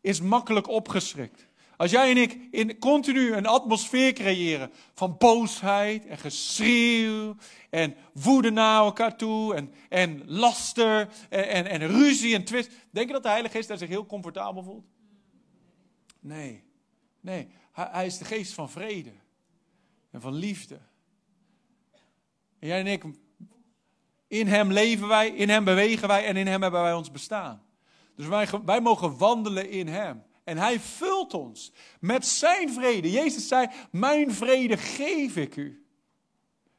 is 0.00 0.20
makkelijk 0.20 0.68
opgeschrikt. 0.68 1.46
Als 1.80 1.90
jij 1.90 2.10
en 2.10 2.16
ik 2.16 2.38
in 2.50 2.78
continu 2.78 3.32
een 3.32 3.46
atmosfeer 3.46 4.12
creëren 4.12 4.72
van 4.94 5.16
boosheid 5.18 6.06
en 6.06 6.18
geschreeuw 6.18 7.36
en 7.70 7.96
woede 8.12 8.50
naar 8.50 8.80
elkaar 8.80 9.16
toe 9.16 9.54
en, 9.54 9.74
en 9.88 10.22
laster 10.26 11.08
en, 11.28 11.66
en, 11.66 11.86
ruzie 11.86 12.34
en 12.34 12.44
twist. 12.44 12.70
Denk 12.90 13.06
je 13.06 13.12
dat 13.12 13.22
de 13.22 13.28
Heilige 13.28 13.56
Geest 13.56 13.68
daar 13.68 13.78
zich 13.78 13.88
heel 13.88 14.06
comfortabel 14.06 14.62
voelt? 14.62 14.86
Nee, 16.18 16.64
nee. 17.20 17.48
Hij, 17.72 17.88
hij 17.90 18.06
is 18.06 18.18
de 18.18 18.24
geest 18.24 18.52
van 18.52 18.70
vrede 18.70 19.12
en 20.10 20.20
van 20.20 20.34
liefde. 20.34 20.78
En 22.58 22.68
jij 22.68 22.80
en 22.80 22.86
ik, 22.86 23.04
in 24.26 24.46
hem 24.46 24.72
leven 24.72 25.08
wij, 25.08 25.28
in 25.28 25.48
hem 25.48 25.64
bewegen 25.64 26.08
wij 26.08 26.26
en 26.26 26.36
in 26.36 26.46
hem 26.46 26.62
hebben 26.62 26.82
wij 26.82 26.94
ons 26.94 27.10
bestaan. 27.10 27.62
Dus 28.16 28.26
wij, 28.26 28.48
wij 28.64 28.80
mogen 28.80 29.18
wandelen 29.18 29.70
in 29.70 29.88
hem. 29.88 30.28
En 30.50 30.58
hij 30.58 30.80
vult 30.80 31.34
ons 31.34 31.72
met 32.00 32.26
zijn 32.26 32.72
vrede. 32.72 33.10
Jezus 33.10 33.48
zei, 33.48 33.68
mijn 33.90 34.32
vrede 34.32 34.76
geef 34.76 35.36
ik 35.36 35.56
u. 35.56 35.86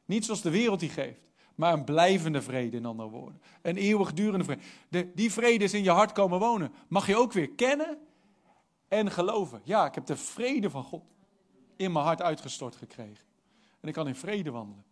Niet 0.04 0.24
zoals 0.24 0.42
de 0.42 0.50
wereld 0.50 0.80
die 0.80 0.88
geeft, 0.88 1.30
maar 1.54 1.72
een 1.72 1.84
blijvende 1.84 2.42
vrede 2.42 2.76
in 2.76 2.84
andere 2.84 3.08
woorden. 3.08 3.42
Een 3.62 3.76
eeuwigdurende 3.76 4.44
vrede. 4.44 4.60
De, 4.88 5.12
die 5.14 5.32
vrede 5.32 5.64
is 5.64 5.74
in 5.74 5.82
je 5.82 5.90
hart 5.90 6.12
komen 6.12 6.38
wonen. 6.38 6.72
Mag 6.88 7.06
je 7.06 7.16
ook 7.16 7.32
weer 7.32 7.50
kennen 7.50 7.98
en 8.88 9.10
geloven. 9.10 9.60
Ja, 9.64 9.86
ik 9.86 9.94
heb 9.94 10.06
de 10.06 10.16
vrede 10.16 10.70
van 10.70 10.84
God 10.84 11.04
in 11.76 11.92
mijn 11.92 12.04
hart 12.04 12.22
uitgestort 12.22 12.76
gekregen. 12.76 13.24
En 13.80 13.88
ik 13.88 13.94
kan 13.94 14.08
in 14.08 14.16
vrede 14.16 14.50
wandelen. 14.50 14.84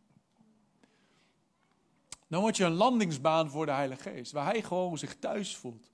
Dan 2.28 2.40
word 2.40 2.56
je 2.56 2.64
een 2.64 2.72
landingsbaan 2.72 3.50
voor 3.50 3.66
de 3.66 3.72
Heilige 3.72 4.10
Geest, 4.10 4.32
waar 4.32 4.46
hij 4.46 4.62
gewoon 4.62 4.98
zich 4.98 5.16
thuis 5.18 5.56
voelt. 5.56 5.90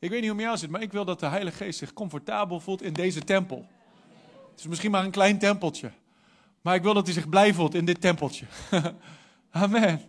Ik 0.00 0.10
weet 0.10 0.20
niet 0.20 0.30
hoe 0.30 0.38
het 0.38 0.48
jou 0.48 0.58
zit, 0.58 0.70
maar 0.70 0.82
ik 0.82 0.92
wil 0.92 1.04
dat 1.04 1.20
de 1.20 1.26
Heilige 1.26 1.56
Geest 1.56 1.78
zich 1.78 1.92
comfortabel 1.92 2.60
voelt 2.60 2.82
in 2.82 2.92
deze 2.92 3.24
tempel. 3.24 3.66
Het 4.50 4.60
is 4.60 4.66
misschien 4.66 4.90
maar 4.90 5.04
een 5.04 5.10
klein 5.10 5.38
tempeltje. 5.38 5.92
Maar 6.60 6.74
ik 6.74 6.82
wil 6.82 6.94
dat 6.94 7.04
hij 7.04 7.14
zich 7.14 7.28
blij 7.28 7.54
voelt 7.54 7.74
in 7.74 7.84
dit 7.84 8.00
tempeltje. 8.00 8.46
Amen. 9.50 10.02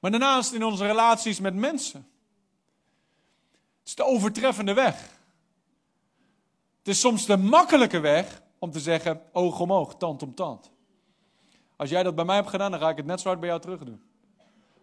Maar 0.00 0.10
daarnaast 0.10 0.52
in 0.52 0.64
onze 0.64 0.86
relaties 0.86 1.40
met 1.40 1.54
mensen. 1.54 2.08
Het 3.78 3.88
is 3.88 3.94
de 3.94 4.04
overtreffende 4.04 4.74
weg. 4.74 5.18
Het 6.78 6.88
is 6.88 7.00
soms 7.00 7.26
de 7.26 7.36
makkelijke 7.36 7.98
weg 7.98 8.42
om 8.58 8.70
te 8.70 8.80
zeggen 8.80 9.22
oog 9.32 9.60
om 9.60 9.72
oog, 9.72 9.96
tand 9.96 10.22
om 10.22 10.34
tand. 10.34 10.70
Als 11.76 11.90
jij 11.90 12.02
dat 12.02 12.14
bij 12.14 12.24
mij 12.24 12.36
hebt 12.36 12.48
gedaan, 12.48 12.70
dan 12.70 12.80
ga 12.80 12.88
ik 12.88 12.96
het 12.96 13.06
net 13.06 13.20
zo 13.20 13.28
hard 13.28 13.40
bij 13.40 13.48
jou 13.48 13.60
terug 13.60 13.84
doen. 13.84 14.02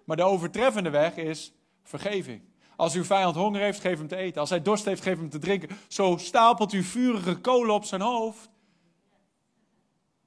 Maar 0.03 0.17
de 0.17 0.23
overtreffende 0.23 0.89
weg 0.89 1.15
is 1.15 1.53
vergeving. 1.87 2.41
Als 2.75 2.93
uw 2.93 3.03
vijand 3.03 3.35
honger 3.35 3.61
heeft, 3.61 3.79
geef 3.79 3.97
hem 3.97 4.07
te 4.07 4.15
eten. 4.15 4.41
Als 4.41 4.49
hij 4.49 4.61
dorst 4.61 4.85
heeft, 4.85 5.01
geef 5.01 5.17
hem 5.17 5.29
te 5.29 5.39
drinken. 5.39 5.77
Zo 5.87 6.17
stapelt 6.17 6.73
u 6.73 6.83
vurige 6.83 7.35
kolen 7.35 7.73
op 7.73 7.85
zijn 7.85 8.01
hoofd, 8.01 8.49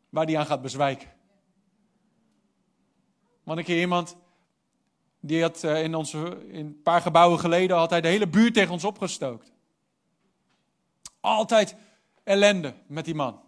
waar 0.09 0.27
hij 0.27 0.39
aan 0.39 0.47
gaat 0.47 0.63
bezwijken. 0.63 1.13
Want 3.43 3.69
iemand, 3.69 4.17
die 5.21 5.43
had 5.43 5.65
eh, 5.65 5.83
in, 5.83 5.95
onze, 5.95 6.47
in 6.49 6.67
een 6.67 6.83
paar 6.83 7.01
gebouwen 7.01 7.39
geleden, 7.39 7.77
had 7.77 7.91
hij 7.91 8.01
de 8.01 8.09
hele 8.09 8.29
buurt 8.29 8.55
tegen 8.55 8.73
ons 8.73 8.85
opgestookt. 8.85 9.53
Altijd 11.21 11.77
ellende 12.25 12.75
met 12.87 13.05
die 13.05 13.15
man. 13.15 13.41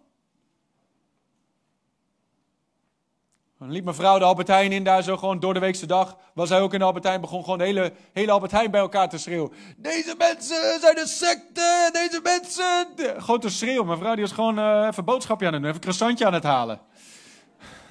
Dan 3.63 3.71
liep 3.71 3.85
mevrouw 3.85 4.19
de 4.19 4.25
Albertijn 4.25 4.71
in 4.71 4.83
daar 4.83 5.03
zo 5.03 5.17
gewoon 5.17 5.39
door 5.39 5.53
de 5.53 5.59
weekse 5.59 5.85
dag. 5.85 6.17
Was 6.33 6.49
hij 6.49 6.61
ook 6.61 6.73
in 6.73 6.79
de 6.79 6.85
Albertijn, 6.85 7.21
begon 7.21 7.43
gewoon 7.43 7.57
de 7.57 7.63
hele, 7.63 7.93
hele 8.13 8.31
Albertijn 8.31 8.71
bij 8.71 8.79
elkaar 8.79 9.09
te 9.09 9.17
schreeuwen. 9.17 9.51
Deze 9.77 10.15
mensen 10.17 10.79
zijn 10.79 10.99
een 10.99 11.07
secte, 11.07 11.89
deze 11.93 12.19
mensen... 12.23 12.87
Gewoon 13.21 13.39
te 13.39 13.49
schreeuwen. 13.49 13.85
Mevrouw 13.85 14.13
die 14.13 14.23
was 14.23 14.31
gewoon 14.31 14.59
uh, 14.59 14.87
even 14.89 15.05
boodschapje 15.05 15.47
aan 15.47 15.53
het 15.53 15.61
doen, 15.61 15.69
even 15.69 15.81
croissantje 15.81 16.25
aan 16.25 16.33
het 16.33 16.43
halen. 16.43 16.79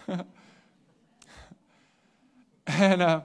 en 2.65 3.01
uh, 3.01 3.17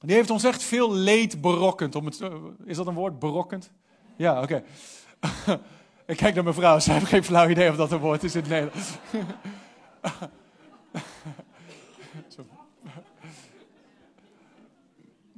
die 0.00 0.14
heeft 0.14 0.30
ons 0.30 0.44
echt 0.44 0.62
veel 0.62 0.92
leed 0.92 1.40
berokkend. 1.40 1.94
Om 1.94 2.04
het, 2.04 2.20
is 2.64 2.76
dat 2.76 2.86
een 2.86 2.94
woord, 2.94 3.18
berokkend? 3.18 3.70
Ja, 4.16 4.42
oké. 4.42 4.62
Ik 6.06 6.16
kijk 6.16 6.34
naar 6.34 6.44
mevrouw, 6.44 6.78
zij 6.78 6.94
heeft 6.94 7.06
geen 7.06 7.24
flauw 7.24 7.48
idee 7.48 7.70
of 7.70 7.76
dat 7.76 7.92
een 7.92 7.98
woord 7.98 8.24
is 8.24 8.34
in 8.34 8.40
het 8.40 8.50
Nederlands. 8.50 8.90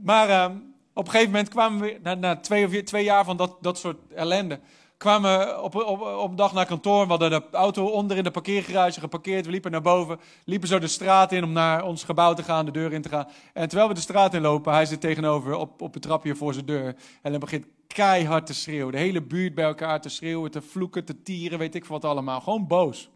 maar 0.09 0.29
uh, 0.29 0.57
op 0.93 1.05
een 1.05 1.11
gegeven 1.11 1.33
moment 1.33 1.49
kwamen 1.49 1.81
we, 1.81 1.99
na, 2.03 2.15
na 2.15 2.37
twee, 2.37 2.67
of 2.67 3.01
jaar 3.01 3.25
van 3.25 3.37
dat, 3.37 3.57
dat 3.61 3.79
soort 3.79 3.97
ellende, 4.15 4.61
kwamen 4.97 5.39
we 5.39 5.61
op, 5.63 5.75
op, 5.75 6.01
op 6.01 6.31
een 6.31 6.37
dag 6.37 6.53
naar 6.53 6.67
kantoor. 6.67 7.03
We 7.03 7.09
hadden 7.09 7.31
de 7.31 7.43
auto 7.53 7.87
onder 7.87 8.17
in 8.17 8.23
de 8.23 8.31
parkeergarage 8.31 9.01
geparkeerd. 9.01 9.45
We 9.45 9.51
liepen 9.51 9.71
naar 9.71 9.83
boven, 9.83 10.21
liepen 10.45 10.69
zo 10.69 10.79
de 10.79 10.87
straat 10.87 11.33
in 11.33 11.45
om 11.45 11.53
naar 11.53 11.85
ons 11.85 12.05
gebouw 12.05 12.35
te 12.35 12.43
gaan, 12.43 12.65
de 12.65 12.71
deur 12.71 12.93
in 12.93 13.03
te 13.03 13.09
gaan. 13.09 13.29
En 13.53 13.69
terwijl 13.69 13.89
we 13.89 13.95
de 13.95 14.01
straat 14.01 14.35
in 14.35 14.41
lopen, 14.41 14.73
hij 14.73 14.87
zit 14.87 15.01
tegenover 15.01 15.55
op, 15.55 15.83
op 15.83 15.95
het 15.95 16.03
trapje 16.03 16.35
voor 16.35 16.55
zijn 16.55 16.67
deur. 16.67 16.97
En 17.23 17.31
hij 17.31 17.39
begint 17.39 17.67
keihard 17.87 18.47
te 18.47 18.55
schreeuwen. 18.55 18.93
De 18.93 18.99
hele 18.99 19.23
buurt 19.23 19.55
bij 19.55 19.65
elkaar 19.65 20.01
te 20.01 20.09
schreeuwen, 20.09 20.51
te 20.51 20.63
vloeken, 20.63 21.05
te 21.05 21.23
tieren, 21.23 21.59
weet 21.59 21.75
ik 21.75 21.85
wat 21.85 22.05
allemaal. 22.05 22.41
Gewoon 22.41 22.67
boos. 22.67 23.11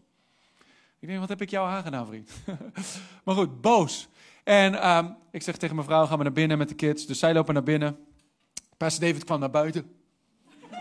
Ik 0.99 1.07
denk, 1.07 1.19
wat 1.19 1.29
heb 1.29 1.41
ik 1.41 1.49
jou 1.49 1.69
aangedaan, 1.69 2.05
vriend? 2.05 2.31
maar 3.23 3.35
goed, 3.35 3.61
boos. 3.61 4.07
En 4.43 4.89
um, 4.89 5.15
ik 5.31 5.43
zeg 5.43 5.57
tegen 5.57 5.75
mijn 5.75 5.87
vrouw, 5.87 6.05
gaan 6.05 6.17
we 6.17 6.23
naar 6.23 6.33
binnen 6.33 6.57
met 6.57 6.69
de 6.69 6.75
kids. 6.75 7.05
Dus 7.05 7.19
zij 7.19 7.33
lopen 7.33 7.53
naar 7.53 7.63
binnen. 7.63 7.97
Pastor 8.77 9.07
David 9.07 9.23
kwam 9.23 9.39
naar 9.39 9.49
buiten. 9.49 9.91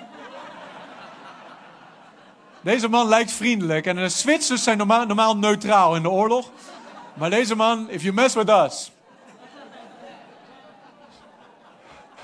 Deze 2.62 2.88
man 2.88 3.08
lijkt 3.08 3.32
vriendelijk. 3.32 3.86
En 3.86 3.96
de 3.96 4.08
Zwitsers 4.08 4.62
zijn 4.62 4.78
normaal, 4.78 5.06
normaal 5.06 5.36
neutraal 5.36 5.96
in 5.96 6.02
de 6.02 6.10
oorlog. 6.10 6.50
Maar 7.14 7.30
deze 7.30 7.54
man, 7.54 7.90
if 7.90 8.02
you 8.02 8.14
mess 8.14 8.34
with 8.34 8.48
us. 8.48 8.92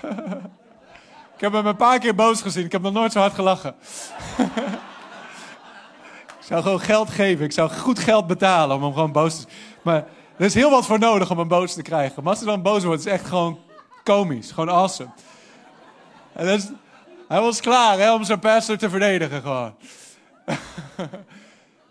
ik 1.36 1.40
heb 1.40 1.52
hem 1.52 1.66
een 1.66 1.76
paar 1.76 1.98
keer 1.98 2.14
boos 2.14 2.42
gezien. 2.42 2.64
Ik 2.64 2.72
heb 2.72 2.82
nog 2.82 2.92
nooit 2.92 3.12
zo 3.12 3.18
hard 3.18 3.34
gelachen. 3.34 3.74
Ik 6.38 6.54
zou 6.54 6.62
gewoon 6.62 6.80
geld 6.80 7.10
geven. 7.10 7.44
Ik 7.44 7.52
zou 7.52 7.70
goed 7.70 7.98
geld 7.98 8.26
betalen 8.26 8.76
om 8.76 8.82
hem 8.82 8.92
gewoon 8.92 9.12
boos 9.12 9.40
te... 9.40 9.46
Maar 9.82 10.06
er 10.38 10.44
is 10.44 10.54
heel 10.54 10.70
wat 10.70 10.86
voor 10.86 10.98
nodig 10.98 11.30
om 11.30 11.38
hem 11.38 11.48
boos 11.48 11.74
te 11.74 11.82
krijgen. 11.82 12.22
Maar 12.22 12.32
als 12.32 12.42
hij 12.42 12.48
dan 12.52 12.62
boos 12.62 12.84
wordt, 12.84 13.00
is 13.06 13.12
echt 13.12 13.26
gewoon 13.26 13.58
komisch. 14.04 14.50
Gewoon 14.50 14.70
awesome. 14.70 15.10
En 16.32 16.46
hij 17.28 17.40
was 17.40 17.60
klaar 17.60 17.98
hè, 17.98 18.12
om 18.14 18.24
zijn 18.24 18.38
pastor 18.38 18.76
te 18.76 18.90
verdedigen 18.90 19.42
gewoon. 19.42 19.74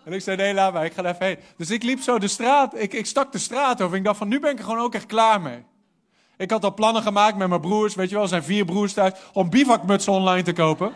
En 0.04 0.14
ik 0.14 0.22
zei, 0.22 0.38
nee, 0.38 0.54
laat 0.54 0.74
maar, 0.74 0.86
ik 0.86 0.94
ga 0.94 1.04
even 1.06 1.26
heen. 1.26 1.38
Dus 1.58 1.70
ik 1.70 1.84
liep 1.84 2.02
zo 2.02 2.20
de 2.20 2.28
straat, 2.28 2.80
ik, 2.80 2.94
ik 2.94 3.06
stak 3.06 3.32
de 3.32 3.38
straat 3.38 3.82
over. 3.82 3.98
Ik 3.98 4.04
dacht 4.04 4.18
van, 4.18 4.28
nu 4.28 4.40
ben 4.40 4.52
ik 4.52 4.58
er 4.58 4.64
gewoon 4.64 4.80
ook 4.80 4.94
echt 4.96 5.06
klaar 5.06 5.42
mee. 5.42 5.64
Ik 6.38 6.52
had 6.52 6.64
al 6.64 6.74
plannen 6.74 7.02
gemaakt 7.02 7.38
met 7.38 7.48
mijn 7.48 7.62
broers, 7.62 7.96
weet 7.96 8.10
je 8.10 8.16
wel, 8.16 8.28
zijn 8.28 8.44
vier 8.44 8.66
broers 8.66 8.94
thuis, 8.94 9.14
om 9.34 9.50
bivakmutsen 9.50 10.14
online 10.14 10.42
te 10.44 10.54
kopen. 10.54 10.88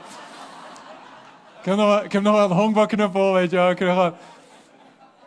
ik, 1.59 1.65
heb 1.65 1.75
nog, 1.75 1.85
wel- 1.85 2.03
ik 2.03 2.11
heb 2.11 2.21
nog 2.23 2.35
wel 2.35 2.49
een 2.49 2.57
honkbalknuppel, 2.57 3.33
weet 3.33 3.49
je 3.49 3.55
wel. 3.55 3.69
Ik 3.69 3.79
heb 3.79 3.87
nog 3.87 3.97
wel- 3.97 4.15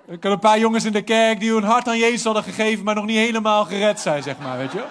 ik 0.07 0.23
had 0.23 0.33
een 0.33 0.39
paar 0.39 0.59
jongens 0.59 0.85
in 0.85 0.93
de 0.93 1.03
kerk 1.03 1.41
die 1.41 1.53
hun 1.53 1.65
hart 1.65 1.89
aan 1.89 1.99
Jezus 1.99 2.25
hadden 2.25 2.43
gegeven, 2.43 2.85
maar 2.85 2.95
nog 2.95 3.05
niet 3.05 3.17
helemaal 3.17 3.65
gered 3.65 4.01
zijn, 4.01 4.23
zeg 4.23 4.39
maar, 4.39 4.59
weet 4.59 4.73
je. 4.73 4.85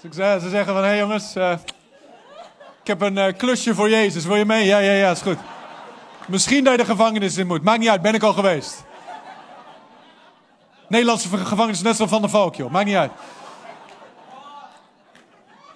Dus 0.00 0.16
ze 0.42 0.48
zeggen 0.50 0.72
van, 0.72 0.82
hé 0.82 0.88
hey 0.88 0.98
jongens, 0.98 1.34
eh, 1.34 1.52
ik 2.80 2.86
heb 2.86 3.00
een 3.00 3.18
eh, 3.18 3.36
klusje 3.36 3.74
voor 3.74 3.90
Jezus, 3.90 4.24
wil 4.24 4.36
je 4.36 4.44
mee? 4.44 4.64
Ja, 4.64 4.78
ja, 4.78 4.92
ja, 4.92 5.10
is 5.10 5.20
goed. 5.20 5.38
Misschien 6.26 6.64
dat 6.64 6.72
je 6.72 6.78
de 6.78 6.90
gevangenis 6.90 7.36
in 7.36 7.46
moet, 7.46 7.62
maakt 7.62 7.78
niet 7.78 7.88
uit, 7.88 8.02
ben 8.02 8.14
ik 8.14 8.22
al 8.22 8.32
geweest. 8.32 8.84
Nederlandse 10.88 11.28
gevangenis, 11.28 11.82
net 11.82 11.96
zo 11.96 12.06
van 12.06 12.22
de 12.22 12.28
Valk, 12.28 12.54
joh, 12.54 12.70
maakt 12.70 12.86
niet 12.86 12.96
uit. 12.96 13.10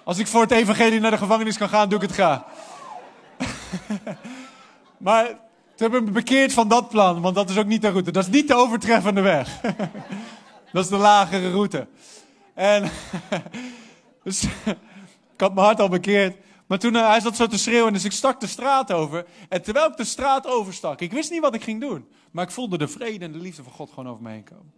Als 0.03 0.17
ik 0.17 0.27
voor 0.27 0.41
het 0.41 0.51
evangelie 0.51 0.99
naar 0.99 1.11
de 1.11 1.17
gevangenis 1.17 1.57
kan 1.57 1.69
gaan, 1.69 1.89
doe 1.89 2.01
ik 2.01 2.07
het 2.07 2.13
graag. 2.13 2.41
maar 4.97 5.25
toen 5.81 5.91
heb 5.91 6.01
ik 6.01 6.07
me 6.07 6.13
bekeerd 6.13 6.53
van 6.53 6.67
dat 6.67 6.89
plan, 6.89 7.21
want 7.21 7.35
dat 7.35 7.49
is 7.49 7.57
ook 7.57 7.65
niet 7.65 7.81
de 7.81 7.89
route. 7.89 8.11
Dat 8.11 8.23
is 8.23 8.29
niet 8.29 8.47
de 8.47 8.55
overtreffende 8.55 9.21
weg. 9.21 9.61
dat 10.73 10.83
is 10.83 10.89
de 10.89 10.97
lagere 10.97 11.51
route. 11.51 11.87
En 12.53 12.91
dus, 14.23 14.43
ik 15.33 15.37
had 15.37 15.53
mijn 15.53 15.65
hart 15.65 15.79
al 15.79 15.89
bekeerd. 15.89 16.37
Maar 16.67 16.79
toen 16.79 16.95
eh, 16.95 17.09
hij 17.09 17.19
zat 17.19 17.35
zo 17.35 17.47
te 17.47 17.57
schreeuwen, 17.57 17.93
dus 17.93 18.03
ik 18.03 18.11
stak 18.11 18.39
de 18.39 18.47
straat 18.47 18.91
over. 18.91 19.25
En 19.49 19.61
terwijl 19.61 19.87
ik 19.87 19.97
de 19.97 20.03
straat 20.03 20.47
overstak, 20.47 21.01
ik 21.01 21.11
wist 21.11 21.31
niet 21.31 21.41
wat 21.41 21.55
ik 21.55 21.63
ging 21.63 21.81
doen. 21.81 22.07
Maar 22.31 22.45
ik 22.45 22.51
voelde 22.51 22.77
de 22.77 22.87
vrede 22.87 23.25
en 23.25 23.31
de 23.31 23.39
liefde 23.39 23.63
van 23.63 23.71
God 23.71 23.89
gewoon 23.89 24.09
over 24.09 24.23
me 24.23 24.29
heen 24.29 24.43
komen. 24.43 24.73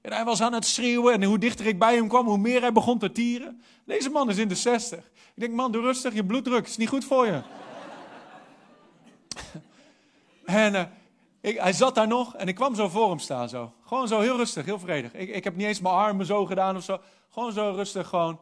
En 0.00 0.12
hij 0.12 0.24
was 0.24 0.40
aan 0.40 0.52
het 0.52 0.66
schreeuwen 0.66 1.14
en 1.14 1.22
hoe 1.22 1.38
dichter 1.38 1.66
ik 1.66 1.78
bij 1.78 1.94
hem 1.94 2.08
kwam, 2.08 2.26
hoe 2.26 2.38
meer 2.38 2.60
hij 2.60 2.72
begon 2.72 2.98
te 2.98 3.12
tieren. 3.12 3.62
Deze 3.84 4.10
man 4.10 4.30
is 4.30 4.38
in 4.38 4.48
de 4.48 4.54
60. 4.54 4.98
Ik 4.98 5.04
denk, 5.34 5.52
man, 5.52 5.72
doe 5.72 5.82
rustig, 5.82 6.14
je 6.14 6.24
bloeddruk 6.24 6.66
is 6.66 6.76
niet 6.76 6.88
goed 6.88 7.04
voor 7.04 7.26
je. 7.26 7.42
En 10.46 10.74
eh, 11.40 11.62
hij 11.62 11.72
zat 11.72 11.94
daar 11.94 12.08
nog 12.08 12.34
en 12.34 12.48
ik 12.48 12.54
kwam 12.54 12.74
zo 12.74 12.88
voor 12.88 13.08
hem 13.08 13.18
staan, 13.18 13.48
zo. 13.48 13.72
Gewoon 13.84 14.08
zo 14.08 14.20
heel 14.20 14.36
rustig, 14.36 14.64
heel 14.64 14.78
vredig. 14.78 15.14
Ik, 15.14 15.28
ik 15.28 15.44
heb 15.44 15.56
niet 15.56 15.66
eens 15.66 15.80
mijn 15.80 15.94
armen 15.94 16.26
zo 16.26 16.46
gedaan 16.46 16.76
of 16.76 16.84
zo. 16.84 16.98
Gewoon 17.30 17.52
zo 17.52 17.72
rustig, 17.74 18.08
gewoon. 18.08 18.40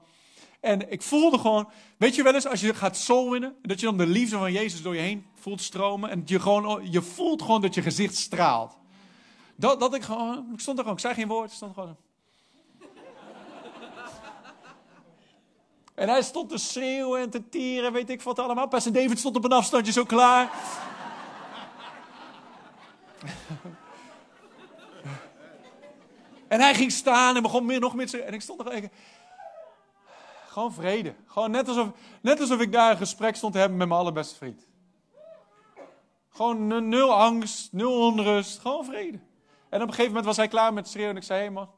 En 0.60 0.90
ik 0.92 1.02
voelde 1.02 1.38
gewoon, 1.38 1.68
weet 1.98 2.14
je 2.14 2.22
wel 2.22 2.34
eens, 2.34 2.46
als 2.46 2.60
je 2.60 2.74
gaat 2.74 2.96
soul 2.96 3.30
winnen, 3.30 3.56
dat 3.62 3.80
je 3.80 3.86
dan 3.86 3.96
de 3.96 4.06
liefde 4.06 4.38
van 4.38 4.52
Jezus 4.52 4.82
door 4.82 4.94
je 4.94 5.00
heen 5.00 5.26
voelt 5.34 5.60
stromen. 5.60 6.10
En 6.10 6.22
je, 6.24 6.40
gewoon, 6.40 6.90
je 6.90 7.02
voelt 7.02 7.42
gewoon 7.42 7.60
dat 7.60 7.74
je 7.74 7.82
gezicht 7.82 8.16
straalt. 8.16 8.78
Dat, 9.56 9.80
dat 9.80 9.94
ik 9.94 10.02
gewoon, 10.02 10.48
ik 10.52 10.60
stond 10.60 10.78
er 10.78 10.82
gewoon, 10.82 10.98
ik 10.98 11.04
zei 11.04 11.14
geen 11.14 11.28
woord, 11.28 11.50
ik 11.50 11.56
stond 11.56 11.74
gewoon. 11.74 11.96
En 15.94 16.08
hij 16.08 16.22
stond 16.22 16.48
te 16.48 16.58
schreeuwen 16.58 17.20
en 17.20 17.30
te 17.30 17.48
tieren, 17.48 17.92
weet 17.92 18.10
ik 18.10 18.22
wat 18.22 18.38
allemaal. 18.38 18.68
Pastor 18.68 18.92
David 18.92 19.18
stond 19.18 19.36
op 19.36 19.44
een 19.44 19.52
afstandje 19.52 19.92
zo 19.92 20.04
klaar. 20.04 20.50
en 26.48 26.60
hij 26.60 26.74
ging 26.74 26.92
staan 26.92 27.36
en 27.36 27.42
begon 27.42 27.66
meer, 27.66 27.80
nog 27.80 27.94
meer 27.94 28.06
te 28.06 28.22
En 28.22 28.34
ik 28.34 28.40
stond 28.40 28.60
er 28.60 28.66
gewoon, 28.66 28.90
gewoon 30.46 30.72
vrede. 30.72 31.14
Gewoon 31.26 31.50
net 31.50 31.68
alsof, 31.68 31.88
net 32.20 32.40
alsof 32.40 32.60
ik 32.60 32.72
daar 32.72 32.90
een 32.90 32.96
gesprek 32.96 33.36
stond 33.36 33.52
te 33.52 33.58
hebben 33.58 33.78
met 33.78 33.88
mijn 33.88 34.00
allerbeste 34.00 34.34
vriend. 34.34 34.66
Gewoon 36.28 36.88
nul 36.88 37.12
angst, 37.12 37.72
nul 37.72 38.00
onrust, 38.00 38.58
gewoon 38.58 38.84
vrede. 38.84 39.18
En 39.68 39.82
op 39.82 39.88
een 39.88 39.94
gegeven 39.94 40.06
moment 40.06 40.24
was 40.24 40.36
hij 40.36 40.48
klaar 40.48 40.72
met 40.72 40.88
schreeuwen 40.88 41.10
en 41.10 41.16
ik 41.16 41.22
zei, 41.22 41.38
hé 41.38 41.44
hey 41.44 41.54
man, 41.54 41.70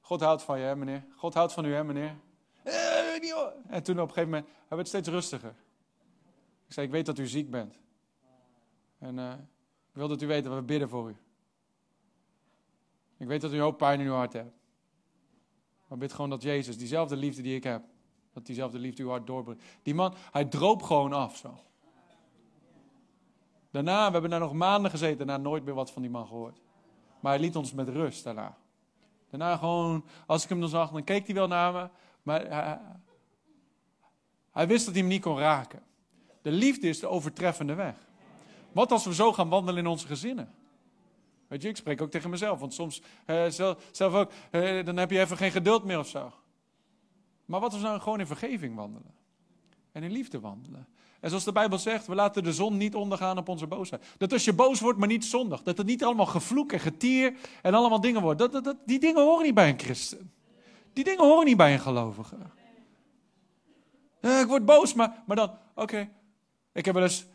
God 0.00 0.20
houdt 0.20 0.42
van 0.42 0.58
je 0.58 0.64
hè 0.64 0.76
meneer. 0.76 1.04
God 1.16 1.34
houdt 1.34 1.52
van 1.52 1.64
u 1.64 1.74
hè 1.74 1.84
meneer. 1.84 2.16
"Eh, 2.62 3.20
niet 3.20 3.30
hoor." 3.30 3.52
En 3.68 3.82
toen 3.82 4.00
op 4.00 4.08
een 4.08 4.14
gegeven 4.14 4.30
moment, 4.30 4.48
hij 4.68 4.76
werd 4.76 4.88
steeds 4.88 5.08
rustiger. 5.08 5.54
Ik 6.66 6.72
zei, 6.72 6.86
ik 6.86 6.92
weet 6.92 7.06
dat 7.06 7.18
u 7.18 7.26
ziek 7.26 7.50
bent. 7.50 7.78
En 8.98 9.18
eh, 9.18 9.32
wil 10.00 10.08
dat 10.08 10.22
u 10.22 10.26
weet 10.26 10.44
dat 10.44 10.54
we 10.54 10.62
bidden 10.62 10.88
voor 10.88 11.08
u. 11.08 11.16
Ik 13.16 13.26
weet 13.26 13.40
dat 13.40 13.52
u 13.52 13.54
een 13.54 13.60
hoop 13.60 13.78
pijn 13.78 14.00
in 14.00 14.06
uw 14.06 14.12
hart 14.12 14.32
hebt. 14.32 14.52
Maar 15.86 15.98
bid 15.98 16.12
gewoon 16.12 16.30
dat 16.30 16.42
Jezus, 16.42 16.78
diezelfde 16.78 17.16
liefde 17.16 17.42
die 17.42 17.54
ik 17.54 17.64
heb, 17.64 17.82
dat 18.32 18.46
diezelfde 18.46 18.78
liefde 18.78 19.02
uw 19.02 19.08
hart 19.08 19.26
doorbrengt. 19.26 19.62
Die 19.82 19.94
man, 19.94 20.14
hij 20.30 20.44
droop 20.44 20.82
gewoon 20.82 21.12
af 21.12 21.36
zo. 21.36 21.58
Daarna, 23.70 24.06
we 24.06 24.12
hebben 24.12 24.30
daar 24.30 24.40
nog 24.40 24.52
maanden 24.52 24.90
gezeten, 24.90 25.26
daarna 25.26 25.42
nooit 25.42 25.64
meer 25.64 25.74
wat 25.74 25.90
van 25.90 26.02
die 26.02 26.10
man 26.10 26.26
gehoord. 26.26 26.60
Maar 27.20 27.32
hij 27.32 27.40
liet 27.40 27.56
ons 27.56 27.72
met 27.72 27.88
rust 27.88 28.24
daarna. 28.24 28.56
Daarna 29.30 29.56
gewoon, 29.56 30.04
als 30.26 30.42
ik 30.42 30.48
hem 30.48 30.60
dan 30.60 30.68
zag, 30.68 30.90
dan 30.90 31.04
keek 31.04 31.26
hij 31.26 31.34
wel 31.34 31.48
naar 31.48 31.72
me. 31.72 31.88
Maar 32.22 32.46
hij, 32.46 32.80
hij 34.50 34.66
wist 34.66 34.84
dat 34.84 34.94
hij 34.94 35.02
hem 35.02 35.12
niet 35.12 35.22
kon 35.22 35.38
raken. 35.38 35.82
De 36.42 36.50
liefde 36.50 36.88
is 36.88 37.00
de 37.00 37.08
overtreffende 37.08 37.74
weg. 37.74 38.08
Wat 38.72 38.92
als 38.92 39.04
we 39.04 39.14
zo 39.14 39.32
gaan 39.32 39.48
wandelen 39.48 39.84
in 39.84 39.90
onze 39.90 40.06
gezinnen? 40.06 40.54
Weet 41.48 41.62
je, 41.62 41.68
ik 41.68 41.76
spreek 41.76 42.02
ook 42.02 42.10
tegen 42.10 42.30
mezelf, 42.30 42.60
want 42.60 42.74
soms 42.74 43.02
eh, 43.24 43.46
zelf, 43.46 43.88
zelf 43.90 44.14
ook, 44.14 44.30
eh, 44.50 44.84
dan 44.84 44.96
heb 44.96 45.10
je 45.10 45.20
even 45.20 45.36
geen 45.36 45.50
geduld 45.50 45.84
meer 45.84 45.98
of 45.98 46.08
zo. 46.08 46.32
Maar 47.44 47.60
wat 47.60 47.72
als 47.72 47.80
we 47.80 47.86
nou 47.86 48.00
gewoon 48.00 48.20
in 48.20 48.26
vergeving 48.26 48.76
wandelen? 48.76 49.14
En 49.92 50.02
in 50.02 50.10
liefde 50.10 50.40
wandelen? 50.40 50.86
En 51.20 51.28
zoals 51.28 51.44
de 51.44 51.52
Bijbel 51.52 51.78
zegt, 51.78 52.06
we 52.06 52.14
laten 52.14 52.42
de 52.42 52.52
zon 52.52 52.76
niet 52.76 52.94
ondergaan 52.94 53.38
op 53.38 53.48
onze 53.48 53.66
boosheid. 53.66 54.04
Dat 54.18 54.32
als 54.32 54.44
je 54.44 54.52
boos 54.52 54.80
wordt, 54.80 54.98
maar 54.98 55.08
niet 55.08 55.24
zondig. 55.24 55.62
Dat 55.62 55.78
het 55.78 55.86
niet 55.86 56.04
allemaal 56.04 56.26
gevloek 56.26 56.72
en 56.72 56.80
getier 56.80 57.34
en 57.62 57.74
allemaal 57.74 58.00
dingen 58.00 58.22
wordt. 58.22 58.38
Dat, 58.38 58.52
dat, 58.52 58.64
dat, 58.64 58.76
die 58.86 58.98
dingen 58.98 59.22
horen 59.22 59.44
niet 59.44 59.54
bij 59.54 59.68
een 59.68 59.78
christen. 59.78 60.32
Die 60.92 61.04
dingen 61.04 61.24
horen 61.24 61.46
niet 61.46 61.56
bij 61.56 61.72
een 61.72 61.80
gelovige. 61.80 62.36
Eh, 64.20 64.40
ik 64.40 64.46
word 64.46 64.64
boos, 64.64 64.94
maar, 64.94 65.22
maar 65.26 65.36
dan, 65.36 65.50
oké. 65.74 66.08
Ik 66.72 66.84
heb 66.84 66.94
wel 66.94 67.02
eens 67.02 67.26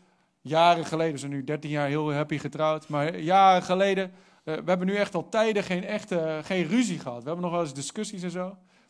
jaren 0.48 0.84
geleden, 0.84 1.12
we 1.12 1.18
zijn 1.18 1.30
nu 1.30 1.44
13 1.44 1.70
jaar 1.70 1.88
heel 1.88 2.12
happy 2.12 2.38
getrouwd. 2.38 2.88
Maar 2.88 3.18
jaren 3.18 3.62
geleden, 3.62 4.12
eh, 4.44 4.54
we 4.54 4.62
hebben 4.64 4.86
nu 4.86 4.94
echt 4.94 5.14
al 5.14 5.28
tijden 5.28 5.62
geen, 5.62 5.84
echte, 5.84 6.40
geen 6.42 6.66
ruzie 6.66 6.98
gehad. 6.98 7.22
We 7.22 7.26
hebben 7.26 7.44
nog 7.44 7.52
wel 7.52 7.62
eens 7.62 7.74
discussies 7.74 8.22
en 8.22 8.30
zo. 8.30 8.44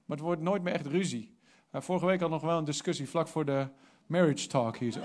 Maar 0.04 0.16
het 0.16 0.26
wordt 0.26 0.42
nooit 0.42 0.62
meer 0.62 0.72
echt 0.72 0.86
ruzie. 0.86 1.38
Eh, 1.70 1.80
vorige 1.80 2.06
week 2.06 2.20
had 2.20 2.30
nog 2.30 2.42
wel 2.42 2.58
een 2.58 2.64
discussie 2.64 3.08
vlak 3.08 3.28
voor 3.28 3.44
de 3.44 3.68
marriage 4.06 4.46
talk 4.46 4.76
hier. 4.76 4.94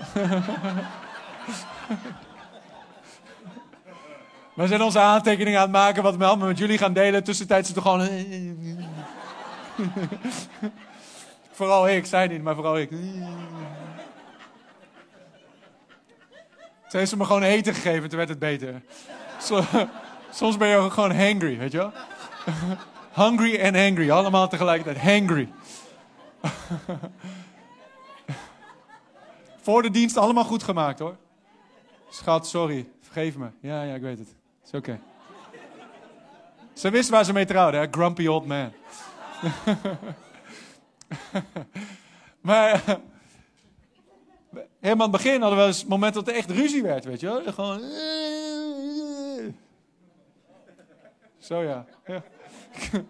We 4.54 4.66
zijn 4.66 4.82
onze 4.82 4.98
aantekeningen 4.98 5.58
aan 5.58 5.66
het 5.66 5.76
maken 5.76 6.02
wat 6.02 6.16
we 6.16 6.24
allemaal 6.24 6.48
met 6.48 6.58
jullie 6.58 6.78
gaan 6.78 6.92
delen. 6.92 7.24
Tussentijds 7.24 7.68
is 7.68 7.74
het 7.74 7.84
gewoon... 7.84 8.08
vooral 11.50 11.88
ik, 11.88 12.06
zij 12.06 12.26
niet, 12.26 12.42
maar 12.42 12.54
vooral 12.54 12.78
ik. 12.78 12.90
Ze 16.92 16.98
heeft 16.98 17.10
ze 17.10 17.16
me 17.16 17.24
gewoon 17.24 17.42
eten 17.42 17.74
gegeven, 17.74 18.08
toen 18.08 18.18
werd 18.18 18.28
het 18.28 18.38
beter. 18.38 18.82
Soms 20.30 20.56
ben 20.56 20.68
je 20.68 20.90
gewoon 20.90 21.14
hangry, 21.14 21.58
weet 21.58 21.72
je 21.72 21.78
wel? 21.78 21.92
Hungry 23.24 23.56
en 23.56 23.84
hangry, 23.84 24.10
allemaal 24.10 24.48
tegelijkertijd. 24.48 24.98
Hangry. 24.98 25.48
Voor 29.64 29.82
de 29.82 29.90
dienst 29.90 30.16
allemaal 30.16 30.44
goed 30.44 30.62
gemaakt 30.62 30.98
hoor. 30.98 31.16
Schat, 32.10 32.46
sorry. 32.46 32.88
Vergeef 33.00 33.36
me. 33.36 33.48
Ja, 33.60 33.82
ja, 33.82 33.94
ik 33.94 34.02
weet 34.02 34.18
het. 34.18 34.34
Is 34.64 34.72
oké. 34.72 35.00
Ze 36.72 36.90
wist 36.90 37.08
waar 37.08 37.24
ze 37.24 37.32
mee 37.32 37.46
trouwde, 37.46 37.76
hè? 37.76 37.86
Grumpy 37.90 38.26
old 38.26 38.46
man. 38.46 38.72
maar 42.40 42.82
helemaal 44.80 45.06
aan 45.06 45.12
het 45.12 45.22
begin 45.22 45.40
hadden 45.40 45.58
we 45.58 45.64
eens 45.64 45.84
moment 45.84 46.14
dat 46.14 46.28
er 46.28 46.34
echt 46.34 46.50
ruzie 46.50 46.82
werd, 46.82 47.04
weet 47.04 47.20
je 47.20 47.26
wel? 47.26 47.52
Gewoon... 47.52 47.80
Zo 51.38 51.62
ja. 51.62 51.84
ja. 52.06 52.22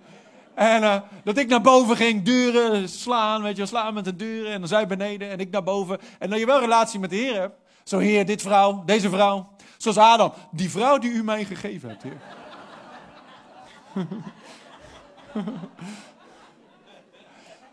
En 0.55 0.83
eh, 0.83 1.01
dat 1.25 1.37
ik 1.37 1.49
naar 1.49 1.61
boven 1.61 1.97
ging, 1.97 2.23
duren, 2.23 2.89
slaan, 2.89 3.43
weet 3.43 3.51
je 3.51 3.57
wel, 3.57 3.67
slaan 3.67 3.95
met 3.95 4.05
de 4.05 4.17
deuren. 4.17 4.53
En 4.53 4.59
dan 4.59 4.69
zij 4.69 4.87
beneden 4.87 5.31
en 5.31 5.41
ik 5.41 5.51
naar 5.51 5.63
boven. 5.63 5.99
En 6.19 6.31
dat 6.31 6.39
je 6.39 6.47
wel 6.47 6.55
een 6.55 6.61
relatie 6.61 7.01
met 7.01 7.11
de 7.11 7.17
Heer 7.17 7.35
hebt. 7.35 7.57
Zo, 7.85 7.99
Heer, 7.99 8.27
dit 8.27 8.43
vrouw, 8.43 8.83
deze 8.85 9.11
vrouw. 9.11 9.55
Zoals 9.77 9.99
Adam, 9.99 10.33
die 10.51 10.71
vrouw 10.71 10.99
die 10.99 11.11
u 11.11 11.25
mij 11.25 11.45
gegeven 11.45 11.89
hebt, 11.89 12.03
Heer. 12.03 12.21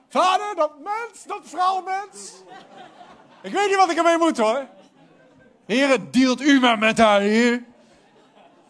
Vader, 0.10 0.56
dat 0.56 0.72
mens, 0.80 1.26
dat 1.28 1.42
vrouwmens. 1.44 2.44
Ik 3.42 3.52
weet 3.54 3.68
niet 3.68 3.76
wat 3.76 3.92
ik 3.92 3.98
ermee 3.98 4.18
moet 4.18 4.38
hoor. 4.38 4.66
Heer, 5.66 5.98
dealt 6.12 6.42
u 6.42 6.60
maar 6.60 6.78
met 6.78 6.98
haar, 6.98 7.22
Heer. 7.22 7.64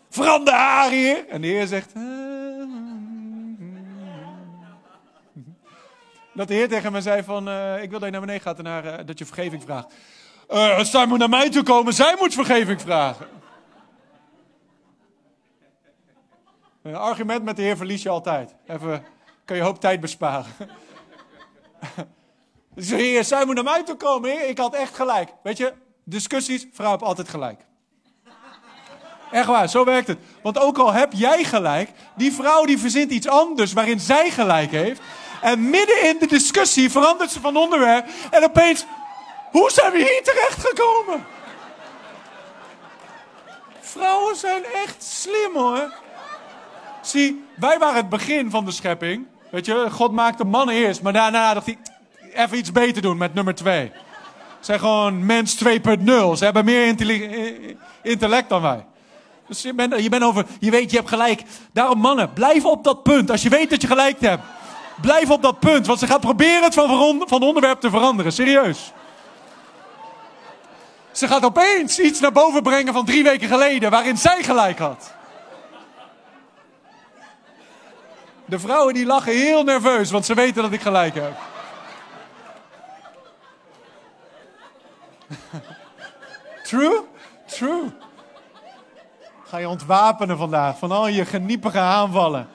Verander 0.09 0.53
haar, 0.53 0.89
Heer. 0.89 1.27
En 1.27 1.41
de 1.41 1.47
Heer 1.47 1.67
zegt... 1.67 1.93
"Eh, 1.93 2.01
Dat 6.33 6.47
de 6.47 6.53
Heer 6.53 6.67
tegen 6.69 6.91
me 6.91 7.01
zei 7.01 7.23
van... 7.23 7.47
eh, 7.49 7.81
ik 7.83 7.89
wil 7.89 7.99
dat 7.99 8.07
je 8.07 8.11
naar 8.11 8.21
beneden 8.25 8.41
gaat 8.41 8.57
en 8.57 8.63
naar, 8.63 8.85
eh, 8.85 9.05
dat 9.05 9.17
je 9.19 9.25
vergeving 9.25 9.63
vraagt. 9.63 9.93
Uh, 10.49 10.79
zij 10.79 11.05
moet 11.05 11.19
naar 11.19 11.29
mij 11.29 11.49
toe 11.49 11.63
komen, 11.63 11.93
zij 11.93 12.15
moet 12.19 12.33
vergeving 12.33 12.81
vragen. 12.81 13.27
Een 16.81 16.95
argument 16.95 17.43
met 17.43 17.55
de 17.55 17.61
Heer 17.61 17.77
verlies 17.77 18.03
je 18.03 18.09
altijd. 18.09 18.55
Even, 18.67 19.03
kan 19.45 19.55
je 19.57 19.63
hoop 19.63 19.79
tijd 19.79 19.99
besparen. 19.99 20.45
Heer, 22.87 23.23
zij 23.23 23.45
moet 23.45 23.55
naar 23.55 23.63
mij 23.63 23.83
toe 23.83 23.95
komen. 23.95 24.49
Ik 24.49 24.57
had 24.57 24.73
echt 24.73 24.95
gelijk. 24.95 25.29
Weet 25.43 25.57
je, 25.57 25.73
discussies, 26.03 26.67
vrouw 26.71 26.91
heeft 26.91 27.03
altijd 27.03 27.29
gelijk. 27.29 27.61
Echt 29.31 29.47
waar, 29.47 29.69
zo 29.69 29.83
werkt 29.83 30.07
het. 30.07 30.17
Want 30.41 30.59
ook 30.59 30.77
al 30.77 30.93
heb 30.93 31.13
jij 31.13 31.43
gelijk, 31.43 31.89
die 32.15 32.33
vrouw 32.33 32.65
die 32.65 32.79
verzint 32.79 33.11
iets 33.11 33.27
anders 33.27 33.73
waarin 33.73 33.99
zij 33.99 34.29
gelijk 34.29 34.71
heeft. 34.71 35.01
En 35.41 35.69
midden 35.69 36.07
in 36.07 36.17
de 36.19 36.27
discussie 36.27 36.91
verandert 36.91 37.31
ze 37.31 37.39
van 37.39 37.57
onderwerp. 37.57 38.07
En 38.31 38.43
opeens, 38.43 38.85
hoe 39.51 39.71
zijn 39.71 39.91
we 39.91 39.97
hier 39.97 40.21
terecht 40.23 40.67
gekomen? 40.67 41.25
Vrouwen 43.79 44.35
zijn 44.35 44.63
echt 44.65 45.03
slim 45.03 45.53
hoor. 45.53 45.93
Zie, 47.01 47.45
wij 47.55 47.79
waren 47.79 47.95
het 47.95 48.09
begin 48.09 48.49
van 48.49 48.65
de 48.65 48.71
schepping. 48.71 49.27
Weet 49.51 49.65
je, 49.65 49.87
God 49.91 50.11
maakte 50.11 50.43
mannen 50.43 50.75
eerst, 50.75 51.01
maar 51.01 51.13
daarna 51.13 51.53
dacht 51.53 51.65
hij, 51.65 51.77
even 52.39 52.57
iets 52.57 52.71
beter 52.71 53.01
doen 53.01 53.17
met 53.17 53.33
nummer 53.33 53.55
twee. 53.55 53.91
Ze 54.59 54.65
zijn 54.65 54.79
gewoon 54.79 55.25
mens 55.25 55.63
2.0. 55.63 55.67
Ze 56.33 56.43
hebben 56.43 56.65
meer 56.65 56.95
intellect 58.01 58.49
dan 58.49 58.61
wij. 58.61 58.85
Dus 59.47 59.61
je 59.61 59.73
bent, 59.73 60.03
je 60.03 60.09
bent 60.09 60.23
over, 60.23 60.45
je 60.59 60.71
weet, 60.71 60.91
je 60.91 60.97
hebt 60.97 61.09
gelijk. 61.09 61.43
Daarom 61.71 61.99
mannen, 61.99 62.33
blijf 62.33 62.65
op 62.65 62.83
dat 62.83 63.03
punt. 63.03 63.31
Als 63.31 63.41
je 63.41 63.49
weet 63.49 63.69
dat 63.69 63.81
je 63.81 63.87
gelijk 63.87 64.19
hebt, 64.19 64.43
blijf 65.01 65.29
op 65.29 65.41
dat 65.41 65.59
punt. 65.59 65.87
Want 65.87 65.99
ze 65.99 66.07
gaat 66.07 66.19
proberen 66.19 66.63
het 66.63 66.73
van, 66.73 67.23
van 67.27 67.41
onderwerp 67.41 67.79
te 67.79 67.89
veranderen. 67.89 68.31
Serieus. 68.31 68.91
Ze 71.11 71.27
gaat 71.27 71.45
opeens 71.45 71.99
iets 71.99 72.19
naar 72.19 72.31
boven 72.31 72.61
brengen 72.61 72.93
van 72.93 73.05
drie 73.05 73.23
weken 73.23 73.47
geleden, 73.47 73.91
waarin 73.91 74.17
zij 74.17 74.43
gelijk 74.43 74.79
had. 74.79 75.13
De 78.45 78.59
vrouwen 78.59 78.93
die 78.93 79.05
lachen 79.05 79.33
heel 79.33 79.63
nerveus, 79.63 80.11
want 80.11 80.25
ze 80.25 80.33
weten 80.33 80.61
dat 80.61 80.71
ik 80.71 80.81
gelijk 80.81 81.15
heb. 81.15 81.37
True? 86.69 87.01
True. 87.47 87.91
Ga 89.43 89.57
je 89.57 89.67
ontwapenen 89.67 90.37
vandaag 90.37 90.77
van 90.77 90.91
al 90.91 91.07
je 91.07 91.25
geniepige 91.25 91.79
aanvallen. 91.79 92.47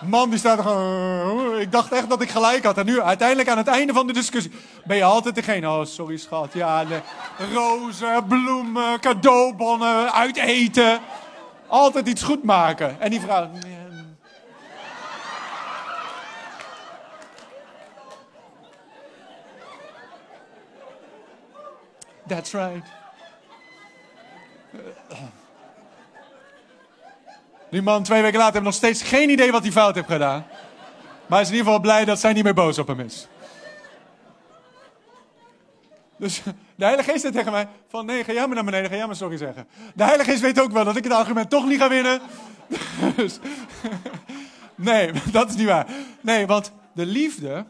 Man 0.00 0.30
die 0.30 0.38
staat 0.38 0.58
er 0.58 0.64
gewoon. 0.64 1.58
Ik 1.60 1.72
dacht 1.72 1.92
echt 1.92 2.08
dat 2.08 2.22
ik 2.22 2.30
gelijk 2.30 2.64
had. 2.64 2.78
En 2.78 2.86
nu, 2.86 3.00
uiteindelijk 3.00 3.48
aan 3.48 3.56
het 3.56 3.66
einde 3.66 3.92
van 3.92 4.06
de 4.06 4.12
discussie. 4.12 4.52
ben 4.84 4.96
je 4.96 5.04
altijd 5.04 5.34
degene. 5.34 5.68
Oh, 5.68 5.84
sorry 5.84 6.16
schat. 6.16 6.52
Ja, 6.52 6.84
rozen, 7.52 8.26
bloemen, 8.26 9.00
cadeaubonnen, 9.00 10.12
uiteten. 10.12 11.00
Altijd 11.66 12.08
iets 12.08 12.22
goed 12.22 12.44
maken. 12.44 13.00
En 13.00 13.10
die 13.10 13.20
vrouw. 13.20 13.50
That's 22.26 22.52
right. 22.52 23.03
Die 27.74 27.82
man 27.82 28.02
twee 28.02 28.22
weken 28.22 28.38
later 28.38 28.52
heeft 28.52 28.64
nog 28.64 28.74
steeds 28.74 29.02
geen 29.02 29.30
idee 29.30 29.52
wat 29.52 29.62
hij 29.62 29.72
fout 29.72 29.94
heeft 29.94 30.06
gedaan. 30.06 30.46
Maar 31.26 31.38
hij 31.38 31.40
is 31.40 31.48
in 31.48 31.54
ieder 31.54 31.66
geval 31.66 31.80
blij 31.80 32.04
dat 32.04 32.18
zij 32.20 32.32
niet 32.32 32.44
meer 32.44 32.54
boos 32.54 32.78
op 32.78 32.86
hem 32.86 33.00
is. 33.00 33.28
Dus 36.16 36.42
de 36.76 36.84
Heilige 36.84 37.10
Geest 37.10 37.22
zegt 37.22 37.34
tegen 37.34 37.52
mij: 37.52 37.68
van 37.88 38.06
nee, 38.06 38.24
ga 38.24 38.32
jij 38.32 38.46
maar 38.46 38.54
naar 38.54 38.64
beneden, 38.64 38.90
ga 38.90 38.96
jij 38.96 39.06
maar 39.06 39.16
sorry 39.16 39.36
zeggen. 39.36 39.68
De 39.94 40.04
Heilige 40.04 40.30
Geest 40.30 40.42
weet 40.42 40.60
ook 40.60 40.72
wel 40.72 40.84
dat 40.84 40.96
ik 40.96 41.04
het 41.04 41.12
argument 41.12 41.50
toch 41.50 41.66
niet 41.66 41.80
ga 41.80 41.88
winnen. 41.88 42.20
Dus, 43.16 43.38
nee, 44.74 45.12
dat 45.32 45.48
is 45.48 45.56
niet 45.56 45.66
waar. 45.66 45.86
Nee, 46.20 46.46
want 46.46 46.72
de 46.92 47.06
liefde 47.06 47.66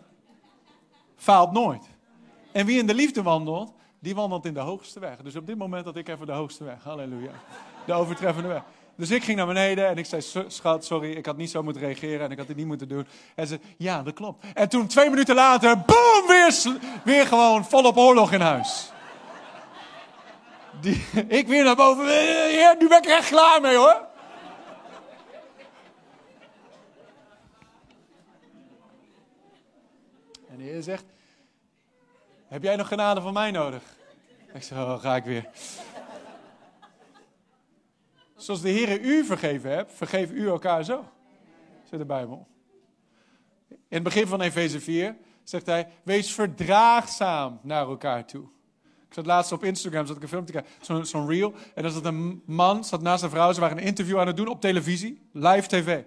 faalt 1.16 1.52
nooit. 1.52 1.84
En 2.52 2.66
wie 2.66 2.78
in 2.78 2.86
de 2.86 2.94
liefde 2.94 3.22
wandelt, 3.22 3.72
die 4.00 4.14
wandelt 4.14 4.46
in 4.46 4.54
de 4.54 4.60
hoogste 4.60 5.00
weg. 5.00 5.16
Dus 5.16 5.36
op 5.36 5.46
dit 5.46 5.56
moment 5.56 5.84
had 5.84 5.96
ik 5.96 6.08
even 6.08 6.26
de 6.26 6.32
hoogste 6.32 6.64
weg. 6.64 6.82
Halleluja. 6.82 7.32
De 7.86 7.92
overtreffende 7.92 8.48
weg. 8.48 8.62
Dus 8.96 9.10
ik 9.10 9.24
ging 9.24 9.36
naar 9.36 9.46
beneden 9.46 9.88
en 9.88 9.98
ik 9.98 10.06
zei, 10.06 10.22
schat, 10.46 10.84
sorry, 10.84 11.12
ik 11.12 11.26
had 11.26 11.36
niet 11.36 11.50
zo 11.50 11.62
moeten 11.62 11.82
reageren 11.82 12.20
en 12.20 12.30
ik 12.30 12.38
had 12.38 12.48
het 12.48 12.56
niet 12.56 12.66
moeten 12.66 12.88
doen. 12.88 13.06
En 13.34 13.46
ze, 13.46 13.60
ja, 13.76 14.02
dat 14.02 14.14
klopt. 14.14 14.44
En 14.54 14.68
toen 14.68 14.86
twee 14.86 15.10
minuten 15.10 15.34
later, 15.34 15.78
boom, 15.78 16.26
weer, 16.26 16.78
weer 17.04 17.26
gewoon 17.26 17.64
volop 17.64 17.96
oorlog 17.96 18.32
in 18.32 18.40
huis. 18.40 18.92
Ik 21.28 21.46
weer 21.46 21.64
naar 21.64 21.76
boven, 21.76 22.04
ja, 22.50 22.74
nu 22.78 22.88
ben 22.88 22.98
ik 22.98 23.04
er 23.04 23.16
echt 23.16 23.28
klaar 23.28 23.60
mee 23.60 23.76
hoor. 23.76 24.06
En 30.50 30.56
de 30.56 30.62
Heer 30.62 30.82
zegt, 30.82 31.04
heb 32.48 32.62
jij 32.62 32.76
nog 32.76 32.88
genade 32.88 33.20
van 33.20 33.32
mij 33.32 33.50
nodig? 33.50 33.82
Ik 34.52 34.62
zeg, 34.62 34.78
oh, 34.78 35.00
ga 35.00 35.16
ik 35.16 35.24
weer. 35.24 35.48
Zoals 38.36 38.60
de 38.60 38.68
Heer 38.68 39.00
u 39.00 39.24
vergeven 39.24 39.70
hebt, 39.70 39.92
vergeef 39.92 40.30
u 40.30 40.48
elkaar 40.48 40.84
zo. 40.84 41.04
Zit 41.90 41.98
de 41.98 42.04
Bijbel. 42.04 42.46
In 43.68 43.76
het 43.88 44.02
begin 44.02 44.26
van 44.26 44.40
Efeze 44.40 44.80
4 44.80 45.16
zegt 45.42 45.66
hij, 45.66 45.88
wees 46.02 46.32
verdraagzaam 46.32 47.58
naar 47.62 47.86
elkaar 47.86 48.26
toe. 48.26 48.44
Ik 49.08 49.14
zat 49.14 49.26
laatst 49.26 49.52
op 49.52 49.64
Instagram, 49.64 50.06
zat 50.06 50.16
ik 50.16 50.22
een 50.22 50.28
film 50.28 50.44
te 50.44 50.52
kijken, 50.52 50.70
zo'n 50.80 51.06
zo 51.06 51.24
reel. 51.26 51.54
En 51.74 51.82
dan 51.82 51.92
zat 51.92 52.04
een 52.04 52.42
man, 52.46 52.84
zat 52.84 53.02
naast 53.02 53.22
een 53.22 53.30
vrouw, 53.30 53.52
ze 53.52 53.60
waren 53.60 53.78
een 53.78 53.84
interview 53.84 54.18
aan 54.18 54.26
het 54.26 54.36
doen 54.36 54.48
op 54.48 54.60
televisie, 54.60 55.28
live 55.32 55.68
tv. 55.68 56.02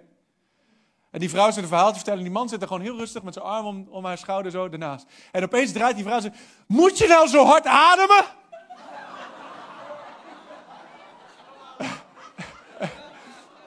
En 1.10 1.20
die 1.20 1.30
vrouw 1.30 1.50
zit 1.50 1.62
een 1.62 1.68
verhaal 1.68 1.88
te 1.88 1.94
vertellen. 1.94 2.18
En 2.18 2.24
die 2.24 2.34
man 2.34 2.48
zit 2.48 2.60
er 2.60 2.66
gewoon 2.66 2.82
heel 2.82 2.96
rustig 2.96 3.22
met 3.22 3.34
zijn 3.34 3.44
arm 3.44 3.66
om, 3.66 3.86
om 3.90 4.04
haar 4.04 4.18
schouder 4.18 4.50
zo 4.50 4.68
ernaast. 4.70 5.06
En 5.32 5.42
opeens 5.42 5.72
draait 5.72 5.94
die 5.94 6.04
vrouw 6.04 6.20
zegt: 6.20 6.38
Moet 6.66 6.98
je 6.98 7.06
nou 7.06 7.28
zo 7.28 7.44
hard 7.44 7.66
ademen? 7.66 8.24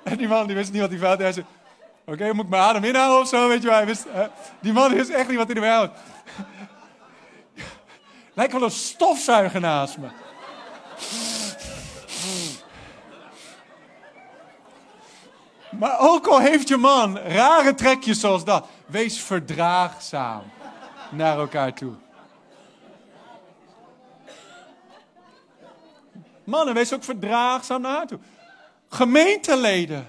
En 0.03 0.17
die 0.21 0.27
man 0.27 0.47
die 0.47 0.55
wist 0.55 0.71
niet 0.71 0.81
wat 0.81 0.89
hij 0.89 0.99
fout 0.99 1.19
Hij 1.19 1.31
zei: 1.31 1.45
Oké, 2.05 2.33
moet 2.33 2.43
ik 2.43 2.49
mijn 2.49 2.63
adem 2.63 2.83
inhouden 2.83 3.21
of 3.21 3.27
zo? 3.27 3.47
Weet 3.47 3.61
je 3.61 3.67
wel. 3.67 3.77
Hij 3.77 3.85
wist, 3.85 4.05
die 4.59 4.73
man 4.73 4.93
wist 4.93 5.09
echt 5.09 5.27
niet 5.27 5.37
wat 5.37 5.47
hij 5.47 5.55
ermee 5.55 5.71
houdt. 5.71 5.99
Lijkt 8.33 8.53
wel 8.53 8.63
een 8.63 8.71
stofzuiger 8.71 9.59
naast 9.59 9.97
me. 9.97 10.07
Maar 15.79 15.99
ook 15.99 16.27
al 16.27 16.39
heeft 16.39 16.67
je 16.67 16.77
man 16.77 17.17
rare 17.17 17.73
trekjes 17.73 18.19
zoals 18.19 18.43
dat, 18.43 18.67
wees 18.85 19.21
verdraagzaam 19.21 20.43
naar 21.11 21.37
elkaar 21.37 21.73
toe. 21.73 21.93
Mannen, 26.43 26.73
wees 26.73 26.93
ook 26.93 27.03
verdraagzaam 27.03 27.81
naar 27.81 27.95
haar 27.95 28.07
toe. 28.07 28.19
Gemeenteleden, 28.93 30.07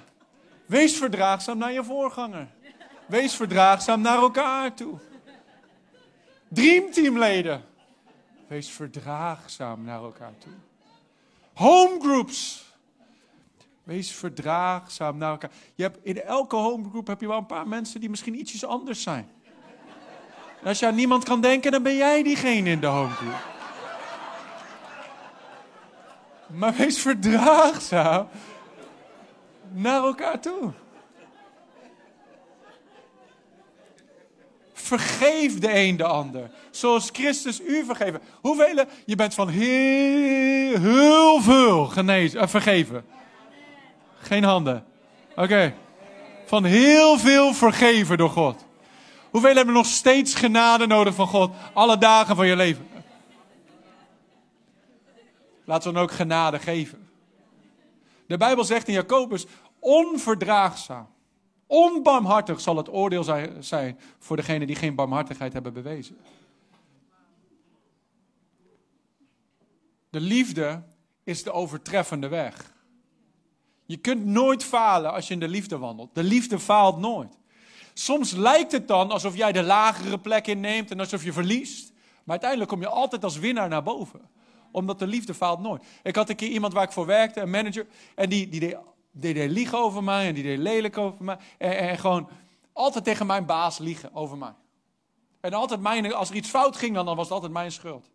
wees 0.66 0.96
verdraagzaam 0.96 1.58
naar 1.58 1.72
je 1.72 1.84
voorganger. 1.84 2.48
Wees 3.06 3.34
verdraagzaam 3.34 4.00
naar 4.00 4.18
elkaar 4.18 4.74
toe. 4.74 4.98
Dreamteamleden, 6.48 7.64
wees 8.46 8.68
verdraagzaam 8.68 9.84
naar 9.84 10.02
elkaar 10.02 10.32
toe. 10.38 10.52
Homegroups, 11.52 12.64
Wees 13.84 14.12
verdraagzaam 14.12 15.16
naar 15.16 15.30
elkaar. 15.30 15.50
Je 15.74 15.82
hebt, 15.82 15.98
in 16.02 16.22
elke 16.22 16.56
homegroep 16.56 17.06
heb 17.06 17.20
je 17.20 17.28
wel 17.28 17.38
een 17.38 17.46
paar 17.46 17.68
mensen 17.68 18.00
die 18.00 18.10
misschien 18.10 18.38
ietsjes 18.38 18.64
anders 18.64 19.02
zijn. 19.02 19.30
En 20.60 20.66
als 20.68 20.78
je 20.78 20.86
aan 20.86 20.94
niemand 20.94 21.24
kan 21.24 21.40
denken, 21.40 21.72
dan 21.72 21.82
ben 21.82 21.96
jij 21.96 22.22
diegene 22.22 22.70
in 22.70 22.80
de 22.80 22.86
homegroep. 22.86 23.50
Maar 26.46 26.74
wees 26.74 26.98
verdraagzaam 26.98 28.28
naar 29.74 30.02
elkaar 30.02 30.40
toe. 30.40 30.72
Vergeef 34.72 35.58
de 35.58 35.74
een 35.74 35.96
de 35.96 36.04
ander. 36.04 36.50
Zoals 36.70 37.08
Christus 37.12 37.60
u 37.60 37.84
vergeven. 37.84 38.20
Hoeveel? 38.40 38.84
Je 39.06 39.16
bent 39.16 39.34
van 39.34 39.48
heel, 39.48 41.40
veel 41.40 41.86
genezen, 41.86 42.42
uh, 42.42 42.48
vergeven. 42.48 43.04
Geen 44.20 44.44
handen. 44.44 44.84
Oké. 45.36 45.74
Van 46.44 46.64
heel 46.64 47.18
veel 47.18 47.54
vergeven 47.54 48.16
door 48.16 48.30
God. 48.30 48.64
Hoeveel 49.30 49.54
hebben 49.54 49.74
nog 49.74 49.86
steeds 49.86 50.34
genade 50.34 50.86
nodig 50.86 51.14
van 51.14 51.26
God? 51.26 51.54
Alle 51.72 51.98
dagen 51.98 52.36
van 52.36 52.46
je 52.46 52.56
leven. 52.56 52.88
Laten 55.64 55.88
we 55.88 55.94
dan 55.94 56.02
ook 56.02 56.12
genade 56.12 56.58
geven. 56.58 57.08
De 58.26 58.36
Bijbel 58.36 58.64
zegt 58.64 58.88
in 58.88 58.94
Jacobus: 58.94 59.46
onverdraagzaam, 59.82 61.08
onbarmhartig 61.66 62.60
zal 62.60 62.76
het 62.76 62.92
oordeel 62.92 63.24
zijn 63.60 63.98
voor 64.18 64.36
degenen 64.36 64.66
die 64.66 64.76
geen 64.76 64.94
barmhartigheid 64.94 65.52
hebben 65.52 65.72
bewezen. 65.72 66.16
De 70.10 70.20
liefde 70.20 70.82
is 71.24 71.42
de 71.42 71.52
overtreffende 71.52 72.28
weg. 72.28 72.74
Je 73.86 73.96
kunt 73.96 74.24
nooit 74.24 74.64
falen 74.64 75.12
als 75.12 75.28
je 75.28 75.34
in 75.34 75.40
de 75.40 75.48
liefde 75.48 75.78
wandelt. 75.78 76.14
De 76.14 76.22
liefde 76.22 76.58
faalt 76.58 76.98
nooit. 76.98 77.38
Soms 77.92 78.32
lijkt 78.32 78.72
het 78.72 78.88
dan 78.88 79.10
alsof 79.10 79.36
jij 79.36 79.52
de 79.52 79.62
lagere 79.62 80.18
plek 80.18 80.46
inneemt 80.46 80.90
en 80.90 81.00
alsof 81.00 81.24
je 81.24 81.32
verliest. 81.32 81.92
Maar 81.92 82.40
uiteindelijk 82.40 82.70
kom 82.70 82.80
je 82.80 82.88
altijd 82.88 83.24
als 83.24 83.38
winnaar 83.38 83.68
naar 83.68 83.82
boven. 83.82 84.20
Omdat 84.70 84.98
de 84.98 85.06
liefde 85.06 85.34
faalt 85.34 85.60
nooit. 85.60 85.84
Ik 86.02 86.16
had 86.16 86.28
een 86.28 86.36
keer 86.36 86.48
iemand 86.48 86.72
waar 86.72 86.84
ik 86.84 86.92
voor 86.92 87.06
werkte, 87.06 87.40
een 87.40 87.50
manager. 87.50 87.86
En 88.14 88.28
die, 88.28 88.48
die, 88.48 88.60
deed, 88.60 88.76
die 89.12 89.34
deed 89.34 89.50
liegen 89.50 89.78
over 89.78 90.04
mij 90.04 90.26
en 90.26 90.34
die 90.34 90.42
deed 90.42 90.58
lelijk 90.58 90.98
over 90.98 91.24
mij. 91.24 91.38
En, 91.58 91.98
gewoon 91.98 92.28
altijd 92.72 93.04
tegen 93.04 93.26
mijn 93.26 93.46
baas 93.46 93.78
liegen 93.78 94.14
over 94.14 94.38
mij. 94.38 94.54
En 95.40 95.52
altijd 95.52 95.80
mijn, 95.80 96.14
als 96.14 96.30
er 96.30 96.36
iets 96.36 96.48
fout 96.48 96.76
ging, 96.76 96.94
dan, 96.94 97.04
dan 97.06 97.16
was 97.16 97.24
het 97.24 97.34
altijd 97.34 97.52
mijn 97.52 97.72
schuld. 97.72 98.10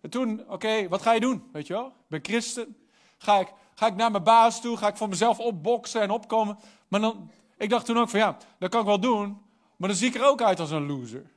En 0.00 0.10
toen, 0.10 0.44
oké, 0.48 0.88
wat 0.88 1.02
ga 1.02 1.12
je 1.12 1.20
doen? 1.20 1.48
Weet 1.52 1.66
je 1.66 1.72
wel? 1.72 1.86
Ik 1.86 2.08
ben 2.08 2.20
christen. 2.22 2.76
Ga 3.18 3.38
ik, 3.38 3.52
ga 3.74 3.86
ik 3.86 3.94
naar 3.94 4.10
mijn 4.10 4.22
baas 4.22 4.60
toe? 4.60 4.76
Ga 4.76 4.88
ik 4.88 4.96
voor 4.96 5.08
mezelf 5.08 5.38
opboksen 5.38 6.00
en 6.00 6.10
opkomen? 6.10 6.58
Maar 6.88 7.00
dan, 7.00 7.30
ik 7.58 7.70
dacht 7.70 7.86
toen 7.86 7.98
ook 7.98 8.08
van 8.08 8.20
ja, 8.20 8.36
dat 8.58 8.70
kan 8.70 8.80
ik 8.80 8.86
wel 8.86 9.00
doen. 9.00 9.38
Maar 9.76 9.88
dan 9.88 9.98
zie 9.98 10.08
ik 10.08 10.14
er 10.14 10.26
ook 10.26 10.42
uit 10.42 10.60
als 10.60 10.70
een 10.70 10.86
loser. 10.86 11.30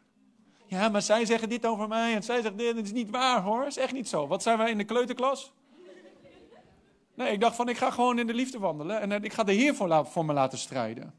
Ja, 0.66 0.90
maar 0.90 1.02
zij 1.02 1.26
zeggen 1.26 1.50
dit 1.50 1.66
over 1.66 1.88
mij 1.88 2.16
en 2.16 2.24
zij 2.24 2.42
zegt 2.42 2.58
dit. 2.58 2.76
Het 2.76 2.86
is 2.86 2.92
niet 2.92 3.10
waar 3.10 3.42
hoor. 3.42 3.60
Het 3.60 3.68
is 3.68 3.78
echt 3.78 3.94
niet 3.94 4.10
zo. 4.10 4.28
Wat 4.28 4.44
zijn 4.44 4.58
wij 4.58 4.72
in 4.72 4.78
de 4.78 4.84
kleuterklas? 4.84 5.52
Nee, 7.20 7.32
ik 7.32 7.40
dacht 7.40 7.56
van 7.56 7.70
ik 7.70 7.78
ga 7.78 7.92
gewoon 7.92 8.20
in 8.20 8.28
de 8.28 8.34
liefde 8.34 8.60
wandelen. 8.60 9.02
En 9.02 9.24
ik 9.24 9.34
ga 9.34 9.44
de 9.44 9.52
Heer 9.52 9.76
voor, 9.76 10.06
voor 10.06 10.26
me 10.26 10.34
laten 10.34 10.58
strijden. 10.58 11.14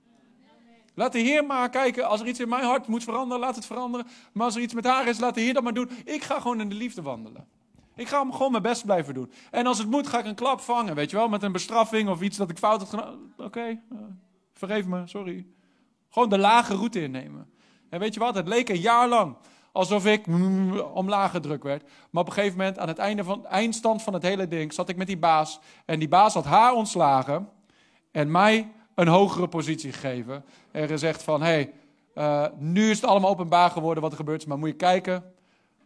Laat 0.94 1.12
de 1.12 1.18
Heer 1.18 1.44
maar 1.44 1.70
kijken. 1.70 2.08
Als 2.08 2.20
er 2.20 2.26
iets 2.26 2.40
in 2.40 2.48
mijn 2.48 2.64
hart 2.64 2.86
moet 2.86 3.04
veranderen, 3.04 3.40
laat 3.40 3.56
het 3.56 3.66
veranderen. 3.66 4.06
Maar 4.32 4.44
als 4.44 4.54
er 4.54 4.62
iets 4.62 4.74
met 4.74 4.84
haar 4.84 5.08
is, 5.08 5.18
laat 5.18 5.34
de 5.34 5.40
Heer 5.40 5.54
dat 5.54 5.62
maar 5.62 5.74
doen. 5.74 5.90
Ik 6.04 6.22
ga 6.22 6.40
gewoon 6.40 6.60
in 6.60 6.68
de 6.68 6.74
liefde 6.74 7.02
wandelen. 7.02 7.46
Ik 7.96 8.08
ga 8.08 8.26
gewoon 8.30 8.50
mijn 8.50 8.62
best 8.62 8.84
blijven 8.84 9.14
doen. 9.14 9.32
En 9.50 9.66
als 9.66 9.78
het 9.78 9.90
moet, 9.90 10.06
ga 10.06 10.18
ik 10.18 10.24
een 10.24 10.34
klap 10.34 10.60
vangen. 10.60 10.94
Weet 10.94 11.10
je 11.10 11.16
wel, 11.16 11.28
met 11.28 11.42
een 11.42 11.52
bestraffing 11.52 12.08
of 12.08 12.20
iets 12.20 12.36
dat 12.36 12.50
ik 12.50 12.58
fout 12.58 12.80
had 12.80 12.88
gedaan. 12.88 13.32
Oké, 13.36 13.66
uh, 13.68 13.98
vergeef 14.52 14.86
me, 14.86 15.06
sorry. 15.06 15.46
Gewoon 16.10 16.28
de 16.28 16.38
lage 16.38 16.74
route 16.74 17.02
innemen. 17.02 17.50
En 17.88 18.00
weet 18.00 18.14
je 18.14 18.20
wat, 18.20 18.34
het 18.34 18.48
leek 18.48 18.68
een 18.68 18.80
jaar 18.80 19.08
lang 19.08 19.36
alsof 19.72 20.06
ik 20.06 20.26
mm, 20.26 20.78
omlaag 21.02 21.30
gedrukt 21.30 21.64
werd. 21.64 21.82
Maar 22.10 22.22
op 22.22 22.28
een 22.28 22.34
gegeven 22.34 22.58
moment, 22.58 22.78
aan 22.78 22.88
het 22.88 22.98
einde 22.98 23.24
van, 23.24 23.46
eindstand 23.46 24.02
van 24.02 24.12
het 24.12 24.22
hele 24.22 24.48
ding, 24.48 24.72
zat 24.72 24.88
ik 24.88 24.96
met 24.96 25.06
die 25.06 25.18
baas. 25.18 25.60
En 25.84 25.98
die 25.98 26.08
baas 26.08 26.34
had 26.34 26.44
haar 26.44 26.72
ontslagen 26.72 27.48
en 28.10 28.30
mij 28.30 28.72
een 28.94 29.08
hogere 29.08 29.48
positie 29.48 29.92
gegeven. 29.92 30.44
En 30.70 30.88
gezegd 30.88 31.22
van, 31.22 31.42
hé, 31.42 31.46
hey, 31.46 31.72
uh, 32.14 32.46
nu 32.58 32.90
is 32.90 33.00
het 33.00 33.10
allemaal 33.10 33.30
openbaar 33.30 33.70
geworden 33.70 34.02
wat 34.02 34.12
er 34.12 34.18
gebeurd 34.18 34.40
is, 34.40 34.46
maar 34.46 34.58
moet 34.58 34.68
je 34.68 34.74
kijken 34.74 35.24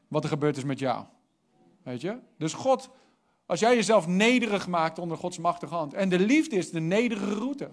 wat 0.08 0.22
er 0.22 0.28
gebeurd 0.28 0.56
is 0.56 0.64
met 0.64 0.78
jou. 0.78 1.04
Weet 1.82 2.00
je? 2.00 2.18
Dus 2.38 2.52
God, 2.52 2.90
als 3.46 3.60
jij 3.60 3.74
jezelf 3.74 4.06
nederig 4.06 4.68
maakt 4.68 4.98
onder 4.98 5.16
Gods 5.16 5.38
machtige 5.38 5.74
hand. 5.74 5.94
En 5.94 6.08
de 6.08 6.18
liefde 6.18 6.56
is 6.56 6.70
de 6.70 6.80
nederige 6.80 7.34
route. 7.34 7.70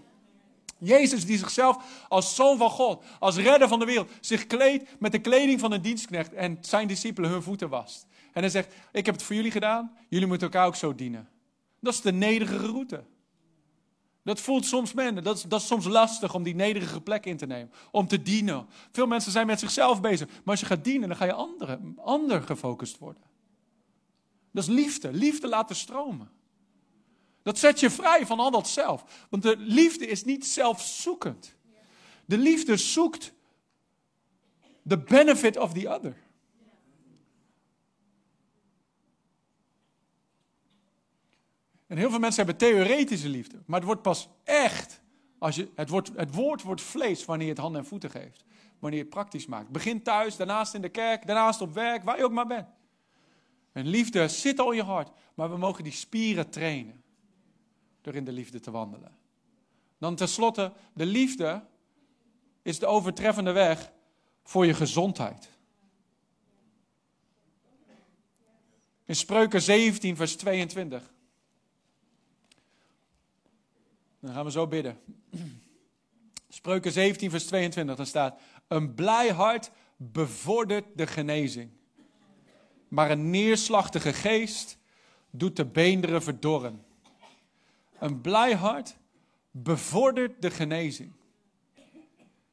Jezus 0.84 1.26
die 1.26 1.38
zichzelf 1.38 2.06
als 2.08 2.36
zoon 2.36 2.58
van 2.58 2.70
God, 2.70 3.04
als 3.20 3.38
redder 3.38 3.68
van 3.68 3.80
de 3.80 3.86
wereld, 3.86 4.10
zich 4.22 4.48
kleedt 4.48 5.00
met 5.00 5.12
de 5.12 5.20
kleding 5.20 5.60
van 5.60 5.72
een 5.72 5.82
dienstknecht 5.82 6.34
en 6.34 6.58
zijn 6.62 6.88
discipelen 6.88 7.30
hun 7.30 7.44
voeten 7.44 7.70
wast. 7.70 8.08
En 8.34 8.42
hij 8.42 8.50
zegt, 8.50 8.74
ik 8.92 9.06
heb 9.06 9.16
het 9.16 9.24
voor 9.24 9.36
jullie 9.36 9.52
gedaan, 9.52 9.98
jullie 10.10 10.28
moeten 10.28 10.48
elkaar 10.48 10.68
ook 10.68 10.76
zo 10.76 10.96
dienen. 10.96 11.30
Dat 11.80 11.94
is 11.94 12.02
de 12.02 12.12
nederige 12.12 12.58
route. 12.58 13.04
Dat 14.24 14.40
voelt 14.40 14.66
soms 14.66 14.94
men, 14.94 15.24
dat 15.24 15.38
is, 15.38 15.44
dat 15.44 15.62
is 15.62 15.68
soms 15.68 15.86
lastig 15.86 16.34
om 16.34 16.44
die 16.44 16.56
nederige 16.56 17.02
plek 17.02 17.26
in 17.26 17.38
te 17.38 17.46
nemen. 17.46 17.72
Om 17.92 18.08
te 18.08 18.22
dienen. 18.22 18.66
Veel 18.92 19.08
mensen 19.08 19.32
zijn 19.32 19.48
met 19.48 19.60
zichzelf 19.60 20.02
bezig. 20.02 20.28
Maar 20.28 20.42
als 20.46 20.60
je 20.60 20.66
gaat 20.66 20.84
dienen, 20.84 21.08
dan 21.08 21.18
ga 21.18 21.26
je 21.26 21.34
anderen, 21.34 21.98
ander 22.04 22.42
gefocust 22.42 22.98
worden. 22.98 23.24
Dat 24.52 24.64
is 24.64 24.70
liefde. 24.70 25.14
Liefde 25.14 25.48
laten 25.48 25.76
stromen. 25.76 26.30
Dat 27.44 27.60
zet 27.60 27.80
je 27.80 27.90
vrij 27.90 28.26
van 28.26 28.40
al 28.40 28.52
dat 28.52 28.70
zelf. 28.70 29.28
Want 29.30 29.44
de 29.44 29.58
liefde 29.58 30.08
is 30.08 30.24
niet 30.24 30.46
zelfzoekend. 30.46 31.56
De 32.26 32.38
liefde 32.38 32.78
zoekt 32.78 33.34
the 34.88 34.98
benefit 34.98 35.58
of 35.58 35.74
the 35.74 35.90
other. 35.90 36.18
En 41.88 41.98
heel 41.98 42.10
veel 42.10 42.20
mensen 42.20 42.46
hebben 42.46 42.68
theoretische 42.68 43.30
liefde. 43.30 43.58
Maar 43.66 43.78
het 43.78 43.88
wordt 43.88 44.02
pas 44.02 44.30
echt. 44.44 45.02
Als 45.38 45.56
je, 45.56 45.72
het, 45.76 45.90
wordt, 45.90 46.12
het 46.16 46.36
woord 46.36 46.62
wordt 46.62 46.82
vlees 46.82 47.26
wanneer 47.26 47.48
je 47.48 47.54
het 47.54 47.62
handen 47.62 47.82
en 47.82 47.88
voeten 47.88 48.10
geeft. 48.10 48.44
Wanneer 48.80 49.00
je 49.00 49.06
het 49.06 49.14
praktisch 49.14 49.46
maakt. 49.46 49.70
Begin 49.70 50.04
thuis, 50.04 50.36
daarnaast 50.36 50.74
in 50.74 50.82
de 50.82 50.90
kerk, 50.90 51.28
daarnaast 51.28 51.62
op 51.62 51.74
werk, 51.74 52.04
waar 52.04 52.18
je 52.18 52.24
ook 52.24 52.32
maar 52.32 52.48
bent. 52.48 52.68
En 53.72 53.88
liefde 53.88 54.28
zit 54.28 54.60
al 54.60 54.72
in 54.72 54.78
je 54.78 54.84
hart. 54.84 55.10
Maar 55.34 55.50
we 55.50 55.58
mogen 55.58 55.84
die 55.84 55.94
spieren 55.94 56.50
trainen. 56.50 57.01
Door 58.02 58.16
in 58.16 58.26
de 58.26 58.32
liefde 58.32 58.60
te 58.60 58.72
wandelen. 58.72 59.18
Dan 59.98 60.16
tenslotte, 60.16 60.74
de 60.94 61.06
liefde 61.06 61.64
is 62.62 62.80
de 62.80 62.86
overtreffende 62.86 63.52
weg 63.52 63.92
voor 64.44 64.66
je 64.66 64.74
gezondheid. 64.74 65.50
In 69.06 69.16
Spreuken 69.16 69.62
17, 69.62 70.16
vers 70.16 70.36
22. 70.36 71.14
Dan 74.20 74.34
gaan 74.34 74.46
we 74.46 74.52
zo 74.52 74.68
bidden. 74.68 75.00
Spreuken 76.50 76.92
17, 76.92 77.30
vers 77.30 77.46
22, 77.46 77.96
dan 77.96 78.06
staat: 78.06 78.40
Een 78.68 78.94
blij 78.94 79.32
hart 79.32 79.72
bevordert 79.98 80.86
de 80.96 81.08
genezing. 81.08 81.72
Maar 82.88 83.12
een 83.12 83.30
neerslachtige 83.30 84.14
geest 84.14 84.78
doet 85.30 85.56
de 85.56 85.66
beenderen 85.66 86.24
verdorren. 86.24 86.86
Een 88.02 88.22
blij 88.22 88.56
hart 88.56 88.98
bevordert 89.52 90.42
de 90.42 90.52
genezing. 90.52 91.12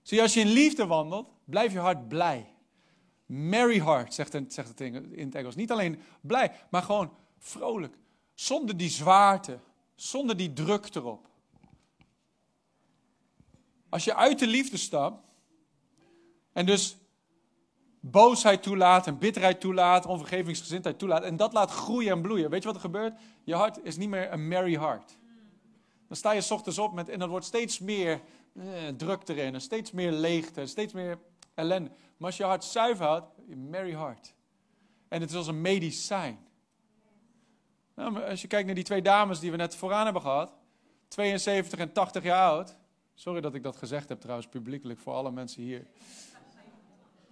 Zie, 0.03 0.23
als 0.23 0.35
je 0.35 0.41
in 0.41 0.49
liefde 0.49 0.87
wandelt, 0.87 1.31
blijf 1.45 1.73
je 1.73 1.79
hart 1.79 2.09
blij. 2.09 2.55
Merry 3.27 3.81
heart, 3.81 4.15
zegt 4.15 4.33
het, 4.33 4.53
zegt 4.53 4.69
het 4.69 4.81
in 4.81 5.25
het 5.25 5.35
Engels. 5.35 5.55
Niet 5.55 5.71
alleen 5.71 6.01
blij, 6.21 6.53
maar 6.71 6.83
gewoon 6.83 7.13
vrolijk. 7.39 7.97
Zonder 8.35 8.77
die 8.77 8.89
zwaarte, 8.89 9.59
zonder 9.95 10.37
die 10.37 10.53
druk 10.53 10.95
erop. 10.95 11.29
Als 13.89 14.05
je 14.05 14.15
uit 14.15 14.39
de 14.39 14.47
liefde 14.47 14.77
stapt 14.77 15.23
en 16.53 16.67
dus 16.67 16.97
boosheid 18.01 18.63
toelaat 18.63 19.07
en 19.07 19.19
bitterheid 19.19 19.61
toelaat, 19.61 20.07
onvergevingsgezindheid 20.07 20.99
toelaat 20.99 21.23
en 21.23 21.37
dat 21.37 21.53
laat 21.53 21.71
groeien 21.71 22.13
en 22.13 22.23
bloeien, 22.23 22.51
weet 22.51 22.61
je 22.61 22.67
wat 22.67 22.77
er 22.77 22.83
gebeurt? 22.83 23.21
Je 23.45 23.55
hart 23.55 23.85
is 23.85 23.97
niet 23.97 24.09
meer 24.09 24.33
een 24.33 24.49
merry 24.49 24.75
heart. 24.75 25.18
Dan 26.09 26.17
sta 26.17 26.31
je 26.31 26.47
ochtends 26.51 26.79
op 26.79 26.93
met, 26.93 27.09
en 27.09 27.19
dan 27.19 27.29
wordt 27.29 27.47
steeds 27.47 27.79
meer 27.79 28.21
eh, 28.55 28.65
druk 28.97 29.29
erin 29.29 29.55
en 29.55 29.61
steeds 29.61 29.91
meer 29.91 30.13
leegte, 30.13 30.67
steeds 30.67 30.93
meer 30.93 31.19
ellende. 31.55 31.91
Maar 32.17 32.27
als 32.27 32.37
je 32.37 32.45
hart 32.45 32.65
zuiver 32.65 33.07
houdt, 33.07 33.27
merry 33.47 33.95
heart. 33.95 34.35
En 35.09 35.21
het 35.21 35.31
is 35.31 35.37
als 35.37 35.47
een 35.47 35.61
medicijn. 35.61 36.39
Nou, 37.95 38.23
als 38.25 38.41
je 38.41 38.49
kijkt 38.49 38.67
naar 38.67 38.75
die 38.75 38.85
twee 38.85 39.03
dames 39.03 39.41
die 39.41 39.51
we 39.51 39.57
net 39.57 39.75
vooraan 39.75 40.05
hebben 40.05 40.23
gehad, 40.23 40.53
72 41.09 41.79
en 41.79 41.93
80 41.93 42.23
jaar 42.23 42.51
oud, 42.51 42.77
Sorry 43.19 43.41
dat 43.41 43.55
ik 43.55 43.63
dat 43.63 43.77
gezegd 43.77 44.09
heb 44.09 44.21
trouwens 44.21 44.49
publiekelijk 44.49 45.01
voor 45.01 45.13
alle 45.13 45.31
mensen 45.31 45.63
hier. 45.63 45.87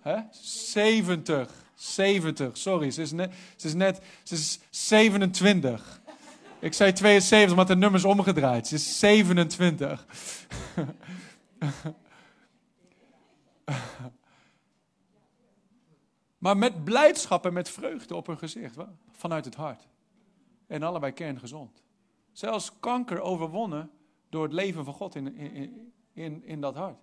Hè? 0.00 0.20
70. 0.30 1.52
70. 1.74 2.56
Sorry, 2.56 2.90
ze 2.90 3.02
is, 3.02 3.12
net, 3.12 3.34
ze 3.56 3.66
is 3.66 3.74
net 3.74 4.00
ze 4.22 4.34
is 4.34 4.58
27. 4.70 6.00
Ik 6.58 6.72
zei 6.72 6.92
72, 6.92 7.56
maar 7.56 7.66
de 7.66 7.76
nummer 7.76 7.98
is 7.98 8.04
omgedraaid. 8.04 8.66
Ze 8.66 8.74
is 8.74 8.98
27. 8.98 10.06
maar 16.38 16.56
met 16.56 16.84
blijdschap 16.84 17.46
en 17.46 17.52
met 17.52 17.68
vreugde 17.68 18.14
op 18.14 18.26
hun 18.26 18.38
gezicht. 18.38 18.76
Vanuit 19.10 19.44
het 19.44 19.54
hart. 19.54 19.88
En 20.66 20.82
allebei 20.82 21.12
kerngezond. 21.12 21.82
Zelfs 22.32 22.72
kanker 22.80 23.20
overwonnen 23.20 23.90
door 24.28 24.42
het 24.42 24.52
leven 24.52 24.84
van 24.84 24.94
God 24.94 25.14
in, 25.14 25.36
in, 25.36 25.92
in, 26.12 26.44
in 26.44 26.60
dat 26.60 26.74
hart. 26.74 26.98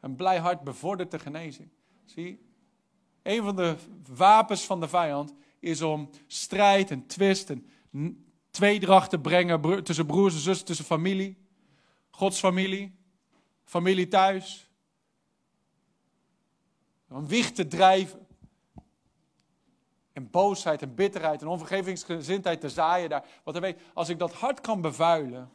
Een 0.00 0.16
blij 0.16 0.38
hart 0.38 0.60
bevordert 0.60 1.10
de 1.10 1.18
genezing. 1.18 1.68
Zie, 2.04 2.46
een 3.22 3.42
van 3.42 3.56
de 3.56 3.76
wapens 4.14 4.64
van 4.64 4.80
de 4.80 4.88
vijand 4.88 5.34
is 5.64 5.82
om 5.82 6.10
strijd 6.26 6.90
en 6.90 7.06
twist 7.06 7.50
en 7.50 7.66
tweedracht 8.50 9.10
te 9.10 9.18
brengen 9.18 9.84
tussen 9.84 10.06
broers 10.06 10.34
en 10.34 10.40
zussen, 10.40 10.66
tussen 10.66 10.84
familie, 10.84 11.36
Gods 12.10 12.38
familie, 12.38 12.94
familie 13.64 14.08
thuis. 14.08 14.70
Om 17.08 17.26
wicht 17.26 17.54
te 17.54 17.66
drijven. 17.66 18.26
En 20.12 20.30
boosheid 20.30 20.82
en 20.82 20.94
bitterheid 20.94 21.40
en 21.40 21.48
onvergevingsgezindheid 21.48 22.60
te 22.60 22.68
zaaien 22.68 23.08
daar. 23.08 23.24
Want 23.44 23.58
weet, 23.58 23.80
als 23.94 24.08
ik 24.08 24.18
dat 24.18 24.32
hart 24.32 24.60
kan 24.60 24.80
bevuilen, 24.80 25.50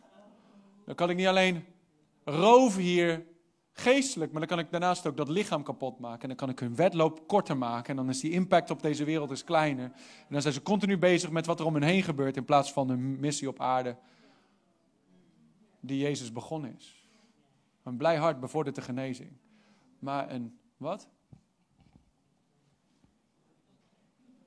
dan 0.86 0.95
kan 0.95 1.10
ik 1.10 1.16
niet 1.16 1.28
alleen 1.28 1.66
roof 2.24 2.76
hier 2.76 3.26
geestelijk, 3.82 4.32
maar 4.32 4.39
dan 4.39 4.49
kan 4.49 4.59
ik 4.59 4.71
daarnaast 4.71 5.07
ook 5.07 5.17
dat 5.17 5.30
lichaam 5.30 5.63
kapot 5.63 5.99
maken. 5.99 6.21
En 6.21 6.27
dan 6.27 6.38
kan 6.38 6.49
ik 6.49 6.59
hun 6.59 6.75
wedloop 6.75 7.27
korter 7.27 7.57
maken. 7.57 7.89
En 7.89 7.95
dan 7.95 8.09
is 8.09 8.19
die 8.19 8.32
impact 8.32 8.69
op 8.69 8.82
deze 8.82 9.03
wereld 9.03 9.32
is 9.32 9.43
kleiner. 9.43 9.86
En 9.86 10.27
dan 10.30 10.41
zijn 10.41 10.53
ze 10.53 10.61
continu 10.61 10.97
bezig 10.97 11.30
met 11.32 11.45
wat 11.45 11.59
er 11.59 11.65
om 11.65 11.73
hen 11.73 11.84
heen 11.84 12.03
gebeurt, 12.03 12.38
in 12.38 12.45
plaats 12.45 12.73
van 12.73 12.89
hun 12.89 13.19
missie 13.19 13.47
op 13.47 13.59
aarde, 13.59 13.97
die 15.80 15.97
Jezus 15.97 16.32
begonnen 16.32 16.75
is. 16.77 17.07
Een 17.84 17.97
blij 17.97 18.17
hart 18.17 18.39
bevordert 18.39 18.75
de 18.75 18.82
genezing. 18.82 19.32
Maar 19.99 20.32
een, 20.32 20.59
wat? 20.77 21.07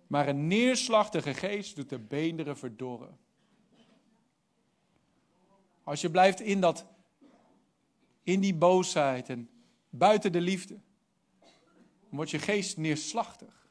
Maar 0.06 0.28
een 0.28 0.46
neerslachtige 0.46 1.34
geest 1.34 1.76
doet 1.76 1.88
de 1.88 1.98
beenderen 1.98 2.56
verdorren. 2.56 3.18
Als 5.84 6.00
je 6.00 6.10
blijft 6.10 6.40
in, 6.40 6.60
dat, 6.60 6.86
in 8.22 8.40
die 8.40 8.54
boosheid 8.54 9.28
en 9.28 9.50
buiten 9.90 10.32
de 10.32 10.40
liefde, 10.40 10.80
dan 11.40 12.10
wordt 12.10 12.30
je 12.30 12.38
geest 12.38 12.76
neerslachtig. 12.76 13.68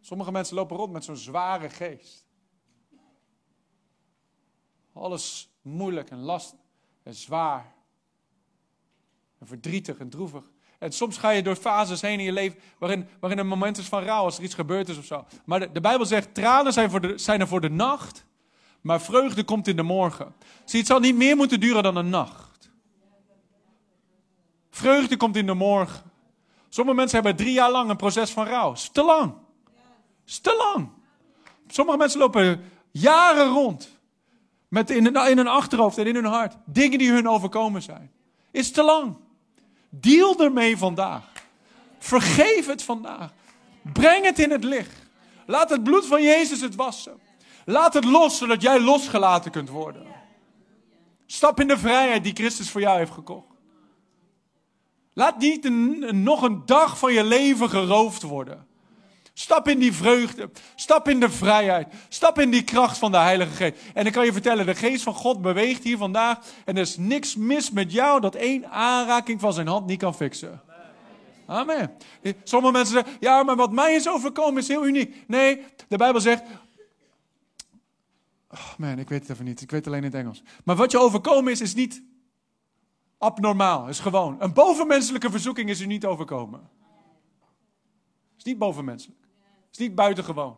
Sommige 0.00 0.32
mensen 0.32 0.56
lopen 0.56 0.76
rond 0.76 0.92
met 0.92 1.04
zo'n 1.04 1.16
zware 1.16 1.70
geest. 1.70 2.24
Alles 4.92 5.50
moeilijk 5.62 6.10
en 6.10 6.18
lastig 6.18 6.58
en 7.02 7.14
zwaar. 7.14 7.74
En 9.38 9.46
verdrietig 9.46 9.98
en 9.98 10.08
droevig. 10.08 10.50
En 10.78 10.92
soms 10.92 11.16
ga 11.16 11.30
je 11.30 11.42
door 11.42 11.56
fases 11.56 12.00
heen 12.00 12.18
in 12.18 12.24
je 12.24 12.32
leven 12.32 12.58
waarin, 12.78 13.08
waarin 13.20 13.38
een 13.38 13.46
moment 13.46 13.78
is 13.78 13.86
van 13.86 14.02
rouw 14.02 14.24
als 14.24 14.38
er 14.38 14.44
iets 14.44 14.54
gebeurd 14.54 14.88
is 14.88 14.98
of 14.98 15.04
zo. 15.04 15.24
Maar 15.44 15.72
de, 15.72 15.80
Bijbel 15.80 16.06
zegt, 16.06 16.34
tranen 16.34 16.72
zijn, 16.72 16.90
voor 16.90 17.00
de, 17.00 17.18
zijn 17.18 17.40
er 17.40 17.48
voor 17.48 17.60
de 17.60 17.70
nacht, 17.70 18.26
maar 18.80 19.00
vreugde 19.00 19.44
komt 19.44 19.68
in 19.68 19.76
de 19.76 19.82
morgen. 19.82 20.34
Zie, 20.64 20.78
het 20.78 20.88
zal 20.88 21.00
niet 21.00 21.16
meer 21.16 21.36
moeten 21.36 21.60
duren 21.60 21.82
dan 21.82 21.96
een 21.96 22.08
nacht. 22.08 22.45
Vreugde 24.76 25.16
komt 25.16 25.36
in 25.36 25.46
de 25.46 25.54
morgen. 25.54 26.10
Sommige 26.68 26.96
mensen 26.96 27.22
hebben 27.22 27.36
drie 27.36 27.52
jaar 27.52 27.70
lang 27.70 27.90
een 27.90 27.96
proces 27.96 28.30
van 28.30 28.46
rouw. 28.46 28.72
Is 28.72 28.88
te 28.92 29.02
lang. 29.02 29.34
Is 30.26 30.38
te 30.38 30.72
lang. 30.74 30.88
Sommige 31.68 31.98
mensen 31.98 32.18
lopen 32.18 32.70
jaren 32.90 33.48
rond. 33.48 33.88
Met 34.68 34.90
in, 34.90 35.06
in 35.06 35.36
hun 35.36 35.46
achterhoofd 35.46 35.98
en 35.98 36.06
in 36.06 36.14
hun 36.14 36.24
hart. 36.24 36.56
Dingen 36.64 36.98
die 36.98 37.10
hun 37.10 37.28
overkomen 37.28 37.82
zijn. 37.82 38.12
Is 38.50 38.70
te 38.70 38.82
lang. 38.82 39.16
Deal 39.88 40.40
ermee 40.40 40.78
vandaag. 40.78 41.24
Vergeef 41.98 42.66
het 42.66 42.82
vandaag. 42.82 43.32
Breng 43.92 44.24
het 44.24 44.38
in 44.38 44.50
het 44.50 44.64
licht. 44.64 45.06
Laat 45.46 45.70
het 45.70 45.84
bloed 45.84 46.06
van 46.06 46.22
Jezus 46.22 46.60
het 46.60 46.74
wassen. 46.74 47.20
Laat 47.64 47.94
het 47.94 48.04
los, 48.04 48.38
zodat 48.38 48.62
jij 48.62 48.80
losgelaten 48.80 49.50
kunt 49.50 49.68
worden. 49.68 50.06
Stap 51.26 51.60
in 51.60 51.68
de 51.68 51.78
vrijheid 51.78 52.24
die 52.24 52.34
Christus 52.34 52.70
voor 52.70 52.80
jou 52.80 52.98
heeft 52.98 53.12
gekocht. 53.12 53.55
Laat 55.18 55.38
niet 55.38 55.64
een, 55.64 56.06
nog 56.22 56.42
een 56.42 56.62
dag 56.66 56.98
van 56.98 57.12
je 57.12 57.24
leven 57.24 57.70
geroofd 57.70 58.22
worden. 58.22 58.66
Stap 59.32 59.68
in 59.68 59.78
die 59.78 59.92
vreugde. 59.92 60.50
Stap 60.74 61.08
in 61.08 61.20
de 61.20 61.30
vrijheid. 61.30 61.94
Stap 62.08 62.38
in 62.38 62.50
die 62.50 62.64
kracht 62.64 62.98
van 62.98 63.10
de 63.10 63.16
Heilige 63.18 63.50
Geest. 63.50 63.80
En 63.94 64.06
ik 64.06 64.12
kan 64.12 64.24
je 64.24 64.32
vertellen, 64.32 64.66
de 64.66 64.74
Geest 64.74 65.02
van 65.02 65.14
God 65.14 65.42
beweegt 65.42 65.84
hier 65.84 65.96
vandaag. 65.96 66.38
En 66.64 66.76
er 66.76 66.82
is 66.82 66.96
niks 66.96 67.36
mis 67.36 67.70
met 67.70 67.92
jou 67.92 68.20
dat 68.20 68.34
één 68.34 68.70
aanraking 68.70 69.40
van 69.40 69.52
zijn 69.52 69.66
hand 69.66 69.86
niet 69.86 69.98
kan 69.98 70.14
fixen. 70.14 70.60
Amen. 71.46 71.90
Sommige 72.44 72.72
mensen 72.72 72.94
zeggen, 72.94 73.16
ja, 73.20 73.42
maar 73.42 73.56
wat 73.56 73.72
mij 73.72 73.94
is 73.94 74.08
overkomen 74.08 74.62
is 74.62 74.68
heel 74.68 74.86
uniek. 74.86 75.24
Nee, 75.26 75.62
de 75.88 75.96
Bijbel 75.96 76.20
zegt, 76.20 76.42
oh 78.50 78.76
man, 78.78 78.98
ik 78.98 79.08
weet 79.08 79.20
het 79.20 79.30
even 79.30 79.44
niet. 79.44 79.60
Ik 79.60 79.70
weet 79.70 79.86
alleen 79.86 80.04
in 80.04 80.10
het 80.10 80.14
Engels. 80.14 80.42
Maar 80.64 80.76
wat 80.76 80.90
je 80.90 80.98
overkomen 80.98 81.52
is, 81.52 81.60
is 81.60 81.74
niet 81.74 82.02
abnormaal. 83.18 83.88
Is 83.88 84.00
gewoon. 84.00 84.36
Een 84.38 84.52
bovenmenselijke 84.52 85.30
verzoeking 85.30 85.68
is 85.68 85.80
u 85.80 85.86
niet 85.86 86.04
overkomen. 86.04 86.68
Is 88.36 88.44
niet 88.44 88.58
bovenmenselijk 88.58 89.26
is 89.78 89.86
niet 89.86 89.94
buitengewoon. 89.94 90.56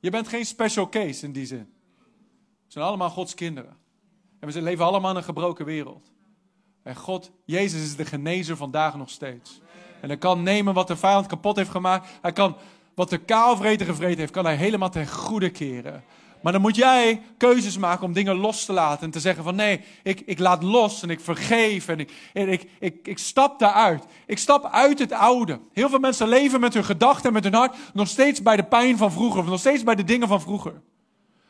Je 0.00 0.10
bent 0.10 0.28
geen 0.28 0.46
special 0.46 0.88
case 0.88 1.24
in 1.24 1.32
die 1.32 1.46
zin. 1.46 1.68
We 2.66 2.72
zijn 2.72 2.84
allemaal 2.84 3.10
Gods 3.10 3.34
kinderen. 3.34 3.76
En 4.40 4.50
we 4.50 4.62
leven 4.62 4.84
allemaal 4.84 5.10
in 5.10 5.16
een 5.16 5.22
gebroken 5.22 5.64
wereld. 5.64 6.12
En 6.82 6.96
God, 6.96 7.30
Jezus 7.44 7.82
is 7.82 7.96
de 7.96 8.04
genezer 8.04 8.56
vandaag 8.56 8.96
nog 8.96 9.10
steeds. 9.10 9.60
En 10.00 10.08
hij 10.08 10.18
kan 10.18 10.42
nemen 10.42 10.74
wat 10.74 10.86
de 10.86 10.96
vijand 10.96 11.26
kapot 11.26 11.56
heeft 11.56 11.70
gemaakt. 11.70 12.08
Hij 12.22 12.32
kan 12.32 12.56
wat 12.94 13.10
de 13.10 13.18
kaalvreten 13.18 13.86
gevreten 13.86 14.18
heeft, 14.18 14.32
kan 14.32 14.44
hij 14.44 14.56
helemaal 14.56 14.90
ten 14.90 15.08
goede 15.08 15.50
keren. 15.50 16.04
Maar 16.42 16.52
dan 16.52 16.60
moet 16.60 16.76
jij 16.76 17.22
keuzes 17.36 17.78
maken 17.78 18.04
om 18.04 18.12
dingen 18.12 18.36
los 18.36 18.64
te 18.64 18.72
laten. 18.72 19.04
En 19.04 19.10
te 19.10 19.20
zeggen 19.20 19.44
van 19.44 19.54
nee, 19.54 19.80
ik, 20.02 20.20
ik 20.20 20.38
laat 20.38 20.62
los 20.62 21.02
en 21.02 21.10
ik 21.10 21.20
vergeef 21.20 21.88
en, 21.88 22.00
ik, 22.00 22.12
en 22.32 22.48
ik, 22.48 22.70
ik, 22.78 23.08
ik 23.08 23.18
stap 23.18 23.58
daaruit. 23.58 24.04
Ik 24.26 24.38
stap 24.38 24.64
uit 24.64 24.98
het 24.98 25.12
oude. 25.12 25.60
Heel 25.72 25.88
veel 25.88 25.98
mensen 25.98 26.28
leven 26.28 26.60
met 26.60 26.74
hun 26.74 26.84
gedachten 26.84 27.26
en 27.26 27.32
met 27.32 27.44
hun 27.44 27.54
hart 27.54 27.76
nog 27.92 28.08
steeds 28.08 28.42
bij 28.42 28.56
de 28.56 28.64
pijn 28.64 28.96
van 28.96 29.12
vroeger. 29.12 29.40
Of 29.40 29.46
nog 29.46 29.60
steeds 29.60 29.82
bij 29.82 29.94
de 29.94 30.04
dingen 30.04 30.28
van 30.28 30.40
vroeger. 30.40 30.82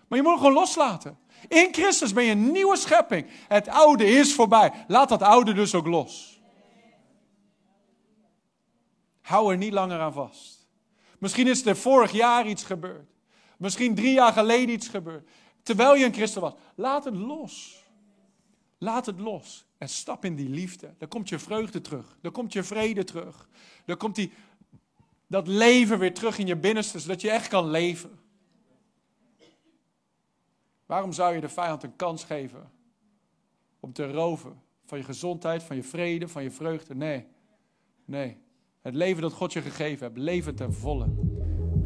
Maar 0.09 0.19
je 0.19 0.25
moet 0.25 0.33
het 0.33 0.41
gewoon 0.41 0.61
loslaten. 0.61 1.19
In 1.49 1.69
Christus 1.73 2.13
ben 2.13 2.25
je 2.25 2.31
een 2.31 2.53
nieuwe 2.53 2.77
schepping. 2.77 3.27
Het 3.49 3.69
oude 3.69 4.07
is 4.07 4.35
voorbij. 4.35 4.73
Laat 4.87 5.09
dat 5.09 5.23
oude 5.23 5.53
dus 5.53 5.75
ook 5.75 5.87
los. 5.87 6.41
Hou 9.21 9.53
er 9.53 9.59
niet 9.59 9.73
langer 9.73 10.01
aan 10.01 10.13
vast. 10.13 10.67
Misschien 11.19 11.47
is 11.47 11.67
er 11.67 11.77
vorig 11.77 12.13
jaar 12.13 12.47
iets 12.47 12.65
gebeurd. 12.65 13.09
Misschien 13.61 13.95
drie 13.95 14.13
jaar 14.13 14.33
geleden 14.33 14.75
iets 14.75 14.89
gebeurd. 14.89 15.29
Terwijl 15.63 15.95
je 15.95 16.05
een 16.05 16.13
christen 16.13 16.41
was. 16.41 16.53
Laat 16.75 17.05
het 17.05 17.15
los. 17.15 17.85
Laat 18.79 19.07
het 19.07 19.21
los. 19.21 19.67
En 19.79 19.89
stap 19.89 20.25
in 20.25 20.35
die 20.35 20.49
liefde. 20.49 20.95
Dan 20.99 21.09
komt 21.09 21.29
je 21.29 21.39
vreugde 21.39 21.81
terug. 21.81 22.17
Dan 22.21 22.33
komt 22.33 22.53
je 22.53 22.63
vrede 22.63 23.05
terug. 23.05 23.49
Dan 23.85 23.97
komt 23.97 24.15
die, 24.15 24.33
dat 25.27 25.47
leven 25.47 25.99
weer 25.99 26.15
terug 26.15 26.39
in 26.39 26.47
je 26.47 26.57
binnenste, 26.57 26.99
zodat 26.99 27.21
je 27.21 27.31
echt 27.31 27.49
kan 27.49 27.71
leven. 27.71 28.21
Waarom 30.87 31.13
zou 31.13 31.35
je 31.35 31.41
de 31.41 31.49
vijand 31.49 31.83
een 31.83 31.97
kans 31.97 32.25
geven 32.25 32.71
om 33.81 33.93
te 33.93 34.13
roven 34.13 34.63
van 34.85 34.99
je 34.99 35.05
gezondheid, 35.05 35.63
van 35.63 35.77
je 35.77 35.83
vrede, 35.83 36.29
van 36.29 36.43
je 36.43 36.51
vreugde? 36.51 36.95
Nee, 36.95 37.27
nee. 38.05 38.37
Het 38.81 38.95
leven 38.95 39.23
dat 39.23 39.33
God 39.33 39.53
je 39.53 39.63
gegeven 39.63 40.07
hebt, 40.07 40.19
leven 40.19 40.55
ten 40.55 40.73
volle. 40.73 41.30